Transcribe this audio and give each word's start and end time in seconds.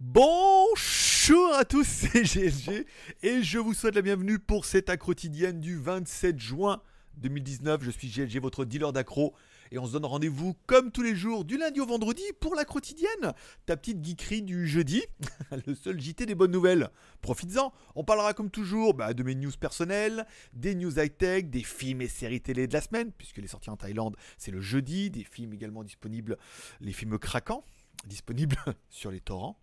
Bonjour 0.00 1.54
à 1.54 1.66
tous, 1.66 1.84
c'est 1.86 2.22
GLG 2.22 2.86
et 3.22 3.42
je 3.42 3.58
vous 3.58 3.74
souhaite 3.74 3.94
la 3.94 4.00
bienvenue 4.00 4.38
pour 4.38 4.64
cette 4.64 4.88
accro 4.88 5.08
quotidienne 5.08 5.60
du 5.60 5.76
27 5.76 6.38
juin 6.38 6.80
2019. 7.18 7.82
Je 7.82 7.90
suis 7.90 8.08
GLG, 8.08 8.40
votre 8.40 8.64
dealer 8.64 8.92
d'accro 8.92 9.34
et 9.74 9.78
on 9.78 9.86
se 9.86 9.92
donne 9.92 10.04
rendez-vous 10.04 10.54
comme 10.66 10.92
tous 10.92 11.02
les 11.02 11.16
jours 11.16 11.44
du 11.44 11.58
lundi 11.58 11.80
au 11.80 11.86
vendredi 11.86 12.22
pour 12.38 12.54
la 12.54 12.64
quotidienne. 12.64 13.34
Ta 13.66 13.76
petite 13.76 14.04
geekerie 14.04 14.42
du 14.42 14.68
jeudi, 14.68 15.02
le 15.66 15.74
seul 15.74 16.00
JT 16.00 16.26
des 16.26 16.36
bonnes 16.36 16.52
nouvelles. 16.52 16.90
Profites-en, 17.22 17.72
on 17.96 18.04
parlera 18.04 18.34
comme 18.34 18.50
toujours 18.50 18.94
bah, 18.94 19.14
de 19.14 19.22
mes 19.24 19.34
news 19.34 19.50
personnelles, 19.58 20.26
des 20.52 20.76
news 20.76 20.96
high-tech, 20.96 21.46
des 21.46 21.64
films 21.64 22.02
et 22.02 22.08
séries 22.08 22.40
télé 22.40 22.68
de 22.68 22.72
la 22.72 22.82
semaine, 22.82 23.10
puisque 23.18 23.38
les 23.38 23.48
sorties 23.48 23.70
en 23.70 23.76
Thaïlande 23.76 24.16
c'est 24.38 24.52
le 24.52 24.60
jeudi, 24.60 25.10
des 25.10 25.24
films 25.24 25.52
également 25.52 25.82
disponibles, 25.82 26.38
les 26.80 26.92
films 26.92 27.18
craquants 27.18 27.64
disponibles 28.06 28.56
sur 28.90 29.10
les 29.10 29.20
torrents. 29.20 29.58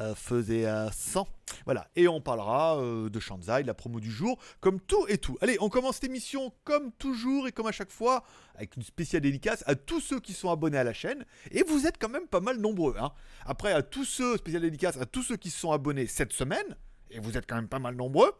Euh, 0.00 0.14
faisait 0.14 0.66
à 0.66 0.90
100. 0.92 1.26
Voilà, 1.64 1.88
et 1.96 2.08
on 2.08 2.20
parlera 2.20 2.78
euh, 2.78 3.10
de 3.10 3.20
Shanzai, 3.20 3.62
la 3.64 3.74
promo 3.74 4.00
du 4.00 4.10
jour, 4.10 4.38
comme 4.60 4.80
tout 4.80 5.04
et 5.08 5.18
tout. 5.18 5.36
Allez, 5.40 5.56
on 5.60 5.68
commence 5.68 5.96
cette 5.96 6.04
émission 6.04 6.52
comme 6.64 6.92
toujours 6.92 7.48
et 7.48 7.52
comme 7.52 7.66
à 7.66 7.72
chaque 7.72 7.90
fois, 7.90 8.24
avec 8.54 8.76
une 8.76 8.82
spéciale 8.82 9.22
dédicace 9.22 9.62
à 9.66 9.74
tous 9.74 10.00
ceux 10.00 10.20
qui 10.20 10.32
sont 10.32 10.50
abonnés 10.50 10.78
à 10.78 10.84
la 10.84 10.92
chaîne. 10.92 11.24
Et 11.50 11.62
vous 11.62 11.86
êtes 11.86 11.98
quand 11.98 12.08
même 12.08 12.28
pas 12.28 12.40
mal 12.40 12.58
nombreux. 12.58 12.96
Hein. 12.98 13.12
Après, 13.44 13.72
à 13.72 13.82
tous 13.82 14.04
ceux, 14.04 14.36
spéciale 14.36 14.62
dédicace 14.62 14.96
à 14.96 15.06
tous 15.06 15.22
ceux 15.22 15.36
qui 15.36 15.50
se 15.50 15.58
sont 15.58 15.72
abonnés 15.72 16.06
cette 16.06 16.32
semaine, 16.32 16.76
et 17.10 17.18
vous 17.18 17.36
êtes 17.36 17.46
quand 17.48 17.56
même 17.56 17.68
pas 17.68 17.78
mal 17.78 17.96
nombreux. 17.96 18.32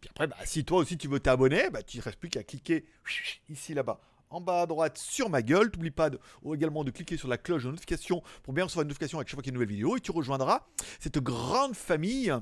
Puis 0.00 0.10
après, 0.10 0.26
bah, 0.26 0.36
si 0.44 0.64
toi 0.64 0.78
aussi 0.78 0.98
tu 0.98 1.08
veux 1.08 1.20
t'abonner, 1.20 1.70
bah, 1.70 1.82
tu 1.82 1.98
ne 1.98 2.02
restes 2.02 2.18
plus 2.18 2.28
qu'à 2.28 2.42
cliquer 2.42 2.84
ici 3.48 3.72
là-bas 3.72 4.00
en 4.32 4.40
bas 4.40 4.62
à 4.62 4.66
droite 4.66 4.98
sur 4.98 5.30
ma 5.30 5.42
gueule. 5.42 5.70
N'oublie 5.74 5.90
pas 5.90 6.10
également 6.52 6.84
de 6.84 6.90
cliquer 6.90 7.16
sur 7.16 7.28
la 7.28 7.38
cloche 7.38 7.64
de 7.64 7.70
notification 7.70 8.22
pour 8.42 8.52
bien 8.52 8.64
recevoir 8.64 8.82
une 8.82 8.88
notification 8.88 9.18
à 9.18 9.22
chaque 9.22 9.34
fois 9.34 9.42
qu'il 9.42 9.52
y 9.52 9.52
a 9.52 9.54
une 9.54 9.60
nouvelle 9.60 9.74
vidéo 9.74 9.96
et 9.96 10.00
tu 10.00 10.10
rejoindras 10.10 10.66
cette 11.00 11.18
grande 11.18 11.74
famille. 11.74 12.32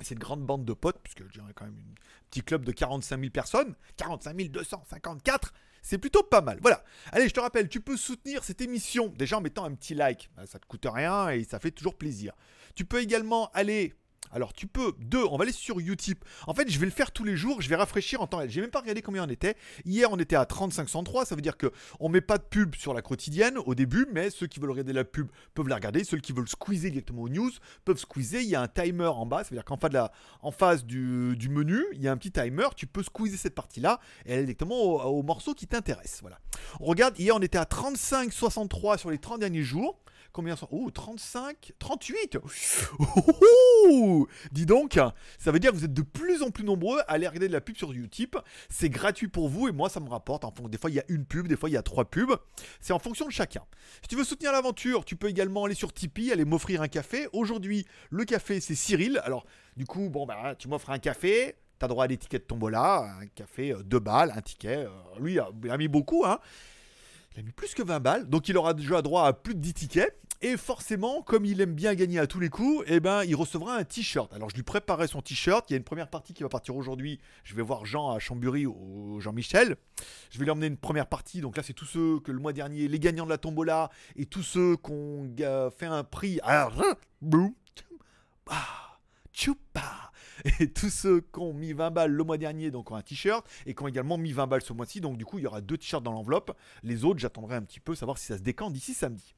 Cette 0.00 0.18
grande 0.18 0.46
bande 0.46 0.64
de 0.64 0.74
potes, 0.74 1.00
puisque 1.02 1.24
j'ai 1.32 1.40
quand 1.56 1.64
même 1.64 1.74
un 1.76 2.26
petit 2.30 2.42
club 2.42 2.64
de 2.64 2.70
45 2.70 3.18
000 3.18 3.32
personnes, 3.32 3.74
45 3.96 4.36
254, 4.36 5.52
c'est 5.82 5.98
plutôt 5.98 6.22
pas 6.22 6.40
mal. 6.40 6.58
Voilà. 6.62 6.84
Allez, 7.10 7.28
je 7.28 7.34
te 7.34 7.40
rappelle, 7.40 7.68
tu 7.68 7.80
peux 7.80 7.96
soutenir 7.96 8.44
cette 8.44 8.60
émission 8.60 9.08
déjà 9.08 9.38
en 9.38 9.40
mettant 9.40 9.64
un 9.64 9.74
petit 9.74 9.94
like. 9.94 10.30
Ça 10.46 10.60
te 10.60 10.66
coûte 10.66 10.86
rien 10.88 11.30
et 11.30 11.42
ça 11.42 11.58
fait 11.58 11.72
toujours 11.72 11.96
plaisir. 11.96 12.34
Tu 12.76 12.84
peux 12.84 13.00
également 13.00 13.50
aller 13.54 13.94
alors 14.32 14.52
tu 14.52 14.66
peux, 14.66 14.92
deux, 14.98 15.24
on 15.30 15.36
va 15.36 15.44
aller 15.44 15.52
sur 15.52 15.78
Utip. 15.78 16.24
En 16.46 16.54
fait, 16.54 16.70
je 16.70 16.78
vais 16.78 16.86
le 16.86 16.92
faire 16.92 17.12
tous 17.12 17.24
les 17.24 17.36
jours, 17.36 17.60
je 17.62 17.68
vais 17.68 17.76
rafraîchir 17.76 18.20
en 18.20 18.26
temps 18.26 18.38
réel. 18.38 18.50
J'ai 18.50 18.60
même 18.60 18.70
pas 18.70 18.80
regardé 18.80 19.02
combien 19.02 19.24
on 19.24 19.28
était. 19.28 19.56
Hier, 19.84 20.10
on 20.10 20.18
était 20.18 20.36
à 20.36 20.44
3503, 20.44 21.26
ça 21.26 21.34
veut 21.34 21.40
dire 21.40 21.56
que 21.56 21.72
on 22.00 22.08
met 22.08 22.20
pas 22.20 22.38
de 22.38 22.42
pub 22.42 22.74
sur 22.74 22.94
la 22.94 23.02
quotidienne 23.02 23.58
au 23.66 23.74
début, 23.74 24.06
mais 24.12 24.30
ceux 24.30 24.46
qui 24.46 24.60
veulent 24.60 24.70
regarder 24.70 24.92
la 24.92 25.04
pub 25.04 25.28
peuvent 25.54 25.68
la 25.68 25.76
regarder. 25.76 26.04
Ceux 26.04 26.18
qui 26.18 26.32
veulent 26.32 26.48
squeezer 26.48 26.90
directement 26.90 27.22
aux 27.22 27.28
news 27.28 27.50
peuvent 27.84 27.98
squeezer. 27.98 28.40
Il 28.40 28.48
y 28.48 28.54
a 28.54 28.60
un 28.60 28.68
timer 28.68 29.06
en 29.06 29.26
bas, 29.26 29.44
ça 29.44 29.50
veut 29.50 29.56
dire 29.56 29.64
qu'en 29.64 29.76
face, 29.76 29.90
de 29.90 29.94
la, 29.94 30.12
en 30.42 30.50
face 30.50 30.84
du, 30.84 31.36
menu, 31.50 31.82
il 31.92 32.02
y 32.02 32.08
a 32.08 32.12
un 32.12 32.16
petit 32.16 32.32
timer. 32.32 32.68
Tu 32.76 32.86
peux 32.86 33.02
squeezer 33.02 33.38
cette 33.38 33.54
partie-là 33.54 34.00
et 34.26 34.34
aller 34.34 34.42
directement 34.44 34.76
au, 34.76 35.00
au 35.18 35.22
morceau 35.22 35.54
qui 35.54 35.66
t'intéresse. 35.66 36.18
Voilà. 36.20 36.38
On 36.80 36.86
regarde, 36.86 37.18
hier, 37.18 37.34
on 37.34 37.40
était 37.40 37.58
à 37.58 37.64
3563 37.64 38.98
sur 38.98 39.10
les 39.10 39.18
30 39.18 39.40
derniers 39.40 39.62
jours. 39.62 39.98
Combien 40.38 40.54
sont 40.54 40.68
Oh, 40.70 40.88
35 40.88 41.72
38 41.80 42.38
Dis 44.52 44.66
donc, 44.66 45.00
ça 45.36 45.50
veut 45.50 45.58
dire 45.58 45.72
que 45.72 45.76
vous 45.76 45.84
êtes 45.84 45.92
de 45.92 46.02
plus 46.02 46.44
en 46.44 46.52
plus 46.52 46.62
nombreux 46.62 47.00
à 47.00 47.14
aller 47.14 47.26
regarder 47.26 47.48
de 47.48 47.52
la 47.52 47.60
pub 47.60 47.76
sur 47.76 47.90
Utip. 47.90 48.36
C'est 48.68 48.88
gratuit 48.88 49.26
pour 49.26 49.48
vous 49.48 49.66
et 49.66 49.72
moi 49.72 49.88
ça 49.88 49.98
me 49.98 50.08
rapporte. 50.08 50.44
Enfin, 50.44 50.68
des 50.68 50.78
fois 50.78 50.90
il 50.90 50.94
y 50.94 51.00
a 51.00 51.04
une 51.08 51.24
pub, 51.24 51.48
des 51.48 51.56
fois 51.56 51.68
il 51.68 51.72
y 51.72 51.76
a 51.76 51.82
trois 51.82 52.04
pubs. 52.04 52.36
C'est 52.80 52.92
en 52.92 53.00
fonction 53.00 53.26
de 53.26 53.32
chacun. 53.32 53.62
Si 54.00 54.06
tu 54.06 54.14
veux 54.14 54.22
soutenir 54.22 54.52
l'aventure, 54.52 55.04
tu 55.04 55.16
peux 55.16 55.26
également 55.26 55.64
aller 55.64 55.74
sur 55.74 55.92
Tipeee, 55.92 56.30
aller 56.30 56.44
m'offrir 56.44 56.82
un 56.82 56.88
café. 56.88 57.26
Aujourd'hui, 57.32 57.84
le 58.10 58.24
café 58.24 58.60
c'est 58.60 58.76
Cyril. 58.76 59.20
Alors, 59.24 59.44
du 59.76 59.86
coup, 59.86 60.08
bon, 60.08 60.24
bah, 60.24 60.54
tu 60.56 60.68
m'offres 60.68 60.90
un 60.90 61.00
café. 61.00 61.56
T'as 61.80 61.88
droit 61.88 62.04
à 62.04 62.06
des 62.06 62.16
tickets 62.16 62.46
tombola, 62.46 63.16
un 63.20 63.26
café, 63.26 63.72
euh, 63.72 63.82
deux 63.82 63.98
balles, 63.98 64.32
un 64.36 64.40
ticket. 64.40 64.86
Euh, 64.86 64.90
lui, 65.18 65.38
il 65.64 65.70
a 65.70 65.76
mis 65.76 65.88
beaucoup, 65.88 66.24
hein. 66.24 66.38
Mis 67.42 67.52
plus 67.52 67.74
que 67.74 67.82
20 67.82 68.00
balles, 68.00 68.28
donc 68.28 68.48
il 68.48 68.56
aura 68.56 68.74
déjà 68.74 69.00
droit 69.00 69.26
à 69.26 69.32
plus 69.32 69.54
de 69.54 69.60
10 69.60 69.74
tickets. 69.74 70.18
Et 70.40 70.56
forcément, 70.56 71.22
comme 71.22 71.44
il 71.44 71.60
aime 71.60 71.74
bien 71.74 71.94
gagner 71.94 72.20
à 72.20 72.28
tous 72.28 72.38
les 72.38 72.48
coups, 72.48 72.84
eh 72.86 73.00
ben, 73.00 73.24
il 73.24 73.34
recevra 73.34 73.74
un 73.74 73.82
t-shirt. 73.82 74.32
Alors 74.32 74.48
je 74.50 74.54
lui 74.54 74.62
préparais 74.62 75.08
son 75.08 75.20
t-shirt. 75.20 75.68
Il 75.68 75.72
y 75.72 75.74
a 75.74 75.78
une 75.78 75.84
première 75.84 76.08
partie 76.08 76.32
qui 76.32 76.44
va 76.44 76.48
partir 76.48 76.76
aujourd'hui. 76.76 77.18
Je 77.42 77.56
vais 77.56 77.62
voir 77.62 77.86
Jean 77.86 78.10
à 78.12 78.20
Chambury 78.20 78.64
ou 78.64 79.20
Jean-Michel. 79.20 79.76
Je 80.30 80.38
vais 80.38 80.44
lui 80.44 80.50
emmener 80.52 80.68
une 80.68 80.76
première 80.76 81.08
partie. 81.08 81.40
Donc 81.40 81.56
là, 81.56 81.64
c'est 81.64 81.72
tous 81.72 81.86
ceux 81.86 82.20
que 82.20 82.30
le 82.30 82.38
mois 82.38 82.52
dernier, 82.52 82.86
les 82.86 83.00
gagnants 83.00 83.24
de 83.24 83.30
la 83.30 83.38
tombola 83.38 83.90
et 84.14 84.26
tous 84.26 84.44
ceux 84.44 84.76
qui 84.76 84.92
ont 84.92 85.28
fait 85.76 85.86
un 85.86 86.04
prix. 86.04 86.38
Tchoupa 89.32 90.12
et 90.60 90.72
tous 90.72 90.90
ceux 90.90 91.20
qui 91.20 91.40
ont 91.40 91.52
mis 91.52 91.72
20 91.72 91.90
balles 91.90 92.12
le 92.12 92.24
mois 92.24 92.38
dernier, 92.38 92.70
donc 92.70 92.90
ont 92.90 92.96
un 92.96 93.02
t-shirt, 93.02 93.46
et 93.66 93.74
qui 93.74 93.82
ont 93.82 93.88
également 93.88 94.18
mis 94.18 94.32
20 94.32 94.46
balles 94.46 94.62
ce 94.62 94.72
mois-ci, 94.72 95.00
donc 95.00 95.16
du 95.16 95.24
coup 95.24 95.38
il 95.38 95.44
y 95.44 95.46
aura 95.46 95.60
deux 95.60 95.76
t-shirts 95.76 96.02
dans 96.02 96.12
l'enveloppe. 96.12 96.56
Les 96.82 97.04
autres, 97.04 97.18
j'attendrai 97.18 97.56
un 97.56 97.62
petit 97.62 97.80
peu, 97.80 97.94
savoir 97.94 98.18
si 98.18 98.26
ça 98.26 98.36
se 98.36 98.42
décante 98.42 98.72
d'ici 98.72 98.94
samedi. 98.94 99.34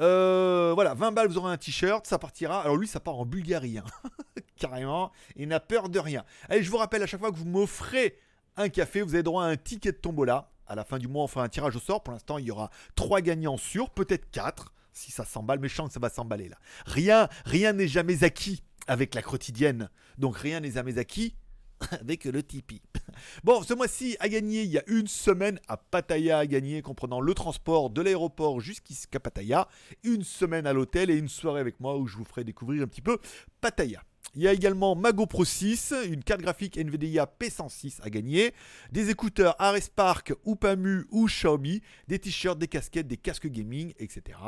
Euh, 0.00 0.72
voilà, 0.74 0.94
20 0.94 1.12
balles, 1.12 1.28
vous 1.28 1.38
aurez 1.38 1.52
un 1.52 1.56
t-shirt, 1.56 2.06
ça 2.06 2.18
partira. 2.18 2.60
Alors 2.60 2.76
lui, 2.76 2.86
ça 2.86 3.00
part 3.00 3.18
en 3.18 3.26
Bulgarie, 3.26 3.78
hein. 3.78 3.84
carrément. 4.56 5.12
Il 5.36 5.48
n'a 5.48 5.60
peur 5.60 5.88
de 5.88 5.98
rien. 5.98 6.24
Allez, 6.48 6.62
je 6.62 6.70
vous 6.70 6.76
rappelle 6.76 7.02
à 7.02 7.06
chaque 7.06 7.20
fois 7.20 7.32
que 7.32 7.36
vous 7.36 7.46
m'offrez 7.46 8.18
un 8.56 8.68
café, 8.68 9.02
vous 9.02 9.14
avez 9.14 9.22
droit 9.22 9.44
à 9.44 9.46
un 9.46 9.56
ticket 9.56 9.92
de 9.92 9.96
tombola. 9.96 10.50
À 10.66 10.74
la 10.74 10.84
fin 10.84 10.98
du 10.98 11.08
mois, 11.08 11.24
on 11.24 11.28
fera 11.28 11.44
un 11.44 11.48
tirage 11.48 11.76
au 11.76 11.80
sort. 11.80 12.02
Pour 12.02 12.12
l'instant, 12.12 12.36
il 12.36 12.44
y 12.44 12.50
aura 12.50 12.70
3 12.94 13.22
gagnants 13.22 13.56
sûrs, 13.56 13.88
peut-être 13.90 14.30
4. 14.30 14.72
Si 14.98 15.12
ça 15.12 15.24
s'emballe, 15.24 15.60
méchant 15.60 15.86
que 15.86 15.92
ça 15.92 16.00
va 16.00 16.10
s'emballer 16.10 16.48
là. 16.48 16.58
Rien, 16.84 17.28
rien 17.44 17.72
n'est 17.72 17.86
jamais 17.86 18.24
acquis 18.24 18.64
avec 18.88 19.14
la 19.14 19.22
quotidienne. 19.22 19.90
Donc 20.18 20.36
rien 20.36 20.58
n'est 20.58 20.72
jamais 20.72 20.98
acquis 20.98 21.36
avec 22.00 22.24
le 22.24 22.42
Tipeee. 22.42 22.82
Bon, 23.44 23.62
ce 23.62 23.74
mois-ci 23.74 24.16
a 24.18 24.28
gagné 24.28 24.62
il 24.62 24.70
y 24.70 24.78
a 24.78 24.82
une 24.88 25.06
semaine 25.06 25.60
à 25.68 25.76
Pattaya, 25.76 26.38
a 26.38 26.46
gagné 26.46 26.82
comprenant 26.82 27.20
le 27.20 27.32
transport 27.32 27.90
de 27.90 28.02
l'aéroport 28.02 28.60
jusqu'à 28.60 29.20
Pattaya, 29.20 29.68
une 30.02 30.24
semaine 30.24 30.66
à 30.66 30.72
l'hôtel 30.72 31.10
et 31.10 31.16
une 31.16 31.28
soirée 31.28 31.60
avec 31.60 31.78
moi 31.78 31.96
où 31.96 32.08
je 32.08 32.16
vous 32.16 32.24
ferai 32.24 32.42
découvrir 32.42 32.82
un 32.82 32.88
petit 32.88 33.02
peu 33.02 33.18
Pattaya. 33.60 34.02
Il 34.34 34.42
y 34.42 34.48
a 34.48 34.52
également 34.52 34.96
Mago 34.96 35.26
Pro 35.26 35.44
6, 35.44 35.94
une 36.06 36.24
carte 36.24 36.42
graphique 36.42 36.76
NVIDIA 36.76 37.32
P106 37.40 38.02
à 38.02 38.10
gagner, 38.10 38.52
des 38.90 39.10
écouteurs 39.10 39.54
Ares 39.60 39.90
Park 39.94 40.34
ou 40.44 40.56
Pamu 40.56 41.06
ou 41.10 41.26
Xiaomi, 41.26 41.82
des 42.08 42.18
t-shirts, 42.18 42.58
des 42.58 42.68
casquettes, 42.68 43.06
des 43.06 43.16
casques 43.16 43.48
gaming, 43.48 43.94
etc 43.98 44.38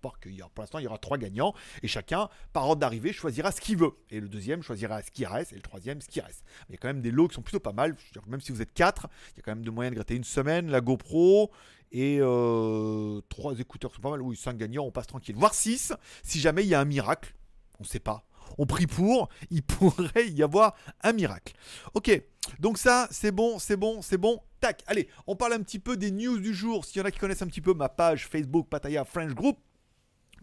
sport 0.00 0.18
qu'il 0.18 0.32
y 0.32 0.38
pour 0.38 0.62
l'instant 0.62 0.78
il 0.78 0.84
y 0.84 0.86
aura 0.86 0.98
trois 0.98 1.18
gagnants 1.18 1.54
et 1.82 1.88
chacun 1.88 2.28
par 2.52 2.66
ordre 2.66 2.80
d'arrivée 2.80 3.12
choisira 3.12 3.52
ce 3.52 3.60
qu'il 3.60 3.76
veut 3.76 3.92
et 4.10 4.18
le 4.20 4.28
deuxième 4.28 4.62
choisira 4.62 5.02
ce 5.02 5.10
qui 5.10 5.26
reste 5.26 5.52
et 5.52 5.56
le 5.56 5.62
troisième 5.62 6.00
ce 6.00 6.08
qui 6.08 6.20
reste. 6.20 6.42
il 6.68 6.72
y 6.72 6.74
a 6.74 6.78
quand 6.78 6.88
même 6.88 7.02
des 7.02 7.10
lots 7.10 7.28
qui 7.28 7.34
sont 7.34 7.42
plutôt 7.42 7.60
pas 7.60 7.72
mal. 7.72 7.94
même 8.26 8.40
si 8.40 8.50
vous 8.52 8.62
êtes 8.62 8.72
quatre, 8.72 9.08
il 9.32 9.36
y 9.36 9.40
a 9.40 9.42
quand 9.42 9.52
même 9.52 9.64
de 9.64 9.70
moyens 9.70 9.92
de 9.92 9.96
gratter 9.96 10.16
une 10.16 10.24
semaine, 10.24 10.70
la 10.70 10.80
GoPro 10.80 11.50
et 11.92 12.18
euh, 12.20 13.20
trois 13.28 13.58
écouteurs 13.58 13.92
sont 13.94 14.00
pas 14.00 14.10
mal. 14.10 14.22
Oui, 14.22 14.36
cinq 14.36 14.56
gagnants, 14.56 14.84
on 14.84 14.90
passe 14.90 15.08
tranquille. 15.08 15.34
Voire 15.36 15.54
six 15.54 15.92
si 16.22 16.40
jamais 16.40 16.62
il 16.62 16.68
y 16.68 16.74
a 16.74 16.80
un 16.80 16.84
miracle. 16.84 17.34
On 17.78 17.82
ne 17.82 17.88
sait 17.88 18.00
pas. 18.00 18.24
On 18.58 18.66
prie 18.66 18.86
pour, 18.86 19.28
il 19.50 19.62
pourrait 19.62 20.28
y 20.28 20.42
avoir 20.42 20.74
un 21.02 21.12
miracle. 21.12 21.54
Ok, 21.94 22.22
donc 22.58 22.78
ça, 22.78 23.08
c'est 23.10 23.32
bon, 23.32 23.58
c'est 23.58 23.76
bon, 23.76 24.02
c'est 24.02 24.18
bon. 24.18 24.40
Tac, 24.60 24.82
allez, 24.86 25.08
on 25.26 25.36
parle 25.36 25.54
un 25.54 25.62
petit 25.62 25.78
peu 25.78 25.96
des 25.96 26.10
news 26.10 26.38
du 26.38 26.54
jour. 26.54 26.84
S'il 26.84 27.00
y 27.00 27.02
en 27.02 27.06
a 27.06 27.10
qui 27.10 27.18
connaissent 27.18 27.42
un 27.42 27.46
petit 27.46 27.60
peu 27.60 27.74
ma 27.74 27.88
page 27.88 28.26
Facebook 28.26 28.68
Pataya 28.68 29.04
French 29.04 29.32
Group, 29.32 29.58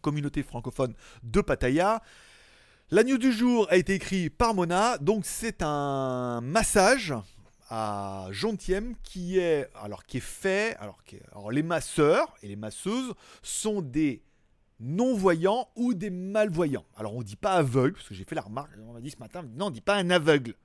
communauté 0.07 0.41
francophone 0.41 0.94
de 1.22 1.41
Pattaya. 1.41 2.01
La 2.91 3.03
news 3.03 3.18
du 3.18 3.34
jour 3.34 3.68
a 3.69 3.75
été 3.75 3.95
écrite 3.95 4.34
par 4.34 4.53
Mona, 4.53 4.97
donc 5.00 5.25
c'est 5.25 5.62
un 5.62 6.40
massage 6.40 7.13
à 7.69 8.28
Jontième 8.31 8.95
qui 9.03 9.38
est 9.38 9.69
alors 9.75 10.06
qui 10.06 10.19
est 10.19 10.21
fait 10.21 10.77
alors, 10.80 11.04
alors 11.33 11.51
les 11.51 11.62
masseurs 11.62 12.33
et 12.42 12.48
les 12.48 12.56
masseuses 12.56 13.15
sont 13.44 13.81
des 13.81 14.24
non-voyants 14.80 15.68
ou 15.75 15.94
des 15.94 16.09
malvoyants. 16.09 16.86
Alors 16.95 17.13
on 17.13 17.21
dit 17.21 17.36
pas 17.36 17.56
aveugle 17.56 17.95
parce 17.95 18.07
que 18.07 18.15
j'ai 18.15 18.24
fait 18.24 18.36
la 18.36 18.44
remarque, 18.44 18.71
on 18.81 18.94
m'a 18.94 19.01
dit 19.01 19.12
ce 19.12 19.19
matin, 19.19 19.44
non 19.57 19.65
on 19.65 19.71
dit 19.71 19.81
pas 19.81 19.95
un 19.95 20.09
aveugle, 20.09 20.56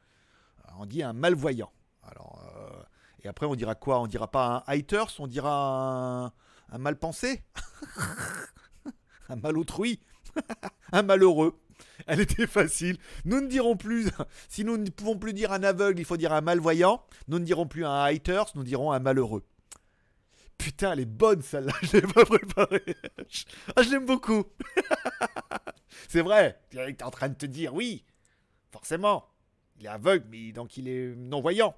on 0.79 0.87
dit 0.87 1.03
un 1.03 1.15
malvoyant. 1.15 1.73
Alors 2.05 2.41
euh, 2.47 2.83
et 3.25 3.29
après 3.29 3.47
on 3.47 3.57
dira 3.57 3.75
quoi? 3.75 3.99
On 3.99 4.07
dira 4.07 4.31
pas 4.31 4.47
un 4.69 4.73
haters, 4.73 5.19
on 5.19 5.27
dira 5.27 6.27
un, 6.27 6.33
un 6.69 6.79
mal 6.79 6.97
pensé 6.97 7.43
un 9.29 9.37
malautrui, 9.37 10.01
un 10.93 11.03
malheureux. 11.03 11.59
Elle 12.07 12.21
était 12.21 12.47
facile. 12.47 12.97
Nous 13.25 13.41
ne 13.41 13.49
dirons 13.49 13.77
plus, 13.77 14.11
si 14.49 14.65
nous 14.65 14.77
ne 14.77 14.89
pouvons 14.91 15.17
plus 15.17 15.33
dire 15.33 15.53
un 15.53 15.63
aveugle, 15.63 15.99
il 16.01 16.05
faut 16.05 16.17
dire 16.17 16.33
un 16.33 16.41
malvoyant. 16.41 17.03
Nous 17.29 17.39
ne 17.39 17.45
dirons 17.45 17.67
plus 17.67 17.85
un 17.85 18.05
haters, 18.05 18.47
nous 18.55 18.65
dirons 18.65 18.93
un 18.93 18.99
malheureux. 18.99 19.45
Putain, 20.59 20.93
elle 20.93 21.01
est 21.01 21.07
bonne 21.07 21.43
celle-là, 21.43 21.73
je 21.83 21.97
l'ai 21.97 22.03
pas 22.03 22.25
préparée. 22.25 22.97
Ah, 23.75 23.83
je 23.83 23.91
l'aime 23.91 24.07
beaucoup. 24.07 24.45
C'est 26.09 26.23
vrai, 26.23 26.61
tu 26.71 26.79
es 26.79 27.03
en 27.03 27.11
train 27.11 27.29
de 27.29 27.35
te 27.35 27.47
dire, 27.47 27.75
oui, 27.75 28.05
forcément, 28.71 29.29
il 29.79 29.87
est 29.87 29.89
aveugle, 29.89 30.27
mais 30.31 30.53
donc 30.53 30.77
il 30.77 30.89
est 30.89 31.15
non-voyant. 31.17 31.75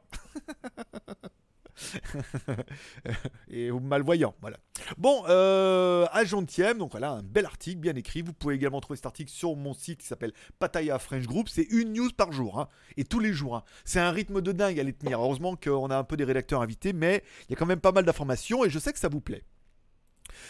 et 3.49 3.71
malvoyant, 3.71 4.35
voilà. 4.41 4.59
Bon, 4.99 5.25
euh, 5.29 6.07
agentième, 6.13 6.79
donc 6.79 6.93
voilà, 6.93 7.13
un 7.13 7.23
bel 7.23 7.45
article 7.47 7.81
bien 7.81 7.95
écrit. 7.95 8.23
Vous 8.23 8.33
pouvez 8.33 8.55
également 8.55 8.81
trouver 8.81 8.97
cet 8.97 9.07
article 9.07 9.31
sur 9.31 9.57
mon 9.57 9.75
site 9.75 10.01
qui 10.01 10.07
s'appelle 10.07 10.33
Pataya 10.59 10.99
French 10.99 11.27
Group. 11.27 11.49
C'est 11.49 11.67
une 11.71 11.93
news 11.93 12.11
par 12.17 12.33
jour, 12.33 12.61
hein, 12.61 12.69
et 12.97 13.05
tous 13.05 13.21
les 13.21 13.33
jours. 13.33 13.57
hein. 13.57 13.65
C'est 13.85 14.01
un 14.01 14.11
rythme 14.11 14.41
de 14.41 14.53
dingue 14.53 14.79
à 14.79 14.83
les 14.83 14.93
tenir. 14.93 15.21
Heureusement 15.21 15.57
qu'on 15.57 15.91
a 15.91 15.97
un 15.97 16.05
peu 16.05 16.17
des 16.17 16.25
rédacteurs 16.25 16.63
invités, 16.63 16.93
mais 16.93 17.23
il 17.49 17.53
y 17.53 17.55
a 17.55 17.57
quand 17.57 17.67
même 17.67 17.81
pas 17.81 17.93
mal 17.93 18.05
d'informations 18.05 18.65
et 18.65 18.71
je 18.71 18.79
sais 18.79 18.93
que 18.93 18.99
ça 18.99 19.09
vous 19.09 19.21
plaît. 19.21 19.45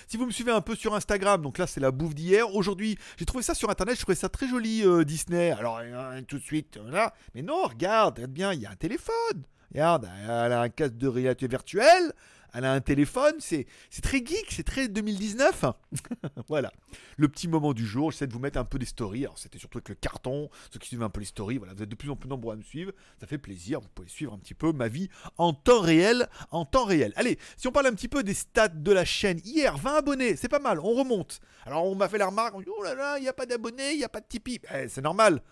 Si 0.07 0.17
vous 0.17 0.27
me 0.27 0.31
suivez 0.31 0.53
un 0.53 0.61
peu 0.61 0.75
sur 0.77 0.95
Instagram, 0.95 1.43
donc 1.43 1.59
là 1.59 1.67
c'est 1.67 1.81
la 1.81 1.91
bouffe 1.91 2.15
d'hier. 2.15 2.55
Aujourd'hui, 2.55 2.97
j'ai 3.19 3.25
trouvé 3.25 3.43
ça 3.43 3.55
sur 3.55 3.71
internet, 3.71 3.97
je 3.97 4.03
trouvais 4.03 4.15
ça 4.17 4.29
très 4.29 4.49
joli 4.49 4.83
euh, 4.85 5.05
Disney. 5.05 5.51
Alors 5.51 5.81
tout 6.29 6.39
de 6.39 6.43
suite, 6.43 6.79
là, 6.87 7.13
mais 7.35 7.43
non, 7.43 7.65
regarde, 7.65 8.17
regarde 8.17 8.33
bien, 8.33 8.53
il 8.53 8.61
y 8.61 8.67
a 8.67 8.71
un 8.71 8.77
téléphone. 8.77 9.45
Regarde, 9.75 10.09
elle 10.23 10.53
a 10.53 10.61
un 10.61 10.69
casque 10.69 10.97
de 10.99 11.09
réalité 11.09 11.49
virtuelle, 11.49 12.13
elle 12.53 12.65
a 12.65 12.73
un 12.73 12.81
téléphone, 12.81 13.35
c'est 13.41 13.67
très 14.01 14.19
geek, 14.19 14.47
c'est 14.51 14.63
très 14.63 14.87
2019. 14.87 15.65
voilà. 16.49 16.73
Le 17.17 17.27
petit 17.27 17.49
moment 17.49 17.73
du 17.73 17.85
jour, 17.85 18.13
j'essaie 18.13 18.29
de 18.29 18.33
vous 18.33 18.39
mettre 18.39 18.57
un 18.57 18.65
peu 18.65 18.79
des 18.79 18.87
stories. 18.87 19.25
Alors 19.25 19.37
c'était 19.37 19.59
surtout 19.59 19.79
avec 19.79 19.89
le 19.89 19.97
carton, 19.97 20.49
ceux 20.71 20.79
qui 20.79 20.87
suivent 20.87 21.03
un 21.03 21.11
peu 21.11 21.19
les 21.19 21.27
stories, 21.27 21.59
voilà, 21.59 21.75
vous 21.75 21.83
êtes 21.83 21.89
de 21.89 21.95
plus 21.97 22.09
en 22.09 22.15
plus 22.15 22.29
nombreux 22.29 22.53
à 22.53 22.57
me 22.57 22.63
suivre, 22.63 22.93
ça 23.19 23.27
fait 23.27 23.39
plaisir, 23.39 23.81
vous 23.81 23.89
pouvez 23.93 24.09
suivre 24.09 24.33
un 24.33 24.39
petit 24.39 24.55
peu 24.55 24.71
ma 24.71 24.87
vie 24.87 25.09
en 25.39 25.53
temps 25.53 25.81
réel, 25.81 26.29
en 26.53 26.65
temps 26.65 26.85
réel. 26.85 27.13
Allez, 27.17 27.37
si 27.57 27.67
on 27.67 27.73
parle 27.73 27.89
un 27.89 27.95
petit 27.95 28.07
peu 28.07 28.23
des 28.23 28.35
stats 28.35 28.69
de 28.69 28.93
la 28.93 29.05
chaîne, 29.05 29.41
hier 29.45 29.77
20 29.77 29.93
abonnés, 29.97 30.37
c'est 30.37 30.49
pas 30.49 30.61
mal, 30.61 30.79
on 30.79 30.95
remonte. 30.95 31.41
Alors 31.67 31.85
on 31.85 31.97
m'a 31.97 32.09
fait 32.09 32.19
la 32.19 32.27
remarque, 32.27 32.55
on 32.55 32.61
dit 32.61 32.69
oh 32.69 32.85
là 32.85 32.95
là, 32.95 33.19
il 33.19 33.23
n'y 33.23 33.29
a 33.29 33.33
pas 33.33 33.47
d'abonnés, 33.47 33.91
il 33.91 33.99
n'y 33.99 34.05
a 34.05 34.09
pas 34.09 34.21
de 34.21 34.27
Tipeee. 34.29 34.61
Eh, 34.73 34.89
c'est 34.89 35.03
normal. 35.03 35.43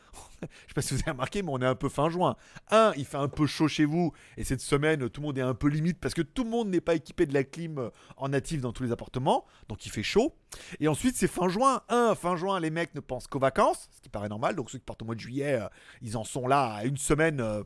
Je 0.67 0.69
sais 0.69 0.75
pas 0.75 0.83
si 0.83 0.95
vous 0.95 1.01
avez 1.01 1.13
remarqué, 1.13 1.43
mais 1.43 1.51
on 1.53 1.61
est 1.61 1.67
un 1.67 1.75
peu 1.75 1.89
fin 1.89 2.11
juin. 2.11 2.37
Un, 2.71 2.93
il 2.97 3.05
fait 3.05 3.17
un 3.17 3.29
peu 3.29 3.47
chaud 3.47 3.69
chez 3.69 3.85
vous, 3.85 4.13
et 4.37 4.45
cette 4.45 4.61
semaine, 4.61 5.09
tout 5.09 5.21
le 5.21 5.27
monde 5.27 5.39
est 5.39 5.43
un 5.43 5.55
peu 5.55 5.69
limite 5.69 5.99
parce 5.99 6.15
que 6.15 6.23
tout 6.23 6.45
le 6.45 6.51
monde 6.51 6.69
n'est 6.69 6.81
pas 6.81 6.95
équipé 6.95 7.27
de 7.27 7.35
la 7.35 7.45
clim 7.45 7.79
euh, 7.79 7.91
en 8.17 8.29
natif 8.29 8.61
dans 8.61 8.73
tous 8.73 8.83
les 8.83 8.93
appartements, 8.93 9.45
donc 9.69 9.87
il 9.87 9.91
fait 9.91 10.03
chaud. 10.03 10.35
Et 10.81 10.89
ensuite, 10.89 11.17
c'est 11.17 11.29
fin 11.29 11.49
juin. 11.49 11.83
Un, 11.89 12.15
fin 12.15 12.37
juin, 12.37 12.61
les 12.61 12.71
mecs 12.71 12.95
ne 12.95 13.01
pensent 13.01 13.27
qu'aux 13.27 13.39
vacances, 13.39 13.89
ce 13.93 14.01
qui 14.01 14.09
paraît 14.09 14.29
normal. 14.29 14.55
Donc 14.55 14.71
ceux 14.71 14.79
qui 14.79 14.85
partent 14.85 15.03
au 15.03 15.07
mois 15.07 15.15
de 15.15 15.21
juillet, 15.21 15.61
euh, 15.61 15.69
ils 16.03 16.17
en 16.17 16.25
sont 16.25 16.47
là 16.47 16.75
à 16.75 16.85
une 16.85 16.97
semaine. 16.97 17.41
euh, 17.41 17.63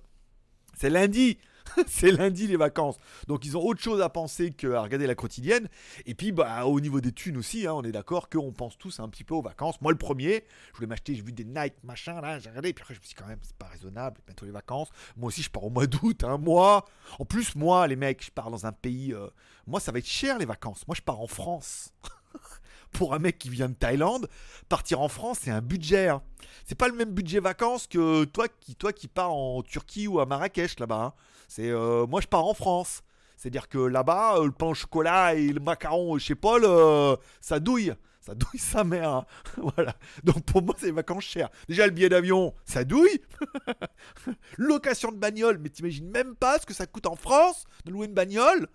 c'est 0.74 0.90
lundi. 0.90 1.38
c'est 1.86 2.10
lundi 2.10 2.46
les 2.46 2.56
vacances. 2.56 2.98
Donc 3.28 3.44
ils 3.44 3.56
ont 3.56 3.64
autre 3.64 3.80
chose 3.80 4.00
à 4.00 4.08
penser 4.08 4.52
qu'à 4.52 4.80
regarder 4.80 5.06
la 5.06 5.14
quotidienne. 5.14 5.68
Et 6.06 6.14
puis 6.14 6.32
bah, 6.32 6.66
au 6.66 6.80
niveau 6.80 7.00
des 7.00 7.12
thunes 7.12 7.36
aussi, 7.36 7.66
hein, 7.66 7.74
on 7.74 7.82
est 7.82 7.92
d'accord 7.92 8.28
qu'on 8.28 8.52
pense 8.52 8.78
tous 8.78 9.00
un 9.00 9.08
petit 9.08 9.24
peu 9.24 9.34
aux 9.34 9.42
vacances. 9.42 9.80
Moi 9.80 9.92
le 9.92 9.98
premier, 9.98 10.44
je 10.72 10.76
voulais 10.76 10.86
m'acheter, 10.86 11.14
j'ai 11.14 11.22
vu 11.22 11.32
des 11.32 11.44
Nike 11.44 11.74
machin 11.84 12.20
là, 12.20 12.38
j'ai 12.38 12.48
regardé. 12.48 12.70
Et 12.70 12.72
puis 12.72 12.82
après 12.82 12.94
je 12.94 13.00
me 13.00 13.04
suis 13.04 13.14
quand 13.14 13.26
même, 13.26 13.40
c'est 13.42 13.56
pas 13.56 13.66
raisonnable, 13.66 14.20
bientôt 14.26 14.46
les 14.46 14.52
vacances. 14.52 14.88
Moi 15.16 15.28
aussi 15.28 15.42
je 15.42 15.50
pars 15.50 15.64
au 15.64 15.70
mois 15.70 15.86
d'août, 15.86 16.24
un 16.24 16.38
mois. 16.38 16.84
En 17.18 17.24
plus 17.24 17.54
moi 17.56 17.86
les 17.86 17.96
mecs, 17.96 18.24
je 18.24 18.30
pars 18.30 18.50
dans 18.50 18.66
un 18.66 18.72
pays... 18.72 19.12
euh, 19.12 19.28
moi 19.66 19.80
ça 19.80 19.92
va 19.92 19.98
être 19.98 20.06
cher 20.06 20.38
les 20.38 20.46
vacances. 20.46 20.86
Moi 20.86 20.94
je 20.96 21.02
pars 21.02 21.20
en 21.20 21.26
France. 21.26 21.92
Pour 22.92 23.14
un 23.14 23.18
mec 23.18 23.38
qui 23.38 23.50
vient 23.50 23.68
de 23.68 23.74
Thaïlande, 23.74 24.28
partir 24.68 25.00
en 25.00 25.08
France, 25.08 25.38
c'est 25.42 25.50
un 25.50 25.60
budget. 25.60 26.08
hein. 26.08 26.22
C'est 26.64 26.74
pas 26.76 26.88
le 26.88 26.94
même 26.94 27.10
budget 27.10 27.40
vacances 27.40 27.86
que 27.86 28.24
toi 28.24 28.46
qui, 28.48 28.74
toi 28.74 28.92
qui 28.92 29.06
pars 29.08 29.32
en 29.32 29.62
Turquie 29.62 30.08
ou 30.08 30.18
à 30.20 30.26
Marrakech 30.26 30.78
là-bas. 30.80 31.02
hein. 31.02 31.12
C'est 31.48 31.68
euh, 31.70 32.06
moi 32.06 32.20
je 32.20 32.26
pars 32.26 32.44
en 32.46 32.54
France. 32.54 33.02
C'est-à-dire 33.36 33.68
que 33.68 33.76
là-bas, 33.78 34.38
euh, 34.38 34.46
le 34.46 34.50
pain 34.52 34.66
au 34.66 34.74
chocolat 34.74 35.34
et 35.34 35.48
le 35.48 35.60
macaron 35.60 36.16
chez 36.18 36.34
Paul, 36.34 36.62
euh, 36.64 37.16
ça 37.40 37.60
douille. 37.60 37.92
Ça 38.22 38.34
douille 38.34 38.58
sa 38.58 38.82
mère. 38.82 39.10
hein. 39.10 39.26
voilà. 39.76 39.94
Donc 40.24 40.42
pour 40.44 40.62
moi, 40.62 40.74
c'est 40.78 40.90
vacances 40.90 41.24
chères. 41.24 41.50
Déjà, 41.68 41.86
le 41.86 41.92
billet 41.92 42.08
d'avion, 42.08 42.54
ça 42.64 42.82
douille. 42.82 43.20
Location 44.56 45.12
de 45.12 45.16
bagnole, 45.18 45.58
mais 45.58 45.68
t'imagines 45.68 46.08
même 46.10 46.34
pas 46.34 46.58
ce 46.58 46.66
que 46.66 46.74
ça 46.74 46.86
coûte 46.86 47.06
en 47.06 47.14
France 47.16 47.64
de 47.84 47.92
louer 47.92 48.06
une 48.06 48.14
bagnole. 48.14 48.68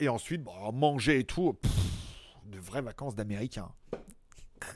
Et 0.00 0.08
ensuite, 0.08 0.42
bon, 0.42 0.72
manger 0.72 1.20
et 1.20 1.24
tout. 1.24 1.56
De 2.46 2.58
vraies 2.58 2.82
vacances 2.82 3.14
d'Américains. 3.14 3.72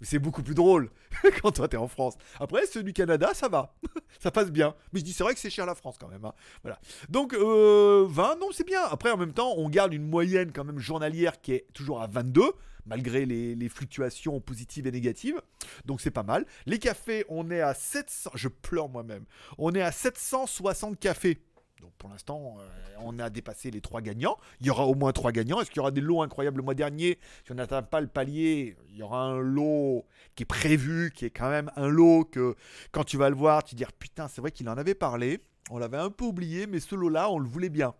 Mais 0.00 0.06
c'est 0.06 0.18
beaucoup 0.18 0.42
plus 0.42 0.54
drôle 0.54 0.90
quand 1.42 1.52
toi 1.52 1.68
t'es 1.68 1.76
en 1.76 1.86
France. 1.86 2.14
Après, 2.40 2.66
ceux 2.66 2.82
du 2.82 2.92
Canada, 2.92 3.30
ça 3.32 3.48
va. 3.48 3.76
ça 4.20 4.30
passe 4.32 4.50
bien. 4.50 4.74
Mais 4.92 5.00
je 5.00 5.04
dis, 5.04 5.12
c'est 5.12 5.22
vrai 5.22 5.34
que 5.34 5.40
c'est 5.40 5.50
cher 5.50 5.66
la 5.66 5.74
France 5.76 5.96
quand 6.00 6.08
même. 6.08 6.24
hein. 6.24 6.34
Voilà. 6.62 6.80
Donc, 7.08 7.32
euh, 7.32 8.04
20, 8.08 8.36
non, 8.40 8.48
c'est 8.52 8.66
bien. 8.66 8.82
Après, 8.82 9.10
en 9.12 9.16
même 9.16 9.32
temps, 9.32 9.54
on 9.56 9.68
garde 9.68 9.94
une 9.94 10.06
moyenne 10.08 10.50
quand 10.52 10.64
même 10.64 10.80
journalière 10.80 11.40
qui 11.40 11.52
est 11.52 11.66
toujours 11.74 12.02
à 12.02 12.08
22, 12.08 12.42
malgré 12.86 13.24
les 13.24 13.68
fluctuations 13.68 14.40
positives 14.40 14.86
et 14.88 14.90
négatives. 14.90 15.40
Donc, 15.84 16.00
c'est 16.00 16.10
pas 16.10 16.24
mal. 16.24 16.44
Les 16.66 16.80
cafés, 16.80 17.24
on 17.28 17.50
est 17.52 17.60
à 17.60 17.72
700. 17.72 18.30
Je 18.34 18.48
pleure 18.48 18.88
moi-même. 18.88 19.24
On 19.58 19.72
est 19.74 19.82
à 19.82 19.92
760 19.92 20.98
cafés. 20.98 21.40
Donc 21.80 21.92
pour 21.98 22.08
l'instant, 22.08 22.56
euh, 22.60 22.68
on 23.00 23.18
a 23.18 23.30
dépassé 23.30 23.70
les 23.70 23.80
trois 23.80 24.00
gagnants. 24.00 24.38
Il 24.60 24.66
y 24.66 24.70
aura 24.70 24.86
au 24.86 24.94
moins 24.94 25.12
trois 25.12 25.32
gagnants. 25.32 25.60
Est-ce 25.60 25.70
qu'il 25.70 25.78
y 25.78 25.80
aura 25.80 25.90
des 25.90 26.00
lots 26.00 26.22
incroyables 26.22 26.58
le 26.58 26.62
mois 26.62 26.74
dernier 26.74 27.18
Si 27.44 27.52
on 27.52 27.56
n'atteint 27.56 27.82
pas 27.82 28.00
le 28.00 28.06
palier, 28.06 28.76
il 28.90 28.96
y 28.96 29.02
aura 29.02 29.22
un 29.22 29.38
lot 29.38 30.06
qui 30.34 30.44
est 30.44 30.46
prévu, 30.46 31.10
qui 31.14 31.24
est 31.26 31.30
quand 31.30 31.50
même 31.50 31.70
un 31.76 31.88
lot 31.88 32.24
que 32.24 32.54
quand 32.92 33.04
tu 33.04 33.16
vas 33.16 33.28
le 33.28 33.36
voir, 33.36 33.64
tu 33.64 33.74
te 33.74 33.82
dis 33.82 33.90
putain, 33.98 34.28
c'est 34.28 34.40
vrai 34.40 34.50
qu'il 34.50 34.68
en 34.68 34.76
avait 34.76 34.94
parlé. 34.94 35.40
On 35.70 35.78
l'avait 35.78 35.98
un 35.98 36.10
peu 36.10 36.24
oublié, 36.24 36.66
mais 36.66 36.80
ce 36.80 36.94
lot-là, 36.94 37.30
on 37.30 37.38
le 37.38 37.48
voulait 37.48 37.70
bien. 37.70 37.94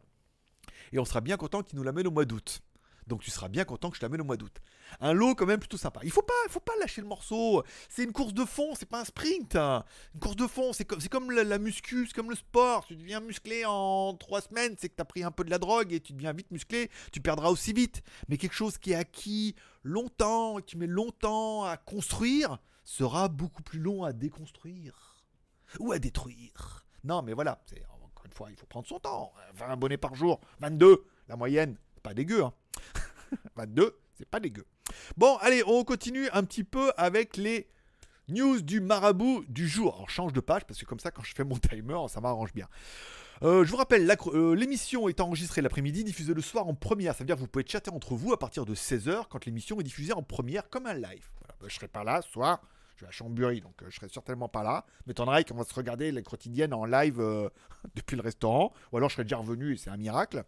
Et 0.92 0.98
on 0.98 1.04
sera 1.04 1.20
bien 1.20 1.36
content 1.36 1.62
qu'il 1.62 1.78
nous 1.78 1.84
l'amène 1.84 2.06
au 2.06 2.10
mois 2.10 2.24
d'août. 2.24 2.60
Donc 3.06 3.22
tu 3.22 3.30
seras 3.30 3.48
bien 3.48 3.64
content 3.64 3.90
que 3.90 3.96
je 3.96 4.00
t'amène 4.00 4.20
au 4.20 4.24
mois 4.24 4.36
d'août. 4.36 4.60
Un 5.00 5.12
lot 5.12 5.34
quand 5.34 5.46
même 5.46 5.58
plutôt 5.60 5.76
sympa. 5.76 6.00
Il 6.04 6.10
faut 6.10 6.22
pas, 6.22 6.32
faut 6.48 6.60
pas 6.60 6.74
lâcher 6.80 7.00
le 7.00 7.06
morceau. 7.06 7.62
C'est 7.88 8.04
une 8.04 8.12
course 8.12 8.34
de 8.34 8.44
fond, 8.44 8.74
c'est 8.74 8.88
pas 8.88 9.00
un 9.00 9.04
sprint. 9.04 9.56
hein. 9.56 9.84
Une 10.14 10.20
course 10.20 10.36
de 10.36 10.46
fond, 10.46 10.72
c'est 10.72 10.84
comme, 10.84 11.00
comme 11.10 11.30
la, 11.30 11.44
la 11.44 11.58
muscu, 11.58 12.06
c'est 12.06 12.14
comme 12.14 12.30
le 12.30 12.36
sport. 12.36 12.84
Tu 12.86 12.96
deviens 12.96 13.20
musclé 13.20 13.64
en 13.64 14.14
trois 14.14 14.40
semaines, 14.40 14.76
c'est 14.78 14.88
que 14.88 14.94
tu 14.96 15.02
as 15.02 15.04
pris 15.06 15.22
un 15.24 15.30
peu 15.30 15.44
de 15.44 15.50
la 15.50 15.58
drogue 15.58 15.92
et 15.92 16.00
tu 16.00 16.12
deviens 16.12 16.32
vite 16.32 16.50
musclé. 16.50 16.90
Tu 17.12 17.20
perdras 17.20 17.50
aussi 17.50 17.72
vite. 17.72 18.02
Mais 18.28 18.36
quelque 18.36 18.54
chose 18.54 18.78
qui 18.78 18.92
est 18.92 18.96
acquis 18.96 19.54
longtemps 19.82 20.58
et 20.58 20.62
que 20.62 20.66
tu 20.66 20.76
mets 20.76 20.86
longtemps 20.86 21.64
à 21.64 21.76
construire 21.76 22.58
sera 22.84 23.28
beaucoup 23.28 23.62
plus 23.62 23.78
long 23.80 24.04
à 24.04 24.12
déconstruire 24.12 25.16
ou 25.80 25.92
à 25.92 25.98
détruire. 25.98 26.86
Non, 27.02 27.22
mais 27.22 27.32
voilà, 27.32 27.60
encore 28.04 28.24
une 28.26 28.32
fois, 28.32 28.50
il 28.50 28.56
faut 28.56 28.66
prendre 28.66 28.86
son 28.86 28.98
temps. 29.00 29.32
20 29.54 29.68
abonnés 29.70 29.96
par 29.96 30.14
jour, 30.14 30.40
22, 30.60 31.04
la 31.28 31.36
moyenne, 31.36 31.76
pas 32.02 32.14
dégueu. 32.14 32.44
Hein. 32.44 32.52
22, 33.56 33.98
c'est 34.14 34.28
pas 34.28 34.40
dégueu. 34.40 34.64
Bon, 35.16 35.36
allez, 35.40 35.62
on 35.66 35.84
continue 35.84 36.28
un 36.32 36.44
petit 36.44 36.64
peu 36.64 36.92
avec 36.96 37.36
les 37.36 37.68
news 38.28 38.60
du 38.60 38.80
marabout 38.80 39.44
du 39.48 39.68
jour. 39.68 39.94
Alors, 39.94 40.10
change 40.10 40.32
de 40.32 40.40
page 40.40 40.64
parce 40.66 40.80
que 40.80 40.86
comme 40.86 41.00
ça, 41.00 41.10
quand 41.10 41.22
je 41.22 41.34
fais 41.34 41.44
mon 41.44 41.56
timer, 41.56 41.98
ça 42.08 42.20
m'arrange 42.20 42.52
bien. 42.52 42.68
Euh, 43.42 43.64
je 43.64 43.70
vous 43.70 43.76
rappelle, 43.76 44.06
la 44.06 44.16
euh, 44.26 44.54
l'émission 44.54 45.08
est 45.08 45.20
enregistrée 45.20 45.60
l'après-midi, 45.60 46.04
diffusée 46.04 46.34
le 46.34 46.42
soir 46.42 46.66
en 46.66 46.74
première. 46.74 47.14
Ça 47.14 47.20
veut 47.20 47.26
dire 47.26 47.36
que 47.36 47.40
vous 47.40 47.48
pouvez 47.48 47.66
chatter 47.66 47.90
entre 47.90 48.14
vous 48.14 48.32
à 48.32 48.38
partir 48.38 48.64
de 48.64 48.74
16h 48.74 49.24
quand 49.28 49.44
l'émission 49.44 49.80
est 49.80 49.84
diffusée 49.84 50.12
en 50.12 50.22
première 50.22 50.68
comme 50.70 50.86
un 50.86 50.94
live. 50.94 51.28
Voilà, 51.40 51.54
bah, 51.60 51.66
je 51.68 51.74
serai 51.74 51.88
pas 51.88 52.04
là 52.04 52.22
ce 52.22 52.30
soir. 52.30 52.60
Je 52.94 52.98
suis 52.98 53.06
à 53.06 53.10
Chambury, 53.10 53.60
donc 53.60 53.82
euh, 53.82 53.86
je 53.90 53.96
serai 53.96 54.08
certainement 54.08 54.48
pas 54.48 54.62
là. 54.62 54.86
M'étonnerait 55.06 55.44
qu'on 55.44 55.56
va 55.56 55.64
se 55.64 55.74
regarder 55.74 56.12
les 56.12 56.22
quotidiennes 56.22 56.72
en 56.72 56.84
live 56.84 57.18
euh, 57.18 57.48
depuis 57.96 58.16
le 58.16 58.22
restaurant. 58.22 58.72
Ou 58.92 58.98
alors 58.98 59.08
je 59.08 59.14
serai 59.14 59.24
déjà 59.24 59.36
revenu 59.36 59.74
et 59.74 59.76
c'est 59.76 59.90
un 59.90 59.96
miracle. 59.96 60.44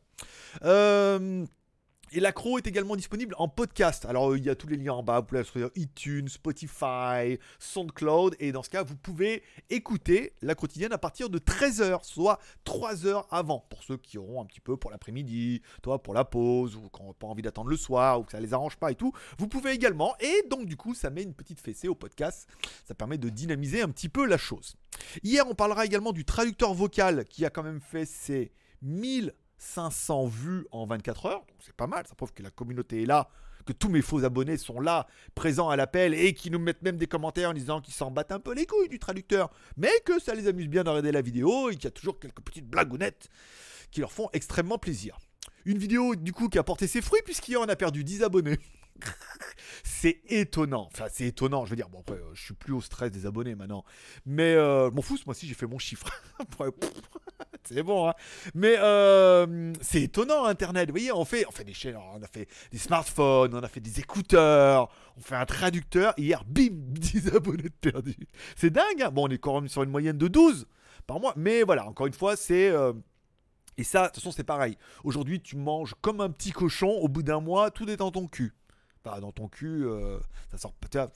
Et 2.12 2.20
l'accro 2.20 2.58
est 2.58 2.66
également 2.66 2.96
disponible 2.96 3.34
en 3.38 3.48
podcast. 3.48 4.04
Alors 4.04 4.36
il 4.36 4.44
y 4.44 4.50
a 4.50 4.54
tous 4.54 4.68
les 4.68 4.76
liens 4.76 4.92
en 4.92 5.02
bas, 5.02 5.20
vous 5.20 5.26
pouvez 5.26 5.44
sur 5.44 5.70
iTunes, 5.74 6.28
Spotify, 6.28 7.38
SoundCloud, 7.58 8.36
et 8.38 8.52
dans 8.52 8.62
ce 8.62 8.70
cas 8.70 8.82
vous 8.82 8.96
pouvez 8.96 9.42
écouter 9.70 10.32
la 10.42 10.54
quotidienne 10.54 10.92
à 10.92 10.98
partir 10.98 11.28
de 11.30 11.38
13h, 11.38 12.04
soit 12.04 12.38
3 12.64 13.06
heures 13.06 13.26
avant, 13.30 13.66
pour 13.68 13.82
ceux 13.82 13.96
qui 13.96 14.18
auront 14.18 14.40
un 14.40 14.46
petit 14.46 14.60
peu 14.60 14.76
pour 14.76 14.90
l'après-midi, 14.90 15.62
toi 15.82 16.02
pour 16.02 16.14
la 16.14 16.24
pause, 16.24 16.76
ou 16.76 16.88
qui 16.88 17.02
n'ont 17.02 17.12
pas 17.12 17.26
envie 17.26 17.42
d'attendre 17.42 17.70
le 17.70 17.76
soir, 17.76 18.20
ou 18.20 18.24
que 18.24 18.32
ça 18.32 18.40
les 18.40 18.54
arrange 18.54 18.76
pas 18.76 18.90
et 18.90 18.94
tout. 18.94 19.12
Vous 19.38 19.48
pouvez 19.48 19.72
également, 19.72 20.14
et 20.20 20.48
donc 20.48 20.66
du 20.66 20.76
coup 20.76 20.94
ça 20.94 21.10
met 21.10 21.22
une 21.22 21.34
petite 21.34 21.60
fessée 21.60 21.88
au 21.88 21.94
podcast, 21.94 22.48
ça 22.84 22.94
permet 22.94 23.18
de 23.18 23.28
dynamiser 23.28 23.82
un 23.82 23.88
petit 23.88 24.08
peu 24.08 24.26
la 24.26 24.38
chose. 24.38 24.76
Hier 25.22 25.44
on 25.48 25.54
parlera 25.54 25.84
également 25.84 26.12
du 26.12 26.24
traducteur 26.24 26.72
vocal 26.74 27.24
qui 27.24 27.44
a 27.44 27.50
quand 27.50 27.62
même 27.62 27.80
fait 27.80 28.06
ses 28.06 28.52
1000 28.82 29.34
500 29.58 30.26
vues 30.26 30.66
en 30.70 30.86
24 30.86 31.26
heures, 31.26 31.40
donc 31.40 31.56
c'est 31.60 31.74
pas 31.74 31.86
mal, 31.86 32.06
ça 32.06 32.14
prouve 32.14 32.32
que 32.32 32.42
la 32.42 32.50
communauté 32.50 33.02
est 33.02 33.06
là, 33.06 33.28
que 33.64 33.72
tous 33.72 33.88
mes 33.88 34.02
faux 34.02 34.24
abonnés 34.24 34.56
sont 34.56 34.80
là, 34.80 35.06
présents 35.34 35.68
à 35.68 35.76
l'appel, 35.76 36.14
et 36.14 36.34
qui 36.34 36.50
nous 36.50 36.58
mettent 36.58 36.82
même 36.82 36.96
des 36.96 37.06
commentaires 37.06 37.50
en 37.50 37.54
disant 37.54 37.80
qu'ils 37.80 37.94
s'en 37.94 38.10
battent 38.10 38.32
un 38.32 38.40
peu 38.40 38.54
les 38.54 38.66
couilles 38.66 38.88
du 38.88 38.98
traducteur, 38.98 39.50
mais 39.76 39.90
que 40.04 40.18
ça 40.20 40.34
les 40.34 40.46
amuse 40.46 40.68
bien 40.68 40.84
de 40.84 40.88
regarder 40.88 41.12
la 41.12 41.22
vidéo, 41.22 41.70
et 41.70 41.74
qu'il 41.74 41.84
y 41.84 41.88
a 41.88 41.90
toujours 41.90 42.18
quelques 42.18 42.40
petites 42.40 42.68
blagounettes 42.68 43.28
qui 43.90 44.00
leur 44.00 44.12
font 44.12 44.28
extrêmement 44.32 44.78
plaisir. 44.78 45.18
Une 45.64 45.78
vidéo 45.78 46.14
du 46.14 46.32
coup 46.32 46.48
qui 46.48 46.58
a 46.58 46.62
porté 46.62 46.86
ses 46.86 47.02
fruits, 47.02 47.22
puisqu'hier 47.24 47.60
on 47.60 47.68
a 47.68 47.76
perdu 47.76 48.04
10 48.04 48.22
abonnés. 48.22 48.58
C'est 49.84 50.20
étonnant, 50.28 50.88
enfin 50.92 51.06
c'est 51.10 51.26
étonnant, 51.26 51.64
je 51.64 51.70
veux 51.70 51.76
dire, 51.76 51.88
bon 51.88 52.00
après 52.00 52.16
euh, 52.16 52.30
je 52.34 52.42
suis 52.44 52.54
plus 52.54 52.72
au 52.72 52.80
stress 52.80 53.10
des 53.10 53.26
abonnés 53.26 53.54
maintenant, 53.54 53.84
mais 54.26 54.54
euh, 54.54 54.90
m'en 54.90 55.02
fous, 55.02 55.18
moi 55.26 55.34
aussi 55.34 55.46
j'ai 55.46 55.54
fait 55.54 55.66
mon 55.66 55.78
chiffre. 55.78 56.06
C'est 57.64 57.82
bon, 57.82 58.08
hein. 58.08 58.14
Mais 58.54 58.76
euh, 58.78 59.72
c'est 59.80 60.02
étonnant 60.02 60.44
Internet. 60.44 60.88
Vous 60.88 60.92
voyez, 60.92 61.10
on 61.10 61.24
fait, 61.24 61.44
on 61.48 61.50
fait 61.50 61.64
des 61.64 61.74
chaînes, 61.74 61.96
on 61.96 62.22
a 62.22 62.26
fait 62.28 62.46
des 62.70 62.78
smartphones, 62.78 63.52
on 63.54 63.62
a 63.62 63.68
fait 63.68 63.80
des 63.80 63.98
écouteurs, 63.98 64.88
on 65.16 65.20
fait 65.20 65.34
un 65.34 65.46
traducteur. 65.46 66.14
Hier, 66.16 66.44
bim, 66.44 66.68
10 66.72 67.34
abonnés 67.34 67.70
perdus. 67.80 68.14
C'est 68.54 68.70
dingue. 68.70 69.02
hein. 69.02 69.10
bon, 69.10 69.26
on 69.26 69.30
est 69.30 69.38
quand 69.38 69.60
même 69.60 69.68
sur 69.68 69.82
une 69.82 69.90
moyenne 69.90 70.16
de 70.16 70.28
12 70.28 70.66
par 71.08 71.18
mois. 71.18 71.32
Mais 71.36 71.64
voilà, 71.64 71.86
encore 71.88 72.06
une 72.06 72.12
fois, 72.12 72.36
c'est. 72.36 72.68
euh, 72.70 72.92
Et 73.78 73.82
ça, 73.84 74.02
de 74.02 74.06
toute 74.06 74.16
façon, 74.16 74.30
c'est 74.30 74.44
pareil. 74.44 74.78
Aujourd'hui, 75.02 75.40
tu 75.42 75.56
manges 75.56 75.94
comme 76.02 76.20
un 76.20 76.30
petit 76.30 76.52
cochon. 76.52 76.90
Au 76.90 77.08
bout 77.08 77.24
d'un 77.24 77.40
mois, 77.40 77.72
tout 77.72 77.90
est 77.90 77.96
dans 77.96 78.12
ton 78.12 78.28
cul. 78.28 78.54
Dans 79.20 79.30
ton 79.30 79.46
cul, 79.46 79.84
euh, 79.84 80.18
ça 80.50 80.58
sort 80.58 80.72
peut-être 80.74 81.12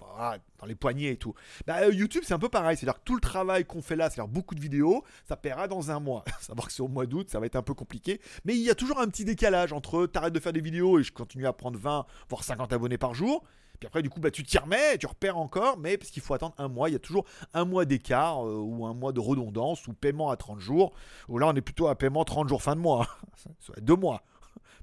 dans 0.59 0.66
les 0.66 0.76
poignets 0.76 1.12
et 1.12 1.16
tout. 1.16 1.35
Bah, 1.66 1.78
euh, 1.82 1.92
YouTube, 1.92 2.23
c'est 2.25 2.35
un 2.35 2.38
peu 2.38 2.49
pareil. 2.49 2.76
C'est-à-dire 2.76 3.00
que 3.00 3.04
tout 3.04 3.14
le 3.14 3.20
travail 3.20 3.64
qu'on 3.64 3.82
fait 3.82 3.97
là, 3.97 4.09
c'est-à-dire 4.09 4.32
beaucoup 4.32 4.54
de 4.54 4.61
vidéos, 4.61 5.04
ça 5.28 5.37
paiera 5.37 5.66
dans 5.66 5.90
un 5.90 5.99
mois. 5.99 6.25
Savoir 6.40 6.68
que 6.68 6.73
c'est 6.73 6.82
au 6.82 6.88
mois 6.88 7.06
d'août, 7.06 7.28
ça 7.30 7.40
va 7.40 7.47
être 7.47 7.56
un 7.56 7.62
peu 7.62 7.75
compliqué. 7.75 8.20
Mais 8.44 8.54
il 8.54 8.62
y 8.62 8.70
a 8.70 8.76
toujours 8.76 9.00
un 9.00 9.09
petit 9.09 9.25
décalage 9.25 9.73
entre 9.73 10.06
t'arrêtes 10.06 10.32
de 10.32 10.40
faire 10.40 10.52
des 10.52 10.61
vidéos 10.61 11.00
et 11.00 11.02
je 11.02 11.12
continue 11.12 11.47
à 11.47 11.52
prendre 11.52 11.78
20, 11.78 12.06
voire 12.28 12.44
50 12.44 12.73
abonnés 12.73 12.99
par 12.99 13.12
jour. 13.12 13.42
Puis 13.80 13.87
après, 13.87 14.02
du 14.02 14.11
coup, 14.11 14.20
bah, 14.20 14.30
tu 14.30 14.44
t'y 14.44 14.59
remets, 14.59 14.99
tu 14.99 15.06
repères 15.06 15.38
encore, 15.38 15.78
mais 15.78 15.99
parce 15.99 16.11
qu'il 16.11 16.23
faut 16.23 16.35
attendre 16.35 16.54
un 16.59 16.68
mois. 16.68 16.90
Il 16.90 16.92
y 16.92 16.97
a 16.97 17.00
toujours 17.00 17.25
un 17.54 17.64
mois 17.64 17.87
d'écart 17.87 18.47
euh, 18.47 18.56
ou 18.56 18.87
un 18.87 18.94
mois 18.94 19.12
de 19.12 19.20
redondance 19.20 19.88
ou 19.88 19.94
paiement 19.94 20.30
à 20.30 20.37
30 20.37 20.61
jours. 20.61 20.92
Ou 21.28 21.38
là, 21.38 21.49
on 21.49 21.54
est 21.54 21.61
plutôt 21.61 21.88
à 21.88 21.97
paiement 21.97 22.25
30 22.25 22.49
jours 22.49 22.62
fin 22.62 22.76
de 22.76 22.80
mois. 22.80 23.09
Soit 23.59 23.80
deux 23.80 23.97
mois 23.97 24.23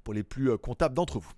pour 0.03 0.13
les 0.13 0.23
plus 0.23 0.57
comptables 0.57 0.95
d'entre 0.95 1.19
vous. 1.19 1.31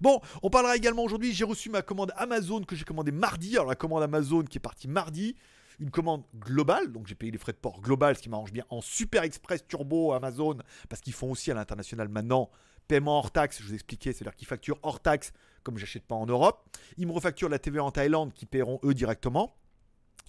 Bon, 0.00 0.20
on 0.42 0.50
parlera 0.50 0.76
également 0.76 1.04
aujourd'hui, 1.04 1.32
j'ai 1.32 1.44
reçu 1.44 1.70
ma 1.70 1.82
commande 1.82 2.12
Amazon 2.16 2.62
que 2.62 2.76
j'ai 2.76 2.84
commandée 2.84 3.12
mardi. 3.12 3.56
Alors 3.56 3.68
la 3.68 3.76
commande 3.76 4.02
Amazon 4.02 4.42
qui 4.42 4.58
est 4.58 4.60
partie 4.60 4.88
mardi, 4.88 5.36
une 5.80 5.90
commande 5.90 6.24
globale, 6.36 6.92
donc 6.92 7.06
j'ai 7.06 7.14
payé 7.14 7.32
les 7.32 7.38
frais 7.38 7.52
de 7.52 7.58
port 7.58 7.80
global, 7.80 8.16
ce 8.16 8.22
qui 8.22 8.28
m'arrange 8.28 8.52
bien 8.52 8.64
en 8.70 8.80
Super 8.80 9.22
Express 9.22 9.66
Turbo 9.66 10.12
Amazon, 10.12 10.58
parce 10.88 11.02
qu'ils 11.02 11.12
font 11.12 11.30
aussi 11.30 11.50
à 11.50 11.54
l'international 11.54 12.08
maintenant 12.08 12.50
paiement 12.88 13.18
hors 13.18 13.30
taxe, 13.30 13.60
je 13.60 13.66
vous 13.66 13.74
expliquais, 13.74 14.12
c'est-à-dire 14.12 14.36
qu'ils 14.36 14.48
facturent 14.48 14.78
hors 14.82 15.00
taxe 15.00 15.32
comme 15.62 15.78
j'achète 15.78 16.04
pas 16.04 16.14
en 16.14 16.26
Europe. 16.26 16.68
Ils 16.98 17.06
me 17.06 17.12
refacturent 17.12 17.48
la 17.48 17.58
TVA 17.58 17.82
en 17.82 17.90
Thaïlande 17.90 18.32
qui 18.34 18.46
paieront 18.46 18.78
eux 18.84 18.94
directement. 18.94 19.56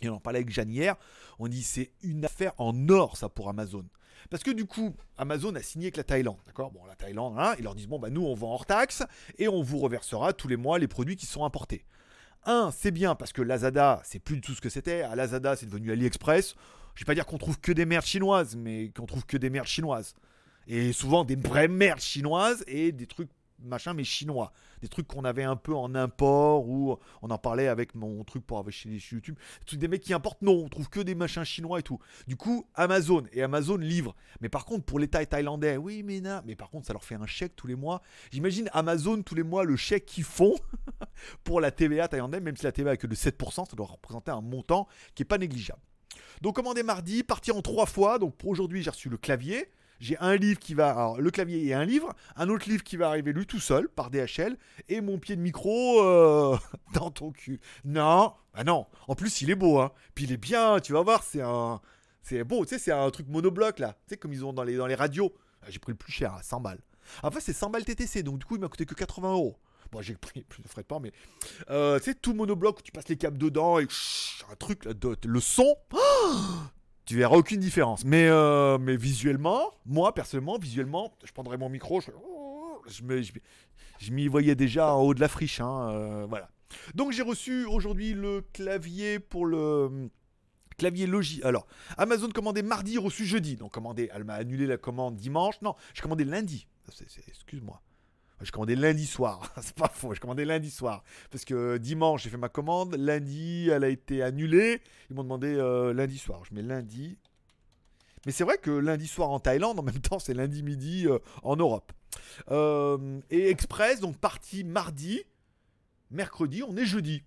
Et 0.02 0.10
on 0.10 0.16
en 0.16 0.20
parlait 0.20 0.40
avec 0.40 0.50
Jeanne 0.50 0.72
hier, 0.72 0.96
on 1.40 1.48
dit 1.48 1.64
c'est 1.64 1.92
une 2.02 2.26
affaire 2.26 2.54
en 2.58 2.90
or 2.90 3.18
ça 3.18 3.30
pour 3.30 3.50
Amazon. 3.50 3.86
Parce 4.30 4.44
que 4.44 4.52
du 4.52 4.66
coup, 4.66 4.94
Amazon 5.18 5.54
a 5.56 5.62
signé 5.62 5.86
avec 5.86 5.98
la 5.98 6.04
Thaïlande, 6.04 6.38
d'accord? 6.46 6.72
Bon, 6.72 6.86
la 6.86 6.96
Thaïlande, 6.96 7.36
hein, 7.38 7.56
ils 7.58 7.64
leur 7.64 7.76
disent 7.76 7.88
bon 7.88 8.00
bah 8.00 8.10
nous 8.10 8.24
on 8.24 8.34
vend 8.34 8.54
hors 8.54 8.66
taxe 8.66 9.04
et 9.38 9.48
on 9.48 9.62
vous 9.62 9.80
reversera 9.80 10.34
tous 10.34 10.48
les 10.48 10.58
mois 10.58 10.80
les 10.80 10.88
produits 10.88 11.16
qui 11.16 11.26
sont 11.26 11.46
importés. 11.46 11.86
Un, 12.46 12.72
c'est 12.72 12.92
bien 12.92 13.16
parce 13.16 13.34
que 13.34 13.42
Lazada, 13.42 14.02
c'est 14.04 14.20
plus 14.20 14.36
du 14.36 14.42
tout 14.42 14.54
ce 14.54 14.62
que 14.62 14.70
c'était. 14.70 15.02
À 15.02 15.16
Lazada, 15.16 15.56
c'est 15.56 15.66
devenu 15.66 15.92
AliExpress. 15.92 16.56
Je 16.94 17.02
vais 17.02 17.06
pas 17.06 17.16
dire 17.16 17.26
qu'on 17.26 17.38
trouve 17.38 17.60
que 17.60 17.72
des 17.72 17.86
merdes 17.86 18.06
chinoises, 18.06 18.56
mais 18.56 18.90
qu'on 18.90 19.06
trouve 19.06 19.26
que 19.26 19.38
des 19.38 19.50
merdes 19.50 19.68
chinoises. 19.68 20.14
Et 20.68 20.94
souvent 20.94 21.24
des 21.24 21.36
vraies 21.36 21.68
merdes 21.68 22.00
chinoises 22.00 22.64
et 22.68 22.92
des 22.92 23.08
trucs 23.08 23.30
machin, 23.60 23.94
mais 23.94 24.04
chinois. 24.04 24.52
Des 24.82 24.88
trucs 24.88 25.08
qu'on 25.08 25.24
avait 25.24 25.44
un 25.44 25.56
peu 25.56 25.74
en 25.74 25.96
import 25.96 26.68
ou 26.68 26.98
on 27.22 27.30
en 27.30 27.38
parlait 27.38 27.68
avec 27.68 27.96
mon 27.96 28.24
truc 28.24 28.46
pour 28.46 28.60
avoir 28.60 28.74
chez, 28.74 28.90
YouTube. 28.90 29.38
Des 29.72 29.88
mecs 29.88 30.02
qui 30.02 30.14
importent, 30.14 30.42
non, 30.42 30.64
on 30.66 30.70
trouve 30.70 30.90
que 30.90 31.00
des 31.00 31.16
machins 31.16 31.44
chinois 31.44 31.80
et 31.80 31.84
tout. 31.84 32.00
Du 32.28 32.36
coup, 32.36 32.68
Amazon 32.76 33.24
et 33.32 33.44
Amazon 33.44 33.78
livre. 33.78 34.16
Mais 34.42 34.50
par 34.50 34.66
contre, 34.66 34.86
pour 34.86 35.00
l'État 35.00 35.26
thaïlandais, 35.26 35.78
oui, 35.78 36.04
mais 36.04 36.22
non. 36.22 36.42
Mais 36.46 36.56
par 36.56 36.70
contre, 36.70 36.88
ça 36.88 36.94
leur 36.94 37.04
fait 37.04 37.16
un 37.16 37.26
chèque 37.26 37.56
tous 37.56 37.68
les 37.68 37.76
mois. 37.76 38.02
J'imagine 38.32 38.70
Amazon 38.74 39.22
tous 39.22 39.36
les 39.36 39.44
mois 39.44 39.64
le 39.64 39.76
chèque 39.76 40.06
qu'ils 40.06 40.24
font 40.24 40.56
pour 41.44 41.62
la 41.62 41.72
TVA 41.72 42.08
thaïlandaise, 42.08 42.42
même 42.42 42.58
si 42.58 42.64
la 42.64 42.72
TVA 42.72 42.94
est 42.94 42.98
que 42.98 43.08
de 43.08 43.16
7%, 43.16 43.70
ça 43.70 43.76
doit 43.76 43.86
représenter 43.86 44.32
un 44.32 44.42
montant 44.42 44.88
qui 45.16 45.24
est 45.24 45.26
pas 45.26 45.38
négligeable. 45.38 45.82
Donc 46.42 46.56
commandé 46.56 46.84
mardi, 46.84 47.24
parti 47.24 47.52
en 47.52 47.62
trois 47.62 47.86
fois. 47.86 48.20
Donc 48.20 48.36
pour 48.36 48.50
aujourd'hui, 48.50 48.84
j'ai 48.84 48.90
reçu 48.90 49.10
le 49.10 49.18
clavier. 49.18 49.70
J'ai 50.00 50.18
un 50.20 50.36
livre 50.36 50.60
qui 50.60 50.74
va. 50.74 50.92
Alors, 50.92 51.22
le 51.22 51.32
clavier 51.32 51.66
et 51.66 51.74
un 51.74 51.86
livre. 51.86 52.14
Un 52.36 52.50
autre 52.50 52.70
livre 52.70 52.84
qui 52.84 52.98
va 52.98 53.10
arriver 53.10 53.34
lui 53.34 53.46
tout 53.46 53.60
seul 53.60 53.90
par 53.90 54.10
DHL. 54.10 54.58
Et 54.90 55.02
mon 55.02 55.18
pied 55.18 55.36
de 55.36 55.42
micro 55.42 56.02
euh, 56.04 56.58
dans 56.94 57.12
ton 57.12 57.32
cul. 57.32 57.60
Non. 57.84 58.34
Bah 58.54 58.64
non. 58.64 58.86
En 59.08 59.16
plus, 59.16 59.42
il 59.42 59.50
est 59.50 59.56
beau. 59.56 59.80
Hein. 59.80 59.92
Puis 60.14 60.26
il 60.26 60.32
est 60.32 60.38
bien. 60.38 60.80
Tu 60.80 60.94
vas 60.94 61.02
voir, 61.02 61.24
c'est 61.24 61.42
un. 61.42 61.82
C'est 62.22 62.44
beau. 62.44 62.66
Tu 62.66 62.70
sais, 62.70 62.80
c'est 62.80 62.92
un 62.92 63.10
truc 63.12 63.28
monobloc 63.28 63.80
là. 63.80 63.94
Tu 64.08 64.10
sais, 64.10 64.18
comme 64.18 64.34
ils 64.34 64.44
ont 64.44 64.54
dans 64.54 64.64
les, 64.64 64.76
dans 64.76 64.88
les 64.88 64.96
radios. 64.96 65.34
Ah, 65.62 65.68
j'ai 65.70 65.80
pris 65.80 65.92
le 65.92 65.98
plus 65.98 66.12
cher, 66.12 66.34
à 66.34 66.44
100 66.44 66.60
balles. 66.60 66.82
Enfin, 67.24 67.40
c'est 67.40 67.54
100 67.54 67.70
balles 67.70 67.86
TTC. 67.86 68.24
Donc, 68.24 68.40
du 68.40 68.46
coup, 68.46 68.56
il 68.56 68.62
m'a 68.62 68.68
coûté 68.68 68.86
que 68.86 68.96
80 68.96 69.32
euros. 69.32 69.58
Bon, 69.92 70.02
j'ai 70.02 70.16
pris 70.16 70.44
plus 70.50 70.62
de 70.62 70.68
frais 70.68 70.82
de 70.82 70.88
port, 70.88 71.02
mais. 71.02 71.12
Euh, 71.70 72.00
tu 72.00 72.06
sais, 72.06 72.16
tout 72.16 72.34
monobloc 72.34 72.80
où 72.80 72.82
tu 72.82 72.92
passes 72.92 73.08
les 73.08 73.18
câbles 73.18 73.38
dedans 73.38 73.80
et. 73.80 73.88
un 74.52 74.56
truc 74.56 74.86
là. 74.86 74.94
le 75.24 75.40
son. 75.40 75.76
Oh 75.94 76.36
tu 77.06 77.16
verras 77.16 77.36
aucune 77.36 77.60
différence. 77.60 78.04
Mais, 78.04 78.28
euh, 78.28 78.78
mais 78.78 78.98
visuellement, 78.98 79.72
moi 79.86 80.14
personnellement, 80.14 80.58
visuellement, 80.58 81.14
je 81.24 81.32
prendrais 81.32 81.58
mon 81.58 81.70
micro, 81.70 82.02
je, 82.02 82.12
je, 84.00 84.12
m'y 84.12 84.28
voyais 84.28 84.56
déjà 84.56 84.94
en 84.94 85.02
haut 85.02 85.14
de 85.14 85.22
la 85.22 85.28
friche. 85.28 85.62
Hein, 85.62 85.90
euh, 85.92 86.26
voilà. 86.28 86.50
Donc 86.94 87.12
j'ai 87.12 87.22
reçu 87.22 87.66
aujourd'hui 87.66 88.14
le 88.14 88.42
clavier 88.54 89.20
pour 89.20 89.46
le 89.46 90.10
clavier 90.78 91.08
Logi. 91.08 91.42
Alors, 91.44 91.68
Amazon 91.98 92.30
commandé 92.30 92.64
mardi, 92.64 92.98
reçu 92.98 93.26
jeudi. 93.26 93.56
Donc 93.56 93.72
commandé, 93.72 94.10
elle 94.14 94.24
m'a 94.24 94.36
annulé 94.36 94.66
la 94.66 94.78
commande 94.78 95.16
dimanche. 95.16 95.62
Non, 95.62 95.76
j'ai 95.94 96.02
commandé 96.02 96.26
lundi. 96.26 96.68
Excuse-moi. 97.28 97.82
J'ai 98.46 98.52
commandé 98.52 98.76
lundi 98.76 99.08
soir. 99.08 99.52
c'est 99.62 99.76
pas 99.76 99.90
faux. 99.90 100.14
J'ai 100.14 100.20
commandé 100.20 100.46
lundi 100.46 100.70
soir. 100.70 101.04
Parce 101.32 101.44
que 101.46 101.78
dimanche, 101.78 102.24
j'ai 102.24 102.30
fait 102.30 102.38
ma 102.38 102.48
commande. 102.48 102.96
Lundi, 102.96 103.70
elle 103.70 103.84
a 103.84 103.90
été 103.90 104.22
annulée. 104.22 104.82
Ils 105.10 105.16
m'ont 105.16 105.24
demandé 105.24 105.56
euh, 105.56 105.94
lundi 105.94 106.20
soir. 106.20 106.44
Je 106.48 106.54
mets 106.54 106.62
lundi. 106.62 107.18
Mais 108.26 108.32
c'est 108.32 108.44
vrai 108.44 108.60
que 108.60 108.70
lundi 108.70 109.08
soir 109.08 109.32
en 109.32 109.40
Thaïlande, 109.40 109.80
en 109.80 109.84
même 109.84 110.00
temps, 110.00 110.20
c'est 110.20 110.36
lundi 110.36 110.62
midi 110.62 111.08
euh, 111.08 111.18
en 111.42 111.56
Europe. 111.56 111.92
Euh, 112.52 113.20
et 113.32 113.50
Express, 113.50 114.00
donc 114.00 114.16
parti 114.18 114.64
mardi. 114.64 115.24
Mercredi, 116.12 116.62
on 116.62 116.78
est 116.78 116.86
jeudi. 116.86 117.24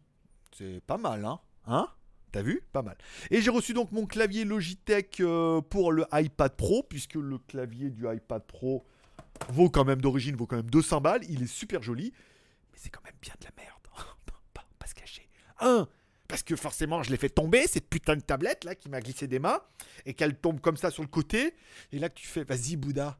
C'est 0.56 0.80
pas 0.86 0.98
mal, 0.98 1.24
hein 1.24 1.40
Hein? 1.66 1.88
T'as 2.30 2.42
vu? 2.42 2.62
Pas 2.72 2.82
mal. 2.82 2.96
Et 3.30 3.42
j'ai 3.42 3.50
reçu 3.50 3.74
donc 3.74 3.90
mon 3.90 4.06
clavier 4.06 4.44
Logitech 4.44 5.20
pour 5.68 5.92
le 5.92 6.06
iPad 6.12 6.54
Pro, 6.54 6.82
puisque 6.82 7.16
le 7.16 7.38
clavier 7.38 7.90
du 7.90 8.06
iPad 8.08 8.42
Pro 8.46 8.86
vaut 9.48 9.70
quand 9.70 9.84
même 9.84 10.00
d'origine, 10.00 10.36
vaut 10.36 10.46
quand 10.46 10.56
même 10.56 10.70
200 10.70 11.00
balles. 11.00 11.22
Il 11.28 11.42
est 11.42 11.46
super 11.46 11.82
joli, 11.82 12.12
mais 12.72 12.78
c'est 12.80 12.90
quand 12.90 13.04
même 13.04 13.16
bien 13.20 13.34
de 13.40 13.44
la 13.44 13.62
merde. 13.62 13.82
pas, 14.54 14.64
pas 14.78 14.86
se 14.86 14.94
cacher. 14.94 15.28
Un, 15.60 15.88
parce 16.28 16.42
que 16.42 16.56
forcément, 16.56 17.02
je 17.02 17.10
l'ai 17.10 17.16
fait 17.16 17.30
tomber, 17.30 17.66
cette 17.66 17.88
putain 17.88 18.14
de 18.14 18.20
tablette 18.20 18.64
là 18.64 18.74
qui 18.74 18.90
m'a 18.90 19.00
glissé 19.00 19.26
des 19.26 19.38
mains, 19.38 19.60
et 20.04 20.12
qu'elle 20.14 20.36
tombe 20.36 20.60
comme 20.60 20.76
ça 20.76 20.90
sur 20.90 21.02
le 21.02 21.08
côté. 21.08 21.54
Et 21.90 21.98
là, 21.98 22.10
tu 22.10 22.26
fais, 22.26 22.44
vas-y, 22.44 22.76
Bouddha, 22.76 23.18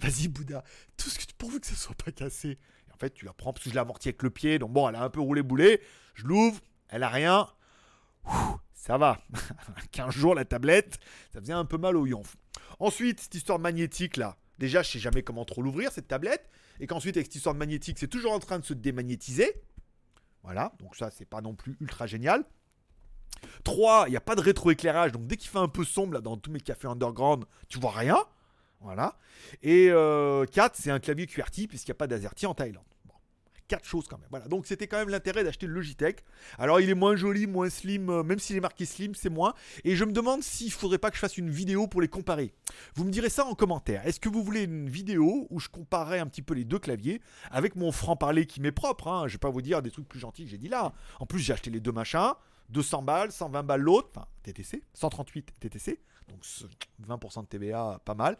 vas-y, 0.00 0.28
Bouddha, 0.28 0.62
tout 0.96 1.10
ce 1.10 1.18
que 1.18 1.24
tu 1.24 1.34
pourvu 1.34 1.60
que 1.60 1.66
ça 1.66 1.74
soit 1.74 1.96
pas 1.96 2.12
cassé. 2.12 2.50
Et 2.88 2.92
en 2.92 2.96
fait, 2.96 3.10
tu 3.10 3.24
la 3.24 3.32
prends 3.32 3.52
parce 3.52 3.64
que 3.64 3.70
je 3.70 3.74
l'ai 3.74 3.80
amorti 3.80 4.08
avec 4.08 4.22
le 4.22 4.30
pied, 4.30 4.60
donc 4.60 4.72
bon, 4.72 4.88
elle 4.88 4.94
a 4.94 5.02
un 5.02 5.10
peu 5.10 5.20
roulé 5.20 5.42
boulet. 5.42 5.80
Je 6.14 6.26
l'ouvre, 6.26 6.60
elle 6.88 7.02
a 7.02 7.08
rien. 7.08 7.48
ça 8.72 8.98
va. 8.98 9.20
15 9.90 10.14
jours 10.14 10.36
la 10.36 10.44
tablette, 10.44 10.98
ça 11.32 11.40
faisait 11.40 11.52
un 11.52 11.64
peu 11.64 11.76
mal 11.76 11.96
au 11.96 12.06
yonf. 12.06 12.36
Ensuite, 12.78 13.20
cette 13.20 13.34
histoire 13.34 13.58
magnétique 13.58 14.16
là, 14.16 14.36
Déjà, 14.58 14.82
je 14.82 14.90
sais 14.90 14.98
jamais 14.98 15.22
comment 15.22 15.44
trop 15.44 15.62
l'ouvrir, 15.62 15.90
cette 15.92 16.08
tablette. 16.08 16.48
Et 16.80 16.86
qu'ensuite, 16.86 17.16
avec 17.16 17.26
cette 17.26 17.36
histoire 17.36 17.54
de 17.54 17.58
magnétique, 17.58 17.98
c'est 17.98 18.08
toujours 18.08 18.32
en 18.32 18.38
train 18.38 18.58
de 18.58 18.64
se 18.64 18.74
démagnétiser. 18.74 19.62
Voilà, 20.42 20.72
donc 20.78 20.96
ça, 20.96 21.10
c'est 21.10 21.24
pas 21.24 21.40
non 21.40 21.54
plus 21.54 21.76
ultra 21.80 22.06
génial. 22.06 22.44
3, 23.64 24.04
il 24.08 24.10
n'y 24.10 24.16
a 24.16 24.20
pas 24.20 24.36
de 24.36 24.40
rétroéclairage, 24.40 25.12
donc 25.12 25.26
dès 25.26 25.36
qu'il 25.36 25.50
fait 25.50 25.58
un 25.58 25.68
peu 25.68 25.84
sombre 25.84 26.20
dans 26.20 26.36
tous 26.36 26.50
mes 26.50 26.60
cafés 26.60 26.88
underground, 26.88 27.44
tu 27.68 27.78
vois 27.78 27.92
rien. 27.92 28.18
Voilà. 28.80 29.18
Et 29.62 29.86
4, 29.86 29.94
euh, 29.94 30.46
c'est 30.74 30.90
un 30.90 31.00
clavier 31.00 31.26
QWERTY, 31.26 31.66
puisqu'il 31.66 31.90
n'y 31.90 31.96
a 31.96 31.98
pas 31.98 32.06
d'AZERTY 32.06 32.46
en 32.46 32.54
Thaïlande 32.54 32.84
quatre 33.68 33.84
choses 33.84 34.06
quand 34.08 34.18
même. 34.18 34.28
Voilà, 34.30 34.46
donc 34.48 34.66
c'était 34.66 34.86
quand 34.86 34.98
même 34.98 35.08
l'intérêt 35.08 35.44
d'acheter 35.44 35.66
le 35.66 35.74
Logitech. 35.74 36.24
Alors 36.58 36.80
il 36.80 36.90
est 36.90 36.94
moins 36.94 37.16
joli, 37.16 37.46
moins 37.46 37.70
slim, 37.70 38.10
euh, 38.10 38.22
même 38.22 38.38
s'il 38.38 38.56
est 38.56 38.60
marqué 38.60 38.84
slim, 38.84 39.14
c'est 39.14 39.30
moins. 39.30 39.54
Et 39.84 39.96
je 39.96 40.04
me 40.04 40.12
demande 40.12 40.42
s'il 40.42 40.72
faudrait 40.72 40.98
pas 40.98 41.10
que 41.10 41.16
je 41.16 41.20
fasse 41.20 41.38
une 41.38 41.50
vidéo 41.50 41.86
pour 41.86 42.00
les 42.00 42.08
comparer. 42.08 42.52
Vous 42.94 43.04
me 43.04 43.10
direz 43.10 43.30
ça 43.30 43.44
en 43.46 43.54
commentaire. 43.54 44.06
Est-ce 44.06 44.20
que 44.20 44.28
vous 44.28 44.42
voulez 44.42 44.62
une 44.62 44.88
vidéo 44.88 45.46
où 45.50 45.60
je 45.60 45.68
comparerai 45.68 46.18
un 46.18 46.26
petit 46.26 46.42
peu 46.42 46.54
les 46.54 46.64
deux 46.64 46.78
claviers 46.78 47.20
avec 47.50 47.76
mon 47.76 47.92
franc-parler 47.92 48.46
qui 48.46 48.60
m'est 48.60 48.72
propre 48.72 49.08
hein? 49.08 49.28
Je 49.28 49.34
vais 49.34 49.38
pas 49.38 49.50
vous 49.50 49.62
dire 49.62 49.82
des 49.82 49.90
trucs 49.90 50.08
plus 50.08 50.20
gentils 50.20 50.44
que 50.44 50.50
j'ai 50.50 50.58
dit 50.58 50.68
là. 50.68 50.92
En 51.20 51.26
plus, 51.26 51.38
j'ai 51.40 51.52
acheté 51.52 51.70
les 51.70 51.80
deux 51.80 51.92
machins. 51.92 52.32
200 52.70 53.02
balles, 53.02 53.32
120 53.32 53.62
balles 53.62 53.80
l'autre, 53.80 54.08
enfin 54.14 54.26
TTC, 54.42 54.82
138 54.94 55.54
TTC, 55.60 56.00
donc 56.28 56.42
20% 57.06 57.42
de 57.42 57.46
TVA, 57.46 58.00
pas 58.04 58.14
mal. 58.14 58.38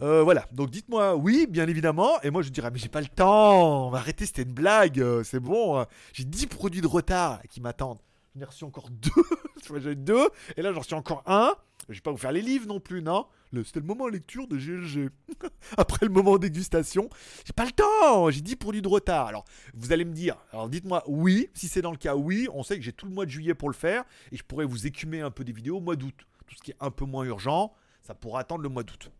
Euh, 0.00 0.22
voilà, 0.22 0.46
donc 0.52 0.70
dites-moi 0.70 1.16
oui, 1.16 1.46
bien 1.48 1.66
évidemment, 1.68 2.20
et 2.22 2.30
moi 2.30 2.42
je 2.42 2.50
dirais, 2.50 2.70
mais 2.70 2.78
j'ai 2.78 2.88
pas 2.88 3.00
le 3.00 3.08
temps, 3.08 3.86
on 3.86 3.90
va 3.90 3.98
arrêter, 3.98 4.26
c'était 4.26 4.42
une 4.42 4.52
blague, 4.52 5.00
euh, 5.00 5.24
c'est 5.24 5.40
bon, 5.40 5.78
hein. 5.78 5.86
j'ai 6.12 6.24
10 6.24 6.46
produits 6.46 6.80
de 6.80 6.86
retard 6.86 7.40
qui 7.50 7.60
m'attendent. 7.60 8.00
J'en 8.34 8.42
ai 8.42 8.44
reçu 8.44 8.64
encore 8.64 8.90
deux, 8.90 9.80
j'ai 9.80 9.94
deux, 9.94 10.28
et 10.56 10.62
là 10.62 10.72
j'en 10.72 10.80
reçu 10.80 10.94
encore 10.94 11.22
un. 11.26 11.54
Je 11.88 11.94
vais 11.94 12.00
pas 12.00 12.10
vous 12.10 12.18
faire 12.18 12.32
les 12.32 12.42
livres 12.42 12.66
non 12.66 12.80
plus, 12.80 13.00
non? 13.00 13.26
C'était 13.64 13.80
le 13.80 13.86
moment 13.86 14.08
lecture 14.08 14.46
de 14.46 14.58
GLG. 14.58 15.10
Après 15.78 16.04
le 16.04 16.12
moment 16.12 16.36
dégustation, 16.36 17.08
j'ai 17.46 17.54
pas 17.54 17.64
le 17.64 17.70
temps, 17.70 18.30
j'ai 18.30 18.42
10 18.42 18.56
produits 18.56 18.82
de 18.82 18.88
retard. 18.88 19.26
Alors, 19.26 19.44
vous 19.72 19.92
allez 19.92 20.04
me 20.04 20.12
dire, 20.12 20.36
alors 20.52 20.68
dites-moi 20.68 21.02
oui, 21.06 21.48
si 21.54 21.66
c'est 21.66 21.80
dans 21.80 21.90
le 21.90 21.96
cas 21.96 22.14
oui, 22.14 22.46
on 22.52 22.62
sait 22.62 22.76
que 22.76 22.82
j'ai 22.82 22.92
tout 22.92 23.06
le 23.06 23.12
mois 23.12 23.24
de 23.24 23.30
juillet 23.30 23.54
pour 23.54 23.70
le 23.70 23.74
faire, 23.74 24.04
et 24.32 24.36
je 24.36 24.42
pourrais 24.42 24.66
vous 24.66 24.86
écumer 24.86 25.22
un 25.22 25.30
peu 25.30 25.44
des 25.44 25.52
vidéos 25.52 25.78
au 25.78 25.80
mois 25.80 25.96
d'août 25.96 26.26
tout 26.48 26.56
ce 26.56 26.62
qui 26.62 26.72
est 26.72 26.76
un 26.80 26.90
peu 26.90 27.04
moins 27.04 27.24
urgent, 27.24 27.72
ça 28.02 28.14
pourra 28.14 28.40
attendre 28.40 28.62
le 28.62 28.68
mois 28.68 28.82
d'août. 28.82 29.12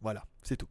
Voilà, 0.00 0.24
c'est 0.42 0.56
tout. 0.56 0.68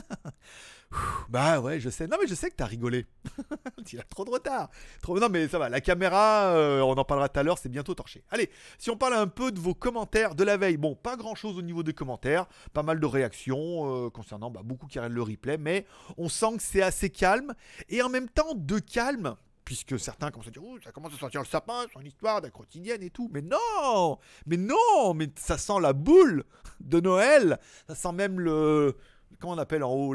bah 1.28 1.60
ouais, 1.60 1.80
je 1.80 1.90
sais. 1.90 2.06
Non 2.06 2.16
mais 2.20 2.26
je 2.26 2.34
sais 2.34 2.50
que 2.50 2.56
t'as 2.56 2.66
rigolé. 2.66 3.06
il 3.92 4.00
a 4.00 4.02
trop 4.02 4.24
de 4.24 4.30
retard. 4.30 4.70
Trop... 5.02 5.18
Non, 5.18 5.28
mais 5.28 5.48
ça 5.48 5.58
va. 5.58 5.68
La 5.68 5.80
caméra, 5.80 6.54
euh, 6.54 6.80
on 6.80 6.94
en 6.94 7.04
parlera 7.04 7.28
tout 7.28 7.40
à 7.40 7.42
l'heure, 7.42 7.58
c'est 7.58 7.68
bientôt 7.68 7.94
torché. 7.94 8.24
Allez, 8.30 8.50
si 8.78 8.90
on 8.90 8.96
parle 8.96 9.14
un 9.14 9.26
peu 9.26 9.52
de 9.52 9.58
vos 9.58 9.74
commentaires 9.74 10.34
de 10.34 10.44
la 10.44 10.56
veille. 10.56 10.76
Bon, 10.76 10.94
pas 10.94 11.16
grand 11.16 11.34
chose 11.34 11.58
au 11.58 11.62
niveau 11.62 11.82
des 11.82 11.94
commentaires. 11.94 12.46
Pas 12.72 12.82
mal 12.82 13.00
de 13.00 13.06
réactions 13.06 14.06
euh, 14.06 14.10
concernant 14.10 14.50
bah, 14.50 14.62
beaucoup 14.64 14.86
qui 14.86 14.98
regardent 14.98 15.14
le 15.14 15.22
replay. 15.22 15.58
Mais 15.58 15.86
on 16.16 16.28
sent 16.28 16.56
que 16.56 16.62
c'est 16.62 16.82
assez 16.82 17.10
calme. 17.10 17.54
Et 17.88 18.02
en 18.02 18.08
même 18.08 18.28
temps, 18.28 18.54
de 18.54 18.78
calme 18.78 19.36
puisque 19.66 19.98
certains 19.98 20.30
commencent 20.30 20.46
à 20.46 20.52
dire 20.52 20.62
ça 20.82 20.92
commence 20.92 21.12
à 21.12 21.18
sortir 21.18 21.40
le 21.40 21.46
sapin, 21.46 21.86
une 22.00 22.06
histoire 22.06 22.40
d'un 22.40 22.50
quotidienne 22.50 23.02
et 23.02 23.10
tout. 23.10 23.28
Mais 23.34 23.42
non 23.42 24.18
Mais 24.46 24.56
non 24.56 25.12
Mais 25.14 25.28
ça 25.36 25.58
sent 25.58 25.80
la 25.82 25.92
boule 25.92 26.44
de 26.80 27.00
Noël 27.00 27.58
Ça 27.86 27.94
sent 27.94 28.12
même 28.12 28.40
le. 28.40 28.96
Comment 29.40 29.54
on 29.54 29.58
appelle 29.58 29.84
en 29.84 29.92
haut 29.92 30.14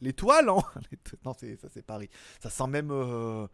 L'étoile 0.00 0.48
hein? 0.48 0.58
Non, 1.24 1.34
ça 1.34 1.68
c'est 1.72 1.84
Paris. 1.84 2.10
Ça 2.42 2.50
sent 2.50 2.66
même. 2.66 2.90
Euh, 2.90 3.46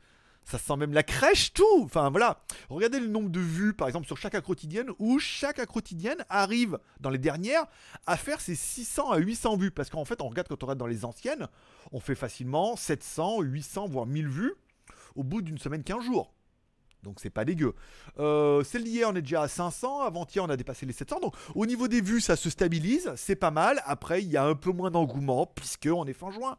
ça 0.45 0.59
sent 0.59 0.77
même 0.77 0.93
la 0.93 1.03
crèche, 1.03 1.53
tout. 1.53 1.83
Enfin 1.83 2.09
voilà. 2.11 2.45
Regardez 2.69 3.01
le 3.01 3.09
nombre 3.09 3.31
de 3.31 3.41
vues, 3.41 3.75
par 3.75 3.89
exemple, 3.89 4.07
sur 4.07 4.17
chaque 4.17 4.41
quotidienne, 4.43 4.91
où 5.01 5.19
chaque 5.19 5.65
quotidienne 5.67 6.25
arrive, 6.29 6.79
dans 7.01 7.11
les 7.11 7.19
dernières, 7.19 7.67
à 8.07 8.17
faire 8.17 8.41
ses 8.41 8.55
600 8.55 9.11
à 9.11 9.19
800 9.19 9.57
vues. 9.57 9.73
Parce 9.73 9.91
qu'en 9.91 10.05
fait, 10.05 10.23
on 10.23 10.29
regarde 10.29 10.47
quand 10.47 10.63
on 10.63 10.67
regarde 10.67 10.79
dans 10.79 10.87
les 10.87 11.05
anciennes, 11.05 11.49
on 11.91 11.99
fait 11.99 12.15
facilement 12.15 12.77
700, 12.77 13.41
800, 13.41 13.89
voire 13.89 14.07
1000 14.07 14.29
vues 14.29 14.55
au 15.17 15.25
bout 15.25 15.43
d'une 15.43 15.59
semaine, 15.59 15.83
15 15.83 16.05
jours. 16.05 16.33
Donc 17.03 17.21
c'est 17.21 17.31
pas 17.31 17.45
dégueu. 17.45 17.75
Euh, 18.19 18.65
celle 18.65 18.85
d'hier, 18.85 19.09
on 19.11 19.15
est 19.15 19.23
déjà 19.23 19.43
à 19.43 19.49
500. 19.49 20.01
Avant-hier, 20.01 20.45
on 20.45 20.49
a 20.49 20.57
dépassé 20.57 20.87
les 20.87 20.93
700. 20.93 21.21
Donc 21.21 21.35
au 21.55 21.67
niveau 21.67 21.89
des 21.89 22.01
vues, 22.01 22.21
ça 22.21 22.37
se 22.37 22.51
stabilise. 22.51 23.13
C'est 23.17 23.37
pas 23.37 23.51
mal. 23.51 23.81
Après, 23.85 24.23
il 24.23 24.31
y 24.31 24.37
a 24.37 24.45
un 24.45 24.55
peu 24.55 24.73
moins 24.73 24.91
d'engouement 24.91 25.47
puisque 25.47 25.89
on 25.93 26.05
est 26.07 26.13
fin 26.13 26.31
juin. 26.31 26.57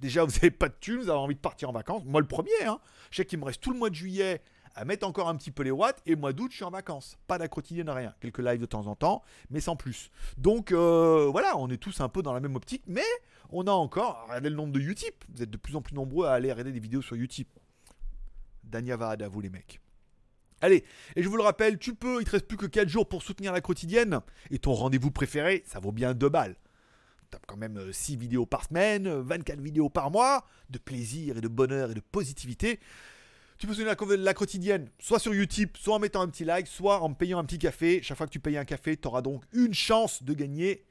Déjà, 0.00 0.24
vous 0.24 0.32
n'avez 0.32 0.50
pas 0.50 0.68
de 0.68 0.74
thunes, 0.80 1.00
vous 1.00 1.10
avez 1.10 1.18
envie 1.18 1.34
de 1.34 1.40
partir 1.40 1.68
en 1.68 1.72
vacances. 1.72 2.02
Moi, 2.04 2.20
le 2.20 2.26
premier. 2.26 2.50
Hein. 2.64 2.78
Je 3.10 3.16
sais 3.16 3.24
qu'il 3.24 3.38
me 3.38 3.44
reste 3.44 3.60
tout 3.60 3.72
le 3.72 3.78
mois 3.78 3.90
de 3.90 3.94
juillet 3.94 4.42
à 4.74 4.84
mettre 4.84 5.06
encore 5.06 5.28
un 5.28 5.34
petit 5.34 5.50
peu 5.50 5.64
les 5.64 5.72
watts. 5.72 6.00
Et 6.06 6.14
mois 6.14 6.32
d'août, 6.32 6.50
je 6.50 6.56
suis 6.56 6.64
en 6.64 6.70
vacances. 6.70 7.16
Pas 7.26 7.46
quotidienne, 7.48 7.90
rien. 7.90 8.14
Quelques 8.20 8.38
lives 8.38 8.60
de 8.60 8.66
temps 8.66 8.86
en 8.86 8.94
temps, 8.94 9.22
mais 9.50 9.60
sans 9.60 9.74
plus. 9.74 10.10
Donc 10.36 10.70
euh, 10.70 11.28
voilà, 11.30 11.56
on 11.56 11.68
est 11.68 11.78
tous 11.78 12.00
un 12.00 12.08
peu 12.08 12.22
dans 12.22 12.32
la 12.32 12.40
même 12.40 12.54
optique. 12.54 12.84
Mais 12.86 13.02
on 13.50 13.66
a 13.66 13.72
encore, 13.72 14.24
regardez 14.28 14.50
le 14.50 14.56
nombre 14.56 14.72
de 14.72 14.80
Utip. 14.80 15.24
Vous 15.34 15.42
êtes 15.42 15.50
de 15.50 15.56
plus 15.56 15.74
en 15.74 15.82
plus 15.82 15.94
nombreux 15.94 16.26
à 16.26 16.34
aller 16.34 16.52
regarder 16.52 16.72
des 16.72 16.80
vidéos 16.80 17.02
sur 17.02 17.16
Utip. 17.16 17.48
Danyavad 18.68 19.22
à 19.22 19.28
vous 19.28 19.40
les 19.40 19.50
mecs. 19.50 19.80
Allez, 20.60 20.84
et 21.14 21.22
je 21.22 21.28
vous 21.28 21.36
le 21.36 21.42
rappelle, 21.42 21.78
tu 21.78 21.94
peux, 21.94 22.20
il 22.20 22.24
te 22.24 22.32
reste 22.32 22.46
plus 22.46 22.56
que 22.56 22.66
4 22.66 22.88
jours 22.88 23.08
pour 23.08 23.22
soutenir 23.22 23.52
la 23.52 23.60
quotidienne. 23.60 24.20
Et 24.50 24.58
ton 24.58 24.72
rendez-vous 24.72 25.10
préféré, 25.10 25.62
ça 25.66 25.78
vaut 25.78 25.92
bien 25.92 26.14
2 26.14 26.28
balles. 26.28 26.56
T'as 27.30 27.38
quand 27.46 27.56
même 27.56 27.92
6 27.92 28.14
euh, 28.14 28.18
vidéos 28.18 28.46
par 28.46 28.64
semaine, 28.64 29.08
24 29.08 29.60
vidéos 29.60 29.88
par 29.88 30.10
mois, 30.10 30.46
de 30.70 30.78
plaisir 30.78 31.36
et 31.36 31.40
de 31.40 31.48
bonheur 31.48 31.90
et 31.90 31.94
de 31.94 32.00
positivité. 32.00 32.80
Tu 33.58 33.66
peux 33.66 33.74
soutenir 33.74 33.96
la, 34.18 34.34
quotidienne, 34.34 34.88
soit 35.00 35.18
sur 35.18 35.34
YouTube, 35.34 35.70
soit 35.76 35.96
en 35.96 35.98
mettant 35.98 36.22
un 36.22 36.28
petit 36.28 36.44
like, 36.44 36.68
soit 36.68 37.02
en 37.02 37.12
payant 37.12 37.38
un 37.38 37.44
petit 37.44 37.58
café. 37.58 38.00
Chaque 38.02 38.16
fois 38.16 38.26
que 38.26 38.32
tu 38.32 38.40
payes 38.40 38.56
un 38.56 38.64
café, 38.64 38.96
tu 38.96 39.08
auras 39.08 39.20
donc 39.20 39.42
une 39.52 39.74
chance 39.74 40.22
de 40.22 40.32
gagner 40.32 40.84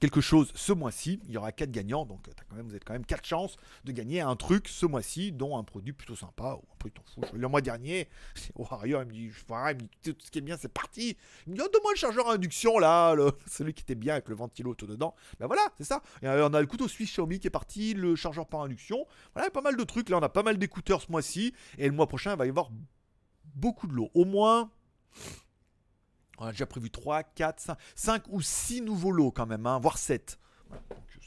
quelque 0.00 0.20
chose 0.20 0.52
ce 0.54 0.72
mois-ci. 0.72 1.20
Il 1.26 1.32
y 1.32 1.36
aura 1.36 1.52
4 1.52 1.70
gagnants, 1.70 2.04
donc 2.04 2.28
quand 2.48 2.56
même, 2.56 2.66
vous 2.66 2.72
avez 2.72 2.80
quand 2.80 2.92
même 2.92 3.06
4 3.06 3.24
chances 3.24 3.56
de 3.84 3.92
gagner 3.92 4.20
un 4.20 4.36
truc 4.36 4.68
ce 4.68 4.86
mois-ci, 4.86 5.32
dont 5.32 5.56
un 5.58 5.64
produit 5.64 5.92
plutôt 5.92 6.16
sympa, 6.16 6.54
ou 6.54 6.86
un 6.86 6.90
t'en 6.90 7.02
fous. 7.02 7.22
Le 7.32 7.48
mois 7.48 7.60
dernier, 7.60 8.08
Wario, 8.54 9.00
il 9.00 9.06
me 9.06 9.12
dit, 9.12 9.18
il 9.22 9.26
me 9.26 9.72
dit, 9.74 9.88
tout 10.02 10.14
ce 10.18 10.30
qui 10.30 10.38
est 10.38 10.42
bien, 10.42 10.56
c'est 10.58 10.72
parti. 10.72 11.16
Il 11.46 11.52
me 11.52 11.56
dit, 11.56 11.62
oh, 11.64 11.68
donne-moi 11.72 11.92
le 11.92 11.98
chargeur 11.98 12.28
à 12.28 12.34
induction, 12.34 12.78
là, 12.78 13.14
celui 13.46 13.74
qui 13.74 13.82
était 13.82 13.94
bien 13.94 14.14
avec 14.14 14.28
le 14.28 14.34
ventilo 14.34 14.74
tout 14.74 14.86
dedans. 14.86 15.14
Ben 15.38 15.46
voilà, 15.46 15.62
c'est 15.78 15.84
ça. 15.84 16.02
Euh, 16.22 16.48
on 16.48 16.54
a 16.54 16.60
le 16.60 16.66
couteau 16.66 16.88
suisse 16.88 17.10
Xiaomi 17.10 17.40
qui 17.40 17.46
est 17.46 17.50
parti, 17.50 17.94
le 17.94 18.16
chargeur 18.16 18.46
par 18.46 18.62
induction. 18.62 19.06
Voilà, 19.34 19.50
pas 19.50 19.62
mal 19.62 19.76
de 19.76 19.84
trucs. 19.84 20.08
Là, 20.08 20.18
on 20.18 20.22
a 20.22 20.28
pas 20.28 20.42
mal 20.42 20.58
d'écouteurs 20.58 21.02
ce 21.02 21.10
mois-ci, 21.10 21.54
et 21.78 21.86
le 21.86 21.92
mois 21.92 22.06
prochain, 22.06 22.32
il 22.32 22.38
va 22.38 22.46
y 22.46 22.50
avoir 22.50 22.70
beaucoup 23.54 23.86
de 23.86 23.94
lots. 23.94 24.10
Au 24.14 24.24
moins 24.24 24.70
on 26.38 26.46
a 26.46 26.50
déjà 26.50 26.66
prévu 26.66 26.90
3, 26.90 27.22
4, 27.22 27.60
5, 27.60 27.78
5 27.94 28.22
ou 28.28 28.40
6 28.40 28.82
nouveaux 28.82 29.12
lots 29.12 29.30
quand 29.30 29.46
même, 29.46 29.66
hein, 29.66 29.78
voire 29.78 29.98
7. 29.98 30.38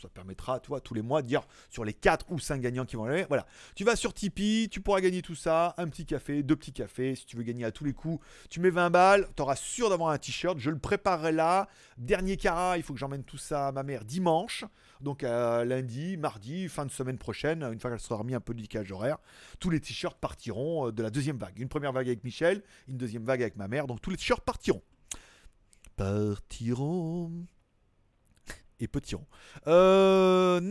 ça 0.02 0.10
permettra, 0.10 0.60
tu 0.60 0.68
vois, 0.68 0.82
tous 0.82 0.94
les 0.94 1.02
mois 1.02 1.22
de 1.22 1.28
dire 1.28 1.44
sur 1.70 1.84
les 1.84 1.94
4 1.94 2.26
ou 2.30 2.40
5 2.40 2.62
gagnants 2.62 2.86
qui 2.86 2.96
vont 2.96 3.06
aller. 3.06 3.26
Voilà. 3.30 3.46
Tu 3.76 3.84
vas 3.84 3.96
sur 3.96 4.14
Tipeee, 4.14 4.70
tu 4.70 4.82
pourras 4.82 5.02
gagner 5.02 5.22
tout 5.22 5.36
ça. 5.36 5.74
Un 5.78 5.88
petit 5.88 6.06
café, 6.06 6.44
deux 6.44 6.56
petits 6.56 6.74
cafés. 6.74 7.16
Si 7.16 7.26
tu 7.26 7.38
veux 7.38 7.44
gagner 7.44 7.66
à 7.66 7.72
tous 7.72 7.84
les 7.84 7.94
coups, 7.94 8.24
tu 8.50 8.60
mets 8.60 8.70
20 8.70 8.90
balles. 8.90 9.28
Tu 9.36 9.42
auras 9.42 9.56
sûr 9.56 9.90
d'avoir 9.90 10.10
un 10.12 10.18
t-shirt. 10.18 10.60
Je 10.60 10.70
le 10.70 10.78
préparerai 10.78 11.32
là. 11.32 11.68
Dernier 11.98 12.38
cara, 12.38 12.78
il 12.78 12.84
faut 12.84 12.94
que 12.94 13.00
j'emmène 13.00 13.24
tout 13.24 13.38
ça 13.38 13.70
à 13.70 13.72
ma 13.72 13.84
mère 13.84 14.06
dimanche. 14.06 14.66
Donc 15.02 15.22
lundi, 15.22 16.18
mardi, 16.18 16.68
fin 16.70 16.86
de 16.86 16.92
semaine 16.92 17.18
prochaine, 17.18 17.64
une 17.64 17.80
fois 17.80 17.92
qu'elle 17.92 18.00
sera 18.00 18.16
remis 18.16 18.36
un 18.36 18.40
peu 18.40 18.54
de 18.54 18.62
décalage 18.62 18.92
horaire, 18.92 19.18
tous 19.60 19.70
les 19.70 19.80
t-shirts 19.80 20.18
partiront 20.20 20.88
euh, 20.88 20.92
de 20.92 21.04
la 21.04 21.10
deuxième 21.10 21.38
vague. 21.38 21.60
Une 21.60 21.70
première 21.70 21.92
vague 21.92 22.08
avec 22.08 22.24
Michel, 22.24 22.64
une 22.88 22.98
deuxième 22.98 23.24
vague 23.24 23.42
avec 23.42 23.56
ma 23.58 23.68
mère. 23.68 23.88
Donc 23.88 24.02
tous 24.02 24.10
les 24.10 24.18
t-shirts 24.18 24.44
partiront 24.44 24.82
partiront 25.98 27.32
et 28.80 28.88
petiront. 28.88 29.26
Euh, 29.66 30.62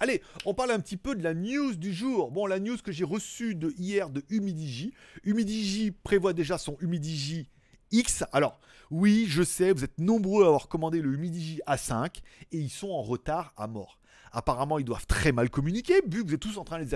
Allez, 0.00 0.22
on 0.46 0.54
parle 0.54 0.70
un 0.72 0.80
petit 0.80 0.96
peu 0.96 1.14
de 1.14 1.22
la 1.22 1.34
news 1.34 1.76
du 1.76 1.92
jour. 1.92 2.30
Bon, 2.30 2.46
la 2.46 2.58
news 2.58 2.78
que 2.82 2.90
j'ai 2.90 3.04
reçue 3.04 3.54
de 3.54 3.72
hier 3.76 4.08
de 4.10 4.24
Humidigi. 4.30 4.94
Humidigi 5.24 5.90
prévoit 5.90 6.32
déjà 6.32 6.56
son 6.58 6.76
Humidigi 6.80 7.48
X. 7.90 8.24
Alors, 8.32 8.58
oui, 8.90 9.26
je 9.28 9.42
sais, 9.42 9.72
vous 9.72 9.84
êtes 9.84 9.98
nombreux 9.98 10.44
à 10.44 10.48
avoir 10.48 10.68
commandé 10.68 11.02
le 11.02 11.12
Humidigi 11.12 11.60
A5 11.66 12.22
et 12.50 12.58
ils 12.58 12.70
sont 12.70 12.90
en 12.90 13.02
retard 13.02 13.52
à 13.58 13.66
mort. 13.66 13.98
Apparemment, 14.32 14.78
ils 14.78 14.84
doivent 14.84 15.06
très 15.06 15.32
mal 15.32 15.50
communiquer, 15.50 16.00
vu 16.06 16.22
que 16.22 16.28
vous 16.28 16.34
êtes 16.34 16.40
tous 16.40 16.58
en 16.58 16.64
train 16.64 16.82
de 16.82 16.88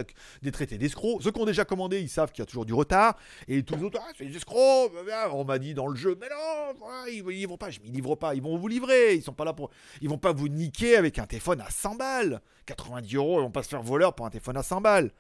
les, 0.43 0.53
traiter 0.53 0.79
d'escrocs. 0.79 1.23
Ceux 1.23 1.31
qui 1.31 1.41
ont 1.41 1.45
déjà 1.45 1.65
commandé, 1.65 2.01
ils 2.01 2.09
savent 2.09 2.33
qu'il 2.33 2.41
y 2.41 2.43
a 2.43 2.47
toujours 2.47 2.65
du 2.65 2.73
retard. 2.73 3.17
Et 3.47 3.63
tous 3.63 3.77
les 3.77 3.83
autres, 3.83 4.01
ah, 4.03 4.11
c'est 4.17 4.25
des 4.25 4.37
escrocs. 4.37 4.93
On 5.33 5.45
m'a 5.45 5.59
dit 5.59 5.75
dans 5.75 5.87
le 5.87 5.97
jeu, 5.97 6.17
mais 6.21 6.29
non, 6.29 6.75
ils 7.09 7.25
ne 7.25 7.31
livrent 7.31 7.59
pas. 7.59 7.71
Je 7.71 7.81
ne 7.81 7.93
livrent 7.93 8.17
pas. 8.17 8.35
Ils 8.35 8.43
vont 8.43 8.57
vous 8.57 8.69
livrer. 8.69 9.15
Ils 9.15 9.23
sont 9.23 9.33
pas 9.33 9.45
là 9.45 9.53
pour. 9.53 9.71
Ils 10.01 10.09
vont 10.09 10.19
pas 10.19 10.33
vous 10.33 10.49
niquer 10.49 10.97
avec 10.97 11.19
un 11.19 11.27
téléphone 11.27 11.61
à 11.61 11.71
100 11.71 11.97
balles. 11.97 12.41
90 12.67 13.15
euros, 13.15 13.41
ils 13.41 13.43
vont 13.43 13.51
pas 13.51 13.63
se 13.63 13.69
faire 13.69 13.83
voleur 13.83 14.15
pour 14.15 14.27
un 14.27 14.31
téléphone 14.31 14.57
à 14.57 14.63
100 14.63 14.81
balles. 14.81 15.11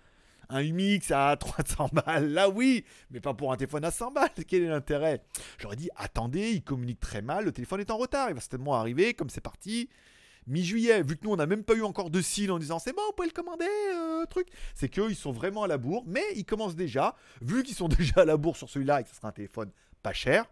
Un 0.48 0.60
UMX 0.60 1.10
à 1.10 1.36
300 1.36 1.90
balles, 1.92 2.32
là 2.32 2.48
oui, 2.48 2.84
mais 3.10 3.20
pas 3.20 3.34
pour 3.34 3.52
un 3.52 3.56
téléphone 3.56 3.84
à 3.84 3.90
100 3.90 4.12
balles. 4.12 4.30
Quel 4.46 4.62
est 4.62 4.68
l'intérêt? 4.68 5.22
J'aurais 5.58 5.76
dit, 5.76 5.90
attendez, 5.96 6.50
ils 6.52 6.62
communiquent 6.62 7.00
très 7.00 7.22
mal, 7.22 7.44
le 7.44 7.52
téléphone 7.52 7.80
est 7.80 7.90
en 7.90 7.96
retard, 7.96 8.28
il 8.28 8.34
va 8.34 8.40
certainement 8.40 8.74
arriver, 8.74 9.14
comme 9.14 9.28
c'est 9.28 9.40
parti, 9.40 9.88
mi-juillet, 10.46 11.02
vu 11.02 11.16
que 11.16 11.24
nous 11.24 11.32
on 11.32 11.36
n'a 11.36 11.46
même 11.46 11.64
pas 11.64 11.74
eu 11.74 11.82
encore 11.82 12.10
de 12.10 12.20
signe 12.20 12.50
en 12.50 12.58
disant 12.58 12.78
c'est 12.78 12.92
bon, 12.92 13.02
vous 13.06 13.12
pouvez 13.12 13.28
le 13.28 13.34
commander, 13.34 13.66
euh, 13.94 14.24
truc, 14.26 14.48
c'est 14.74 14.88
qu'eux 14.88 15.10
ils 15.10 15.16
sont 15.16 15.32
vraiment 15.32 15.64
à 15.64 15.66
la 15.66 15.78
bourre, 15.78 16.04
mais 16.06 16.24
ils 16.34 16.44
commencent 16.44 16.76
déjà, 16.76 17.14
vu 17.40 17.62
qu'ils 17.62 17.74
sont 17.74 17.88
déjà 17.98 18.22
à 18.22 18.24
la 18.24 18.36
bourre 18.36 18.56
sur 18.56 18.70
celui-là 18.70 19.00
et 19.00 19.04
que 19.04 19.10
ce 19.10 19.16
sera 19.16 19.28
un 19.28 19.32
téléphone 19.32 19.70
pas 20.02 20.12
cher, 20.12 20.46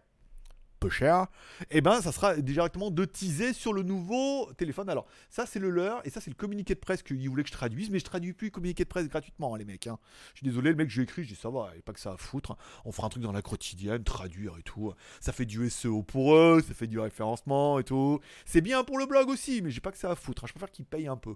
cher, 0.89 1.27
et 1.61 1.77
eh 1.77 1.81
ben 1.81 2.01
ça 2.01 2.11
sera 2.11 2.35
directement 2.37 2.91
de 2.91 3.05
teaser 3.05 3.53
sur 3.53 3.73
le 3.73 3.83
nouveau 3.83 4.51
téléphone. 4.57 4.89
Alors 4.89 5.07
ça 5.29 5.45
c'est 5.45 5.59
le 5.59 5.69
leur 5.69 6.05
et 6.05 6.09
ça 6.09 6.21
c'est 6.21 6.29
le 6.29 6.35
communiqué 6.35 6.75
de 6.75 6.79
presse 6.79 7.03
qu'ils 7.03 7.29
voulaient 7.29 7.43
que 7.43 7.49
je 7.49 7.53
traduise, 7.53 7.89
mais 7.89 7.99
je 7.99 8.05
traduis 8.05 8.33
plus 8.33 8.47
le 8.47 8.51
communiqué 8.51 8.83
de 8.83 8.89
presse 8.89 9.07
gratuitement 9.07 9.53
hein, 9.53 9.57
les 9.57 9.65
mecs. 9.65 9.87
Hein. 9.87 9.99
Je 10.33 10.39
suis 10.39 10.45
désolé, 10.45 10.71
le 10.71 10.75
mec 10.75 10.89
j'ai 10.89 11.03
écrit, 11.03 11.23
je 11.23 11.29
dis 11.29 11.35
ça 11.35 11.49
va, 11.49 11.71
pas 11.83 11.93
que 11.93 11.99
ça 11.99 12.13
à 12.13 12.17
foutre. 12.17 12.55
On 12.85 12.91
fera 12.91 13.07
un 13.07 13.09
truc 13.09 13.23
dans 13.23 13.31
la 13.31 13.41
quotidienne, 13.41 14.03
traduire 14.03 14.57
et 14.57 14.63
tout. 14.63 14.93
Ça 15.19 15.31
fait 15.31 15.45
du 15.45 15.69
SEO 15.69 16.03
pour 16.03 16.35
eux, 16.35 16.63
ça 16.65 16.73
fait 16.73 16.87
du 16.87 16.99
référencement 16.99 17.79
et 17.79 17.83
tout. 17.83 18.19
C'est 18.45 18.61
bien 18.61 18.83
pour 18.83 18.97
le 18.97 19.05
blog 19.05 19.29
aussi, 19.29 19.61
mais 19.61 19.71
j'ai 19.71 19.81
pas 19.81 19.91
que 19.91 19.97
ça 19.97 20.11
à 20.11 20.15
foutre. 20.15 20.43
Hein. 20.43 20.47
Je 20.47 20.53
préfère 20.53 20.71
qu'ils 20.71 20.85
payent 20.85 21.07
un 21.07 21.17
peu 21.17 21.35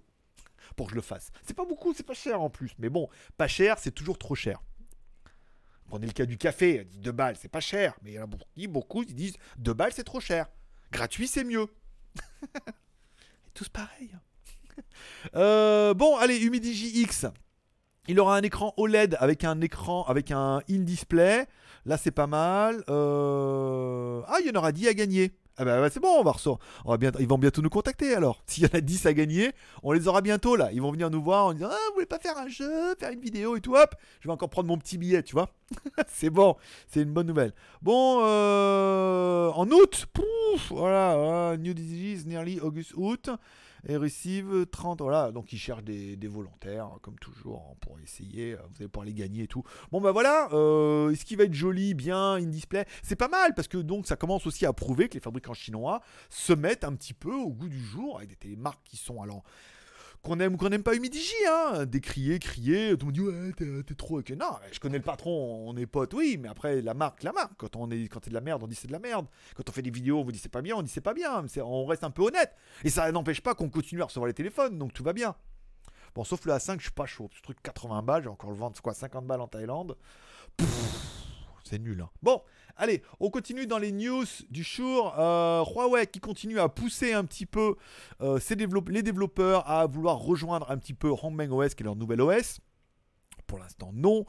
pour 0.76 0.88
que 0.88 0.92
je 0.92 0.96
le 0.96 1.02
fasse. 1.02 1.32
C'est 1.44 1.56
pas 1.56 1.66
beaucoup, 1.66 1.94
c'est 1.94 2.06
pas 2.06 2.14
cher 2.14 2.42
en 2.42 2.50
plus, 2.50 2.72
mais 2.80 2.90
bon, 2.90 3.10
pas 3.38 3.48
cher, 3.48 3.78
c'est 3.80 3.92
toujours 3.92 4.18
trop 4.18 4.36
cher. 4.36 4.62
Prenez 5.90 6.06
le 6.06 6.14
cas 6.14 6.26
du 6.26 6.38
café, 6.38 6.86
dit 6.86 7.00
2 7.00 7.12
balles, 7.12 7.36
c'est 7.40 7.50
pas 7.50 7.60
cher. 7.60 7.96
Mais 8.04 8.12
il 8.12 8.14
y 8.14 8.20
en 8.20 8.24
a 8.24 8.28
beaucoup, 8.28 8.46
beaucoup 8.70 9.04
qui 9.04 9.16
disent 9.16 9.38
2 9.58 9.74
balles, 9.74 9.92
c'est 9.94 10.04
trop 10.04 10.20
cher. 10.20 10.48
Gratuit, 10.92 11.28
c'est 11.28 11.44
mieux. 11.44 11.68
tous 13.54 13.70
pareil. 13.70 14.12
Euh, 15.36 15.94
bon, 15.94 16.16
allez, 16.16 16.38
Humidigi 16.38 17.02
X. 17.02 17.26
Il 18.08 18.18
aura 18.22 18.38
un 18.38 18.42
écran 18.44 18.74
OLED 18.78 19.18
avec 19.20 19.44
un 19.44 19.60
écran, 19.60 20.04
avec 20.06 20.32
un 20.32 20.62
in-display. 20.70 21.48
Là, 21.86 21.98
c'est 21.98 22.12
pas 22.12 22.28
mal. 22.28 22.82
Euh, 22.90 24.22
ah, 24.28 24.38
il 24.40 24.48
y 24.48 24.50
en 24.50 24.56
aura 24.58 24.72
10 24.72 24.88
à 24.88 24.94
gagner. 24.94 25.34
Ah 25.62 25.66
bah, 25.66 25.90
c'est 25.90 26.00
bon, 26.00 26.08
on 26.18 26.24
va 26.24 26.32
recevoir. 26.32 26.58
Ils 27.20 27.28
vont 27.28 27.38
bientôt 27.38 27.62
nous 27.62 27.70
contacter 27.70 28.16
alors. 28.16 28.42
S'il 28.48 28.64
y 28.64 28.66
en 28.66 28.78
a 28.78 28.80
10 28.80 29.06
à 29.08 29.14
gagner, 29.14 29.52
on 29.84 29.92
les 29.92 30.08
aura 30.08 30.22
bientôt 30.22 30.56
là. 30.56 30.72
Ils 30.72 30.82
vont 30.82 30.92
venir 30.94 31.10
nous 31.10 31.22
voir 31.22 31.48
en 31.48 31.54
disant 31.54 31.68
Ah, 31.70 31.78
vous 31.90 31.96
voulez 31.96 32.06
pas 32.06 32.18
faire 32.18 32.38
un 32.38 32.48
jeu, 32.48 32.96
faire 32.98 33.12
une 33.12 33.20
vidéo 33.20 33.58
et 33.58 33.62
tout, 33.62 33.76
hop, 33.76 33.94
je 34.22 34.30
vais 34.30 34.34
encore 34.34 34.50
prendre 34.50 34.70
mon 34.70 34.78
petit 34.78 34.98
billet, 34.98 35.22
tu 35.22 35.34
vois. 35.34 35.50
c'est 36.08 36.30
bon, 36.30 36.56
c'est 36.88 37.02
une 37.02 37.12
bonne 37.12 37.28
nouvelle. 37.28 37.52
Bon, 37.82 38.22
euh... 38.24 39.50
en 39.50 39.70
août, 39.70 40.06
pouf, 40.14 40.70
voilà, 40.72 41.58
New 41.58 41.74
Disease, 41.74 42.26
nearly 42.26 42.62
August, 42.62 42.94
août 42.96 43.30
et 43.88 43.98
receive 43.98 44.66
30. 44.72 45.02
Voilà, 45.02 45.32
donc 45.32 45.54
ils 45.54 45.58
cherchent 45.58 45.84
des, 45.84 46.18
volontaires, 46.28 46.90
comme 47.02 47.18
toujours, 47.20 47.70
hein, 47.72 47.78
pour 47.82 48.00
essayer. 48.00 48.54
Euh, 48.54 48.58
vous 48.58 48.76
allez 48.80 48.88
pouvoir 48.88 49.06
les 49.06 49.14
gagner 49.14 49.44
et 49.44 49.48
tout. 49.48 49.64
Bon, 49.92 50.02
bah 50.02 50.12
voilà, 50.12 50.50
euh, 50.54 51.14
ce 51.16 51.26
qui 51.26 51.36
va 51.36 51.46
être 51.46 51.54
joli, 51.54 51.94
bien, 51.94 52.34
in 52.34 52.48
display? 52.48 52.86
C'est 53.04 53.16
pas 53.16 53.28
mal 53.28 53.54
parce 53.56 53.68
que 53.68 53.78
donc 53.78 54.08
ça 54.08 54.16
commence 54.16 54.46
aussi 54.48 54.66
à 54.66 54.74
prouver 54.74 55.10
que 55.10 55.16
les 55.16 55.20
fabricants 55.20 55.54
chinois 55.54 56.02
se 56.30 56.54
mettent 56.54 56.84
un 56.84 56.94
petit 56.94 57.14
peu 57.14 57.34
au 57.34 57.50
goût 57.50 57.70
du 57.70 57.80
jour 57.80 58.18
avec 58.18 58.30
des 58.30 58.36
télémarques 58.36 58.82
qui 58.84 58.98
sont 58.98 59.22
alors 59.22 59.44
qu'on 60.22 60.40
aime 60.40 60.56
ou 60.56 60.58
qu'on 60.58 60.70
n'aime 60.70 60.84
pas 60.84 60.96
Humidigi, 60.96 61.34
hein, 61.48 61.86
décrier, 61.86 62.40
crier, 62.40 62.92
tout 62.98 63.06
le 63.06 63.06
monde 63.06 63.14
dit 63.14 63.22
ouais 63.22 63.84
t'es, 63.84 63.96
trop 63.96 64.20
ok. 64.20 64.32
Non, 64.32 64.58
je 64.72 64.80
connais 64.80 64.98
le 64.98 65.04
patron, 65.04 65.68
on 65.68 65.76
est 65.78 65.86
potes, 65.86 66.14
oui, 66.14 66.38
mais 66.40 66.50
après 66.50 66.82
la 66.82 66.94
marque, 66.94 67.24
la 67.24 67.32
marque. 67.32 67.54
Quand 67.58 67.76
on 67.76 67.90
est, 67.92 68.08
quand 68.08 68.20
c'est 68.24 68.30
de 68.30 68.36
la 68.36 68.42
merde, 68.42 68.62
on 68.64 68.68
dit 68.68 68.76
c'est 68.76 68.88
de 68.88 68.94
la 68.94 69.00
merde. 69.00 69.28
Quand 69.56 69.68
on 69.70 69.72
fait 69.72 69.82
des 69.82 69.92
vidéos, 69.92 70.20
on 70.20 70.24
vous 70.24 70.32
dit 70.32 70.40
c'est 70.40 70.50
pas 70.50 70.62
bien, 70.62 70.76
on 70.76 70.82
dit 70.82 70.90
c'est 70.90 71.02
pas 71.02 71.14
bien. 71.14 71.46
on 71.64 71.86
reste 71.86 72.04
un 72.04 72.12
peu 72.12 72.24
honnête. 72.24 72.54
Et 72.84 72.90
ça 72.90 73.12
n'empêche 73.12 73.42
pas 73.42 73.56
qu'on 73.56 73.70
continue 73.70 74.02
à 74.02 74.06
recevoir 74.06 74.28
les 74.28 74.34
téléphones, 74.34 74.78
donc 74.78 74.94
tout 74.94 75.04
va 75.04 75.14
bien. 75.14 75.36
Bon, 76.16 76.24
sauf 76.24 76.46
le 76.46 76.54
A5, 76.54 76.78
je 76.78 76.84
suis 76.84 76.92
pas 76.92 77.06
chaud. 77.06 77.30
Ce 77.36 77.42
truc 77.42 77.62
80 77.62 78.02
balles, 78.02 78.24
j'ai 78.24 78.30
encore 78.30 78.50
le 78.50 78.58
vendre, 78.58 78.80
quoi, 78.82 78.94
50 78.94 79.26
balles 79.26 79.42
en 79.42 79.48
Thaïlande. 79.48 79.96
C'est 81.64 81.80
nul. 81.80 82.02
Hein. 82.02 82.10
Bon, 82.24 82.42
allez, 82.80 83.04
on 83.20 83.30
continue 83.30 83.68
dans 83.68 83.78
les 83.78 83.92
news 83.92 84.26
du 84.50 84.64
jour. 84.64 85.14
Euh, 85.20 85.64
Huawei 85.64 86.08
qui 86.08 86.20
continue 86.20 86.60
à 86.60 86.70
pousser 86.70 87.14
un 87.14 87.26
petit 87.26 87.46
peu 87.46 87.76
euh, 88.22 88.40
les 88.88 89.04
développeurs 89.04 89.70
à 89.70 89.86
vouloir 89.86 90.18
rejoindre 90.18 90.72
un 90.72 90.78
petit 90.78 90.94
peu 90.94 91.12
Hongmeng 91.12 91.52
OS, 91.52 91.76
qui 91.76 91.84
est 91.84 91.86
leur 91.86 91.96
nouvel 91.96 92.22
OS. 92.22 92.60
Pour 93.46 93.60
l'instant, 93.60 93.92
non. 93.94 94.26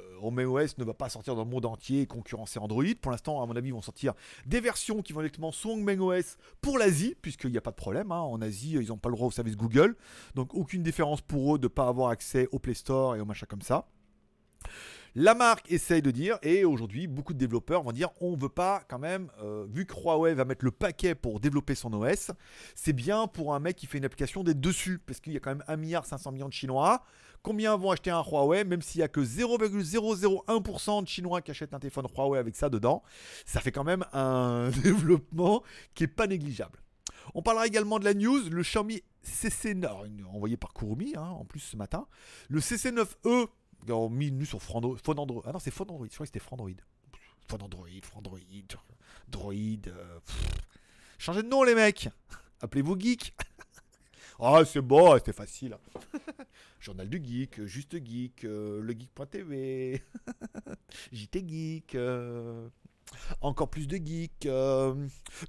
Euh, 0.00 0.44
OS 0.46 0.78
ne 0.78 0.84
va 0.84 0.94
pas 0.94 1.08
sortir 1.08 1.34
dans 1.34 1.44
le 1.44 1.50
monde 1.50 1.64
entier 1.64 2.02
et 2.02 2.06
concurrencer 2.06 2.58
Android. 2.58 2.84
Pour 3.00 3.12
l'instant, 3.12 3.42
à 3.42 3.46
mon 3.46 3.56
avis, 3.56 3.68
ils 3.68 3.74
vont 3.74 3.82
sortir 3.82 4.14
des 4.46 4.60
versions 4.60 5.00
qui 5.00 5.12
vont 5.12 5.20
directement 5.20 5.52
sous 5.52 5.70
Hongmeng 5.70 6.00
OS 6.00 6.36
pour 6.60 6.78
l'Asie, 6.78 7.14
puisqu'il 7.22 7.50
n'y 7.50 7.58
a 7.58 7.60
pas 7.60 7.70
de 7.70 7.76
problème. 7.76 8.10
Hein. 8.12 8.20
En 8.20 8.40
Asie, 8.42 8.72
ils 8.72 8.88
n'ont 8.88 8.98
pas 8.98 9.08
le 9.08 9.14
droit 9.14 9.28
au 9.28 9.30
service 9.30 9.56
Google. 9.56 9.96
Donc, 10.34 10.54
aucune 10.54 10.82
différence 10.82 11.20
pour 11.20 11.54
eux 11.54 11.58
de 11.58 11.64
ne 11.64 11.68
pas 11.68 11.88
avoir 11.88 12.10
accès 12.10 12.48
au 12.52 12.58
Play 12.58 12.74
Store 12.74 13.16
et 13.16 13.20
au 13.20 13.24
machin 13.24 13.46
comme 13.48 13.62
ça. 13.62 13.86
La 15.16 15.36
marque 15.36 15.70
essaye 15.70 16.02
de 16.02 16.10
dire, 16.10 16.38
et 16.42 16.64
aujourd'hui, 16.64 17.06
beaucoup 17.06 17.34
de 17.34 17.38
développeurs 17.38 17.84
vont 17.84 17.92
dire 17.92 18.08
on 18.20 18.32
ne 18.32 18.40
veut 18.40 18.48
pas 18.48 18.82
quand 18.88 18.98
même, 18.98 19.30
euh, 19.40 19.64
vu 19.70 19.86
que 19.86 19.94
Huawei 19.94 20.34
va 20.34 20.44
mettre 20.44 20.64
le 20.64 20.72
paquet 20.72 21.14
pour 21.14 21.38
développer 21.38 21.76
son 21.76 21.92
OS, 21.92 22.32
c'est 22.74 22.92
bien 22.92 23.28
pour 23.28 23.54
un 23.54 23.60
mec 23.60 23.76
qui 23.76 23.86
fait 23.86 23.98
une 23.98 24.04
application 24.04 24.42
d'être 24.42 24.60
dessus, 24.60 24.98
parce 24.98 25.20
qu'il 25.20 25.32
y 25.32 25.36
a 25.36 25.40
quand 25.40 25.54
même 25.54 25.62
1,5 25.68 25.78
milliard 25.78 26.48
de 26.48 26.52
Chinois. 26.52 27.04
Combien 27.42 27.76
vont 27.76 27.92
acheter 27.92 28.10
un 28.10 28.24
Huawei, 28.24 28.64
même 28.64 28.82
s'il 28.82 28.98
n'y 28.98 29.04
a 29.04 29.08
que 29.08 29.20
0,001% 29.20 31.02
de 31.04 31.08
Chinois 31.08 31.42
qui 31.42 31.52
achètent 31.52 31.74
un 31.74 31.78
téléphone 31.78 32.06
Huawei 32.12 32.40
avec 32.40 32.56
ça 32.56 32.68
dedans? 32.68 33.04
Ça 33.46 33.60
fait 33.60 33.70
quand 33.70 33.84
même 33.84 34.04
un 34.12 34.70
développement 34.82 35.62
qui 35.94 36.02
n'est 36.02 36.08
pas 36.08 36.26
négligeable. 36.26 36.80
On 37.34 37.42
parlera 37.42 37.68
également 37.68 38.00
de 38.00 38.04
la 38.04 38.14
news, 38.14 38.48
le 38.50 38.62
Xiaomi 38.62 39.02
CC9, 39.24 40.24
envoyé 40.26 40.56
par 40.56 40.74
Kurumi 40.74 41.14
hein, 41.16 41.22
en 41.22 41.44
plus 41.44 41.60
ce 41.60 41.76
matin. 41.76 42.06
Le 42.48 42.58
CC9E 42.58 43.46
ils 43.86 43.92
ont 43.92 44.08
mis 44.08 44.30
nu 44.30 44.46
sur. 44.46 44.60
Android. 44.74 45.42
Ah 45.44 45.52
non, 45.52 45.58
c'est 45.58 45.70
Phone 45.70 45.90
Android. 45.90 46.06
Je 46.08 46.14
crois 46.14 46.24
que 46.24 46.28
c'était 46.28 46.40
Frandroid. 46.40 46.70
Phone 47.48 47.62
Android, 47.62 47.88
Frandroid, 48.02 48.38
Droid. 49.28 49.88
Euh, 49.88 50.18
Changez 51.18 51.42
de 51.42 51.48
nom, 51.48 51.62
les 51.62 51.74
mecs. 51.74 52.08
Appelez-vous 52.60 52.98
Geek. 52.98 53.34
Ah, 54.40 54.64
c'est 54.64 54.80
bon, 54.80 55.14
c'était 55.16 55.32
facile. 55.32 55.76
Journal 56.80 57.08
du 57.08 57.22
Geek, 57.24 57.64
Juste 57.66 58.04
Geek, 58.04 58.42
euh, 58.42 58.80
le 58.80 58.92
Geek.tv, 58.92 60.02
JT 61.12 61.48
Geek, 61.48 61.94
euh, 61.94 62.68
encore 63.40 63.70
plus 63.70 63.86
de 63.86 63.96
Geek, 63.96 64.48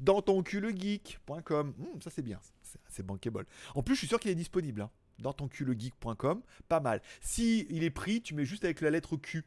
dans 0.02 0.22
ton 0.22 0.44
cul 0.44 0.60
le 0.60 0.70
Geek.com. 0.70 1.74
Hmm, 1.76 2.00
ça, 2.00 2.12
c'est 2.12 2.22
bien, 2.22 2.40
c'est 2.88 3.04
bankable. 3.04 3.48
En 3.74 3.82
plus, 3.82 3.96
je 3.96 4.00
suis 4.02 4.08
sûr 4.08 4.20
qu'il 4.20 4.30
est 4.30 4.36
disponible. 4.36 4.82
Hein 4.82 4.92
dans 5.20 5.34
ton 5.34 5.48
geek.com, 5.74 6.42
pas 6.68 6.80
mal. 6.80 7.02
Si 7.22 7.68
il 7.70 7.84
est 7.84 7.90
pris, 7.90 8.22
tu 8.22 8.34
mets 8.34 8.46
juste 8.46 8.66
avec 8.66 8.82
la 8.82 8.90
lettre 8.90 9.18
Q 9.18 9.44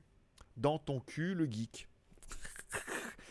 dans 0.56 0.78
ton 0.78 1.00
cul 1.00 1.34
le 1.34 1.46
geek. 1.46 1.88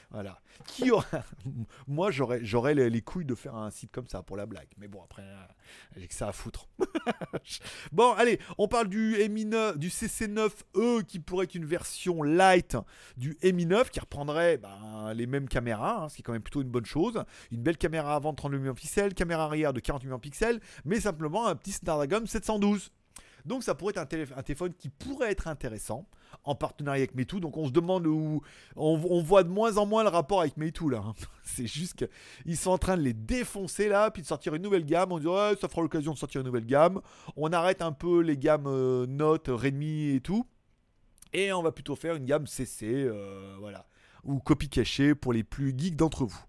Voilà. 0.10 0.40
Qui 0.66 0.90
aura... 0.92 1.06
Moi, 1.88 2.12
j'aurais, 2.12 2.40
j'aurais 2.44 2.74
les, 2.74 3.02
couilles 3.02 3.26
de 3.26 3.36
faire 3.36 3.56
un 3.56 3.70
site 3.70 3.92
comme 3.92 4.08
ça 4.08 4.24
pour 4.24 4.38
la 4.38 4.46
blague. 4.46 4.70
Mais 4.78 4.88
bon, 4.88 5.02
après, 5.04 5.24
euh, 5.24 5.44
j'ai 5.98 6.08
que 6.08 6.14
ça 6.14 6.30
à 6.30 6.32
foutre. 6.32 6.68
bon, 7.92 8.14
allez, 8.14 8.40
on 8.58 8.68
parle 8.68 8.88
du 8.88 9.16
Mi9, 9.16 9.78
du 9.78 9.90
CC9E 9.90 11.04
qui 11.04 11.20
pourrait 11.20 11.46
être 11.46 11.56
une 11.56 11.66
version 11.66 12.24
light 12.24 12.78
du 13.18 13.34
Mi9 13.44 13.90
qui 13.90 14.00
reprendrait 14.00 14.58
ben, 14.58 15.14
les 15.14 15.28
mêmes 15.28 15.50
caméras, 15.50 16.04
hein, 16.04 16.10
ce 16.10 16.16
qui 16.16 16.22
est 16.22 16.24
quand 16.24 16.34
même 16.34 16.42
plutôt 16.42 16.62
une 16.62 16.70
bonne 16.70 16.86
chose. 16.86 17.24
Une 17.52 17.62
belle 17.62 17.78
caméra 17.78 18.16
avant 18.16 18.32
de 18.32 18.38
32 18.38 18.58
millions 18.58 18.74
de 18.74 18.78
pixels, 18.78 19.14
caméra 19.14 19.44
arrière 19.44 19.74
de 19.74 19.80
48 19.80 20.08
millions 20.08 20.18
de 20.18 20.22
pixels, 20.22 20.62
mais 20.86 21.02
simplement 21.02 21.48
un 21.48 21.56
petit 21.56 21.74
Snapdragon 21.74 22.26
712. 22.26 22.92
Donc 23.48 23.64
ça 23.64 23.74
pourrait 23.76 23.94
être 23.96 24.32
un, 24.36 24.44
téléphone 24.44 24.74
qui 24.74 24.90
pourrait 24.90 25.32
être 25.32 25.48
intéressant 25.48 26.06
en 26.44 26.54
partenariat 26.54 27.00
avec 27.00 27.16
Meitu. 27.16 27.40
Donc 27.40 27.56
on 27.56 27.66
se 27.66 27.72
demande 27.72 28.06
où 28.06 28.42
on, 28.76 29.22
voit 29.22 29.44
de 29.44 29.50
moins 29.50 29.78
en 29.78 29.86
moins 29.86 30.04
le 30.04 30.10
rapport 30.10 30.42
avec 30.42 30.58
Meitu 30.58 30.90
là. 30.90 31.02
Hein. 31.06 31.14
C'est 31.44 31.66
juste 31.66 32.06
qu'ils 32.44 32.58
sont 32.58 32.72
en 32.72 32.78
train 32.78 32.98
de 32.98 33.02
les 33.02 33.14
défoncer 33.14 33.88
là, 33.88 34.12
puis 34.12 34.22
de 34.22 34.28
sortir 34.28 34.54
une 34.54 34.62
nouvelle 34.62 34.86
gamme. 34.86 35.14
On 35.14 35.20
dit 35.20 35.28
ça 35.60 35.70
fera 35.70 35.82
l'occasion 35.82 36.14
de 36.14 36.18
sortir 36.18 36.42
une 36.42 36.48
nouvelle 36.48 36.66
gamme. 36.66 37.02
On 37.38 37.54
arrête 37.54 37.82
un 37.82 37.94
peu 37.94 38.20
les 38.20 38.38
gammes 38.38 38.68
euh, 38.68 39.06
Note, 39.08 39.48
Redmi 39.48 40.10
et 40.10 40.22
tout. 40.22 40.46
Et 41.32 41.54
on 41.54 41.62
va 41.62 41.72
plutôt 41.72 41.96
faire 41.96 42.16
une 42.16 42.26
gamme 42.26 42.48
CC, 42.48 42.86
euh, 42.88 43.56
voilà, 43.60 43.86
ou 44.24 44.40
copie 44.40 44.70
cachée 44.70 45.16
pour 45.16 45.34
les 45.34 45.44
plus 45.44 45.74
geeks 45.78 45.96
d'entre 45.96 46.26
vous. 46.26 46.44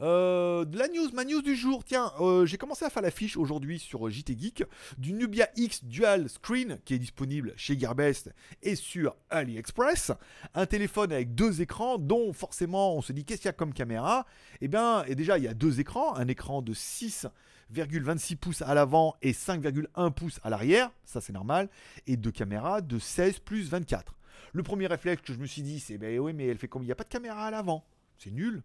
Euh, 0.00 0.64
de 0.64 0.78
la 0.78 0.88
news, 0.88 1.10
ma 1.12 1.24
news 1.24 1.42
du 1.42 1.54
jour. 1.54 1.84
Tiens, 1.84 2.12
euh, 2.20 2.46
j'ai 2.46 2.56
commencé 2.56 2.84
à 2.84 2.90
faire 2.90 3.02
l'affiche 3.02 3.36
aujourd'hui 3.36 3.78
sur 3.78 4.08
JT 4.08 4.36
Geek 4.38 4.64
du 4.98 5.12
Nubia 5.12 5.48
X 5.56 5.84
Dual 5.84 6.28
Screen 6.28 6.78
qui 6.84 6.94
est 6.94 6.98
disponible 6.98 7.52
chez 7.56 7.78
Gearbest 7.78 8.30
et 8.62 8.74
sur 8.74 9.16
AliExpress. 9.30 10.12
Un 10.54 10.66
téléphone 10.66 11.12
avec 11.12 11.34
deux 11.34 11.60
écrans 11.60 11.98
dont 11.98 12.32
forcément 12.32 12.96
on 12.96 13.02
se 13.02 13.12
dit 13.12 13.24
qu'est-ce 13.24 13.42
qu'il 13.42 13.48
y 13.48 13.50
a 13.50 13.52
comme 13.52 13.74
caméra? 13.74 14.26
Eh 14.60 14.68
bien, 14.68 15.04
et 15.04 15.14
déjà 15.14 15.38
il 15.38 15.44
y 15.44 15.48
a 15.48 15.54
deux 15.54 15.80
écrans, 15.80 16.14
un 16.16 16.28
écran 16.28 16.62
de 16.62 16.74
6,26 16.74 18.36
pouces 18.36 18.62
à 18.62 18.74
l'avant 18.74 19.14
et 19.22 19.32
5,1 19.32 20.12
pouces 20.12 20.40
à 20.42 20.50
l'arrière, 20.50 20.90
ça 21.04 21.20
c'est 21.20 21.32
normal, 21.32 21.68
et 22.06 22.16
deux 22.16 22.32
caméras 22.32 22.80
de 22.80 22.98
16 22.98 23.40
plus 23.40 23.68
24. 23.68 24.14
Le 24.54 24.62
premier 24.62 24.86
réflexe 24.86 25.22
que 25.22 25.32
je 25.32 25.38
me 25.38 25.46
suis 25.46 25.62
dit, 25.62 25.80
c'est 25.80 25.98
ben 25.98 26.18
oui, 26.18 26.32
mais 26.34 26.46
elle 26.46 26.58
fait 26.58 26.68
comme 26.68 26.82
il 26.82 26.86
n'y 26.86 26.92
a 26.92 26.96
pas 26.96 27.04
de 27.04 27.08
caméra 27.08 27.46
à 27.46 27.50
l'avant. 27.50 27.84
C'est 28.18 28.30
nul. 28.30 28.62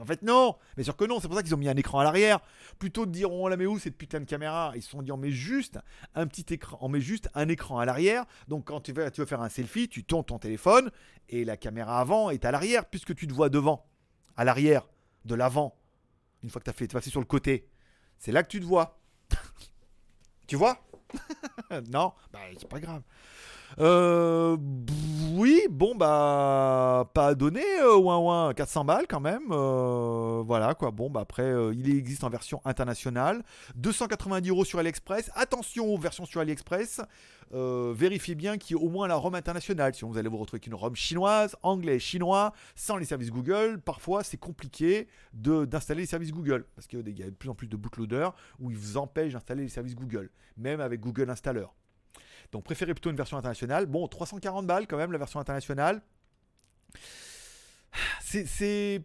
En 0.00 0.04
fait, 0.04 0.22
non 0.22 0.56
Mais 0.76 0.82
sûr 0.82 0.96
que 0.96 1.04
non, 1.04 1.20
c'est 1.20 1.28
pour 1.28 1.36
ça 1.36 1.42
qu'ils 1.42 1.54
ont 1.54 1.58
mis 1.58 1.68
un 1.68 1.76
écran 1.76 2.00
à 2.00 2.04
l'arrière. 2.04 2.40
Plutôt 2.78 3.06
de 3.06 3.12
dire 3.12 3.30
on 3.30 3.46
la 3.46 3.56
met 3.56 3.66
où 3.66 3.78
cette 3.78 3.96
putain 3.96 4.20
de 4.20 4.24
caméra, 4.24 4.72
ils 4.74 4.82
se 4.82 4.90
sont 4.90 5.02
dit 5.02 5.12
on 5.12 5.16
met 5.16 5.30
juste 5.30 5.78
un 6.14 6.26
petit 6.26 6.52
écran, 6.52 6.78
on 6.80 6.88
met 6.88 7.00
juste 7.00 7.28
un 7.34 7.48
écran 7.48 7.78
à 7.78 7.84
l'arrière. 7.84 8.24
Donc 8.48 8.66
quand 8.66 8.80
tu 8.80 8.92
veux, 8.92 9.10
faire 9.10 9.40
un 9.40 9.48
selfie, 9.48 9.88
tu 9.88 10.04
tournes 10.04 10.24
ton 10.24 10.38
téléphone 10.38 10.90
et 11.28 11.44
la 11.44 11.56
caméra 11.56 12.00
avant 12.00 12.30
est 12.30 12.44
à 12.44 12.50
l'arrière 12.50 12.86
puisque 12.86 13.14
tu 13.14 13.26
te 13.26 13.32
vois 13.32 13.48
devant, 13.48 13.86
à 14.36 14.44
l'arrière, 14.44 14.88
de 15.24 15.34
l'avant. 15.34 15.76
Une 16.42 16.50
fois 16.50 16.60
que 16.60 16.64
tu 16.64 16.70
as 16.70 16.74
fait, 16.74 16.88
tu 16.88 16.94
passé 16.94 17.10
sur 17.10 17.20
le 17.20 17.26
côté. 17.26 17.68
C'est 18.18 18.32
là 18.32 18.42
que 18.42 18.48
tu 18.48 18.60
te 18.60 18.66
vois. 18.66 19.00
tu 20.46 20.56
vois? 20.56 20.78
Non? 21.90 22.12
Bah 22.32 22.40
c'est 22.56 22.68
pas 22.68 22.78
grave. 22.78 23.02
Euh, 23.80 24.56
oui, 25.34 25.62
bon, 25.68 25.94
bah, 25.94 27.10
pas 27.12 27.28
à 27.28 27.34
donner, 27.34 27.64
euh, 27.80 27.96
ouin 27.96 28.18
ouin, 28.18 28.54
400 28.54 28.84
balles 28.84 29.06
quand 29.08 29.20
même. 29.20 29.50
Euh, 29.50 30.42
voilà, 30.46 30.74
quoi. 30.74 30.90
Bon, 30.90 31.10
bah, 31.10 31.20
après, 31.20 31.52
il 31.74 31.96
existe 31.96 32.24
en 32.24 32.30
version 32.30 32.60
internationale. 32.64 33.42
290 33.76 34.50
euros 34.50 34.64
sur 34.64 34.78
AliExpress. 34.78 35.30
Attention 35.34 35.86
aux 35.86 35.98
versions 35.98 36.24
sur 36.26 36.40
AliExpress. 36.40 37.00
vérifiez 37.52 38.34
bien 38.34 38.58
qu'il 38.58 38.76
y 38.76 38.80
ait 38.80 38.82
au 38.82 38.88
moins 38.88 39.08
la 39.08 39.16
ROM 39.16 39.34
internationale. 39.34 39.94
Si 39.94 40.04
vous 40.04 40.16
allez 40.16 40.28
vous 40.28 40.38
retrouver 40.38 40.58
avec 40.58 40.66
une 40.66 40.74
ROM 40.74 40.94
chinoise, 40.94 41.56
anglais, 41.62 41.98
chinois, 41.98 42.52
sans 42.74 42.96
les 42.96 43.04
services 43.04 43.30
Google, 43.30 43.80
parfois 43.84 44.24
c'est 44.24 44.36
compliqué 44.36 45.08
d'installer 45.32 46.02
les 46.02 46.06
services 46.06 46.32
Google. 46.32 46.64
Parce 46.76 46.86
qu'il 46.86 47.18
y 47.18 47.22
a 47.22 47.26
de 47.26 47.30
plus 47.30 47.48
en 47.48 47.54
plus 47.54 47.68
de 47.68 47.76
bootloaders 47.76 48.34
où 48.60 48.70
ils 48.70 48.76
vous 48.76 48.96
empêchent 48.96 49.32
d'installer 49.32 49.64
les 49.64 49.68
services 49.68 49.94
Google, 49.94 50.30
même 50.56 50.80
avec 50.80 51.00
Google 51.00 51.30
Installer. 51.30 51.66
Donc 52.54 52.62
préférez 52.62 52.94
plutôt 52.94 53.10
une 53.10 53.16
version 53.16 53.36
internationale. 53.36 53.86
Bon, 53.86 54.06
340 54.06 54.64
balles 54.64 54.86
quand 54.86 54.96
même 54.96 55.10
la 55.10 55.18
version 55.18 55.40
internationale. 55.40 56.00
C'est, 58.22 59.02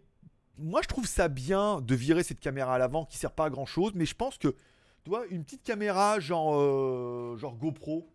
moi 0.56 0.82
je 0.82 0.86
trouve 0.86 1.06
ça 1.06 1.26
bien 1.26 1.80
de 1.80 1.94
virer 1.96 2.22
cette 2.22 2.38
caméra 2.38 2.76
à 2.76 2.78
l'avant 2.78 3.04
qui 3.04 3.18
sert 3.18 3.32
pas 3.32 3.46
à 3.46 3.50
grand 3.50 3.66
chose, 3.66 3.90
mais 3.96 4.06
je 4.06 4.14
pense 4.14 4.38
que 4.38 4.54
tu 5.02 5.10
vois 5.10 5.26
une 5.30 5.42
petite 5.42 5.64
caméra 5.64 6.20
genre 6.20 6.54
euh, 6.54 7.36
genre 7.38 7.56
GoPro, 7.56 8.08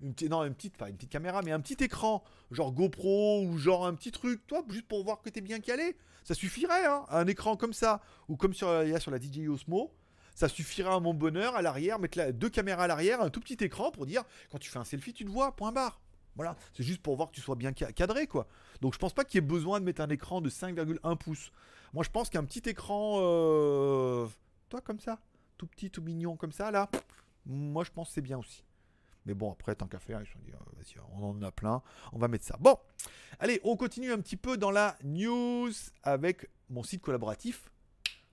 une 0.00 0.14
petite, 0.14 0.30
non 0.30 0.42
une 0.44 0.54
petite 0.54 0.78
pas 0.78 0.88
une 0.88 0.96
petite 0.96 1.10
caméra 1.10 1.42
mais 1.42 1.52
un 1.52 1.60
petit 1.60 1.82
écran 1.84 2.22
genre 2.50 2.72
GoPro 2.72 3.42
ou 3.42 3.58
genre 3.58 3.86
un 3.86 3.94
petit 3.94 4.10
truc, 4.10 4.46
toi 4.46 4.64
juste 4.70 4.88
pour 4.88 5.04
voir 5.04 5.20
que 5.20 5.28
tu 5.28 5.38
es 5.38 5.42
bien 5.42 5.60
calé, 5.60 5.96
ça 6.24 6.34
suffirait 6.34 6.86
hein, 6.86 7.04
un 7.10 7.26
écran 7.26 7.56
comme 7.56 7.74
ça 7.74 8.00
ou 8.28 8.36
comme 8.36 8.54
sur 8.54 8.84
il 8.84 8.90
y 8.90 8.94
a 8.94 9.00
sur 9.00 9.10
la 9.10 9.18
DJI 9.18 9.48
Osmo 9.48 9.92
ça 10.38 10.48
suffira 10.48 10.94
à 10.94 11.00
mon 11.00 11.14
bonheur 11.14 11.56
à 11.56 11.62
l'arrière, 11.62 11.98
mettre 11.98 12.30
deux 12.30 12.48
caméras 12.48 12.84
à 12.84 12.86
l'arrière, 12.86 13.20
un 13.20 13.28
tout 13.28 13.40
petit 13.40 13.56
écran 13.64 13.90
pour 13.90 14.06
dire 14.06 14.22
quand 14.50 14.58
tu 14.58 14.70
fais 14.70 14.78
un 14.78 14.84
selfie, 14.84 15.12
tu 15.12 15.24
te 15.24 15.30
vois, 15.30 15.56
point 15.56 15.72
barre. 15.72 16.00
Voilà, 16.36 16.54
c'est 16.74 16.84
juste 16.84 17.02
pour 17.02 17.16
voir 17.16 17.30
que 17.30 17.34
tu 17.34 17.40
sois 17.40 17.56
bien 17.56 17.72
cadré 17.72 18.28
quoi. 18.28 18.46
Donc 18.80 18.94
je 18.94 19.00
pense 19.00 19.12
pas 19.12 19.24
qu'il 19.24 19.40
y 19.40 19.44
ait 19.44 19.46
besoin 19.46 19.80
de 19.80 19.84
mettre 19.84 20.00
un 20.00 20.08
écran 20.08 20.40
de 20.40 20.48
5,1 20.48 21.18
pouces. 21.18 21.50
Moi 21.92 22.04
je 22.04 22.10
pense 22.10 22.30
qu'un 22.30 22.44
petit 22.44 22.68
écran, 22.68 23.16
euh... 23.20 24.28
toi 24.68 24.80
comme 24.80 25.00
ça, 25.00 25.18
tout 25.56 25.66
petit, 25.66 25.90
tout 25.90 26.02
mignon 26.02 26.36
comme 26.36 26.52
ça 26.52 26.70
là, 26.70 26.88
moi 27.44 27.82
je 27.82 27.90
pense 27.90 28.12
c'est 28.12 28.22
bien 28.22 28.38
aussi. 28.38 28.64
Mais 29.26 29.34
bon, 29.34 29.52
après, 29.52 29.74
tant 29.74 29.86
qu'à 29.88 29.98
faire, 29.98 30.22
ils 30.22 30.26
se 30.26 30.32
sont 30.32 30.38
dit, 30.38 30.52
euh, 30.52 30.56
vas-y, 30.74 30.94
on 31.12 31.30
en 31.30 31.42
a 31.42 31.52
plein, 31.52 31.82
on 32.12 32.18
va 32.18 32.28
mettre 32.28 32.46
ça. 32.46 32.56
Bon, 32.60 32.78
allez, 33.40 33.60
on 33.62 33.76
continue 33.76 34.10
un 34.10 34.20
petit 34.20 34.38
peu 34.38 34.56
dans 34.56 34.70
la 34.70 34.96
news 35.04 35.70
avec 36.02 36.48
mon 36.70 36.82
site 36.82 37.02
collaboratif 37.02 37.70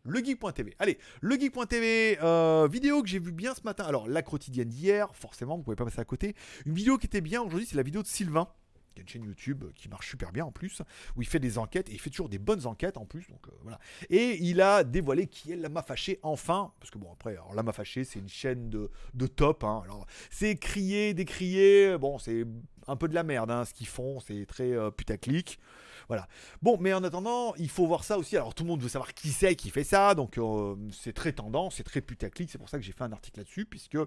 legeek.tv. 0.05 0.75
Allez, 0.79 0.97
legeek.tv, 1.21 2.19
euh, 2.21 2.67
vidéo 2.71 3.01
que 3.01 3.09
j'ai 3.09 3.19
vu 3.19 3.31
bien 3.31 3.53
ce 3.53 3.61
matin. 3.63 3.85
Alors, 3.85 4.07
la 4.07 4.21
quotidienne 4.21 4.69
d'hier, 4.69 5.13
forcément, 5.13 5.57
vous 5.57 5.63
pouvez 5.63 5.75
pas 5.75 5.85
passer 5.85 5.99
à 5.99 6.05
côté. 6.05 6.35
Une 6.65 6.73
vidéo 6.73 6.97
qui 6.97 7.07
était 7.07 7.21
bien 7.21 7.41
aujourd'hui, 7.41 7.65
c'est 7.65 7.75
la 7.75 7.83
vidéo 7.83 8.01
de 8.01 8.07
Sylvain 8.07 8.47
qui 8.95 9.01
a 9.01 9.03
une 9.03 9.09
chaîne 9.09 9.23
YouTube 9.25 9.65
qui 9.75 9.89
marche 9.89 10.09
super 10.09 10.31
bien 10.31 10.45
en 10.45 10.51
plus, 10.51 10.81
où 11.15 11.21
il 11.21 11.27
fait 11.27 11.39
des 11.39 11.57
enquêtes 11.57 11.89
et 11.89 11.93
il 11.93 11.99
fait 11.99 12.09
toujours 12.09 12.29
des 12.29 12.39
bonnes 12.39 12.65
enquêtes 12.65 12.97
en 12.97 13.05
plus. 13.05 13.27
Donc 13.29 13.47
euh, 13.47 13.51
voilà. 13.61 13.79
Et 14.09 14.37
il 14.41 14.61
a 14.61 14.83
dévoilé 14.83 15.27
qui 15.27 15.51
est 15.51 15.55
Lama 15.55 15.81
Fâché 15.81 16.19
enfin, 16.23 16.71
parce 16.79 16.91
que 16.91 16.97
bon 16.97 17.11
après, 17.11 17.33
alors 17.33 17.53
Lama 17.53 17.73
Fâché 17.73 18.03
c'est 18.03 18.19
une 18.19 18.29
chaîne 18.29 18.69
de, 18.69 18.89
de 19.13 19.27
top. 19.27 19.63
Hein. 19.63 19.81
alors 19.83 20.07
c'est 20.29 20.55
crier, 20.55 21.13
décrier, 21.13 21.97
bon 21.97 22.17
c'est 22.17 22.45
un 22.87 22.95
peu 22.95 23.07
de 23.07 23.15
la 23.15 23.23
merde 23.23 23.51
hein, 23.51 23.65
ce 23.65 23.73
qu'ils 23.73 23.87
font, 23.87 24.19
c'est 24.19 24.45
très 24.45 24.71
euh, 24.71 24.91
putaclic. 24.91 25.59
Voilà. 26.07 26.27
Bon, 26.61 26.77
mais 26.79 26.93
en 26.93 27.03
attendant, 27.03 27.55
il 27.55 27.69
faut 27.69 27.87
voir 27.87 28.03
ça 28.03 28.17
aussi. 28.17 28.35
Alors 28.37 28.53
tout 28.53 28.63
le 28.63 28.69
monde 28.69 28.81
veut 28.81 28.89
savoir 28.89 29.13
qui 29.13 29.29
c'est 29.29 29.55
qui 29.55 29.69
fait 29.69 29.83
ça, 29.83 30.15
donc 30.15 30.37
euh, 30.37 30.75
c'est 30.91 31.13
très 31.13 31.33
tendance, 31.33 31.75
c'est 31.75 31.83
très 31.83 32.01
putaclic. 32.01 32.49
C'est 32.49 32.57
pour 32.57 32.69
ça 32.69 32.77
que 32.77 32.83
j'ai 32.83 32.91
fait 32.91 33.03
un 33.03 33.11
article 33.11 33.39
là-dessus, 33.39 33.65
puisque 33.65 33.97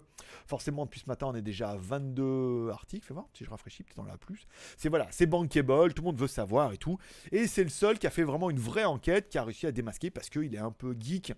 forcément 0.47 0.85
depuis 0.85 1.01
ce 1.01 1.07
matin 1.07 1.27
on 1.29 1.35
est 1.35 1.43
déjà 1.43 1.71
à 1.71 1.77
22 1.77 2.71
articles. 2.71 3.07
Fais 3.07 3.15
voir 3.15 3.27
si 3.35 3.45
je 3.45 3.51
rafraîchis, 3.51 3.83
peut-être 3.83 3.99
on 3.99 4.05
l'a 4.05 4.17
plus. 4.17 4.47
C'est 4.77 4.89
voilà, 4.89 5.07
c'est 5.11 5.27
bankable, 5.27 5.95
tout 5.95 6.03
le 6.03 6.07
monde 6.07 6.19
veut 6.19 6.27
savoir 6.27 6.73
et 6.73 6.79
tout. 6.79 6.99
Et 7.33 7.47
c'est 7.47 7.65
le 7.65 7.71
seul 7.71 7.99
qui 7.99 8.07
a 8.07 8.11
fait 8.11 8.25
vraiment 8.25 8.51
une 8.51 8.59
vraie 8.59 8.85
enquête, 8.85 9.29
qui 9.29 9.39
a 9.39 9.45
réussi 9.45 9.67
à 9.67 9.73
démasquer 9.73 10.11
parce 10.11 10.31
qu'il 10.31 10.55
est 10.55 10.59
un 10.59 10.73
peu 10.73 10.97
geek 10.99 11.33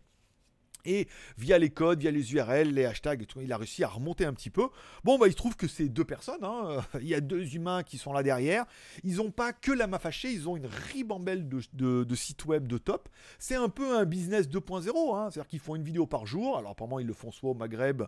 et 0.85 1.09
via 1.39 1.59
les 1.59 1.71
codes, 1.71 2.01
via 2.01 2.11
les 2.11 2.35
URL, 2.35 2.73
les 2.73 2.85
hashtags, 2.85 3.27
il 3.41 3.53
a 3.53 3.57
réussi 3.57 3.85
à 3.85 3.89
remonter 3.89 4.25
un 4.25 4.33
petit 4.33 4.51
peu. 4.51 4.69
Bon, 5.05 5.19
bah, 5.19 5.27
il 5.27 5.33
se 5.33 5.37
trouve 5.37 5.57
que 5.57 5.69
c'est 5.69 5.89
deux 5.89 6.05
personnes. 6.05 6.43
Hein. 6.45 6.83
Il 7.01 7.09
y 7.09 7.15
a 7.15 7.21
deux 7.21 7.55
humains 7.55 7.83
qui 7.83 7.99
sont 7.99 8.13
là 8.13 8.23
derrière. 8.23 8.65
Ils 9.05 9.17
n'ont 9.17 9.31
pas 9.31 9.53
que 9.53 9.73
la 9.73 9.87
main 9.87 9.99
fâchée, 9.99 10.31
ils 10.33 10.49
ont 10.49 10.57
une 10.57 10.67
ribambelle 10.67 11.49
de, 11.49 12.15
sites 12.15 12.45
web 12.45 12.67
de 12.67 12.79
top. 12.79 13.09
C'est 13.39 13.55
un 13.55 13.69
peu 13.69 13.97
un 13.97 14.05
business 14.05 14.49
2.0. 14.49 15.17
Hein. 15.17 15.31
C'est-à-dire 15.31 15.49
qu'ils 15.49 15.61
font 15.61 15.77
une 15.77 15.85
vidéo 15.85 16.07
par 16.07 16.27
jour. 16.27 16.59
Alors, 16.59 16.73
apparemment, 16.73 16.99
ils 16.99 17.07
le 17.07 17.15
font 17.15 17.33
soit 17.33 17.51
au 17.51 17.55
Maghreb, 17.55 18.03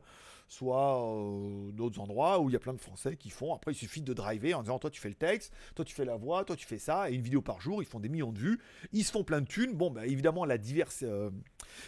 soit 0.53 1.03
euh, 1.03 1.73
d'autres 1.73 1.99
endroits 2.01 2.39
où 2.41 2.51
il 2.51 2.53
y 2.53 2.57
a 2.57 2.59
plein 2.59 2.75
de 2.75 2.81
Français 2.81 3.17
qui 3.17 3.31
font. 3.31 3.55
Après, 3.55 3.73
il 3.73 3.75
suffit 3.75 4.03
de 4.03 4.13
driver 4.13 4.55
en 4.55 4.63
disant 4.63 4.79
toi 4.79 4.91
tu 4.91 5.01
fais 5.01 5.09
le 5.09 5.15
texte, 5.15 5.53
toi 5.75 5.85
tu 5.85 5.95
fais 5.95 6.05
la 6.05 6.17
voix, 6.17 6.45
toi 6.45 6.57
tu 6.57 6.67
fais 6.67 6.79
ça, 6.79 7.11
et 7.11 7.15
une 7.15 7.23
vidéo 7.23 7.41
par 7.41 7.61
jour, 7.61 7.83
ils 7.83 7.87
font 7.87 8.01
des 8.01 8.09
millions 8.09 8.33
de 8.33 8.39
vues, 8.39 8.61
ils 8.93 9.05
se 9.05 9.13
font 9.13 9.25
plein 9.25 9.41
de 9.41 9.47
thunes. 9.47 9.75
Bon, 9.75 9.91
bah 9.91 10.07
évidemment, 10.07 10.45
la 10.45 10.59
diverse, 10.59 11.01
euh, 11.03 11.31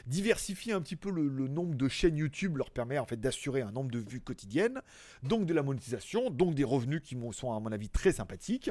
diversifier 0.07 0.73
un 0.73 0.81
petit 0.81 0.97
peu 0.97 1.11
le, 1.11 1.49
nombre 1.49 1.75
de 1.75 1.89
chaînes 1.89 2.17
YouTube 2.17 2.57
leur 2.57 2.71
permet 2.71 2.99
en 2.99 3.07
fait 3.07 3.21
d'assurer 3.21 3.63
un 3.63 3.71
nombre 3.71 3.91
de 3.91 3.99
vues 3.99 4.21
quotidiennes, 4.21 4.81
donc 5.23 5.47
de 5.47 5.55
la 5.55 5.63
monétisation, 5.63 6.31
donc 6.31 6.55
des 6.55 6.65
revenus 6.65 7.01
qui 7.03 7.17
sont 7.33 7.53
à 7.53 7.61
mon 7.61 7.73
avis 7.73 7.89
très 7.89 8.13
sympathiques. 8.13 8.71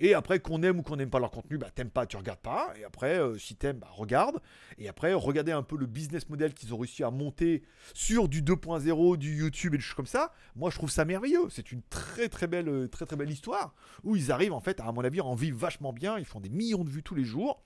Et 0.00 0.14
après, 0.14 0.40
qu'on 0.40 0.62
aime 0.62 0.80
ou 0.80 0.82
qu'on 0.82 0.96
n'aime 0.96 1.10
pas 1.10 1.20
leur 1.20 1.30
contenu, 1.30 1.58
bah 1.58 1.68
t'aimes 1.74 1.90
pas, 1.90 2.06
tu 2.06 2.16
regardes 2.16 2.40
pas. 2.40 2.72
Et 2.78 2.84
après, 2.84 3.18
euh, 3.18 3.38
si 3.38 3.56
t'aimes, 3.56 3.78
bah 3.78 3.88
regarde. 3.92 4.40
Et 4.78 4.88
après, 4.88 5.12
regardez 5.12 5.52
un 5.52 5.62
peu 5.62 5.76
le 5.76 5.86
business 5.86 6.28
model 6.28 6.54
qu'ils 6.54 6.74
ont 6.74 6.78
réussi 6.78 7.04
à 7.04 7.10
monter 7.10 7.62
sur 7.94 8.28
du 8.28 8.42
2.0, 8.42 9.16
du 9.16 9.36
YouTube 9.36 9.74
et 9.74 9.78
des 9.78 9.82
choses 9.82 9.94
comme 9.94 10.06
ça, 10.06 10.32
moi 10.56 10.70
je 10.70 10.76
trouve 10.76 10.90
ça 10.90 11.04
merveilleux. 11.04 11.48
C'est 11.50 11.72
une 11.72 11.82
très 11.82 12.28
très 12.28 12.46
belle, 12.46 12.68
euh, 12.68 12.88
très 12.88 13.06
très 13.06 13.16
belle 13.16 13.30
histoire 13.30 13.74
où 14.02 14.16
ils 14.16 14.32
arrivent 14.32 14.52
en 14.52 14.60
fait, 14.60 14.80
à 14.80 14.90
mon 14.92 15.02
avis, 15.04 15.20
à 15.20 15.24
en 15.24 15.34
vivre 15.34 15.58
vachement 15.58 15.92
bien. 15.92 16.18
Ils 16.18 16.24
font 16.24 16.40
des 16.40 16.50
millions 16.50 16.84
de 16.84 16.90
vues 16.90 17.02
tous 17.02 17.14
les 17.14 17.24
jours. 17.24 17.62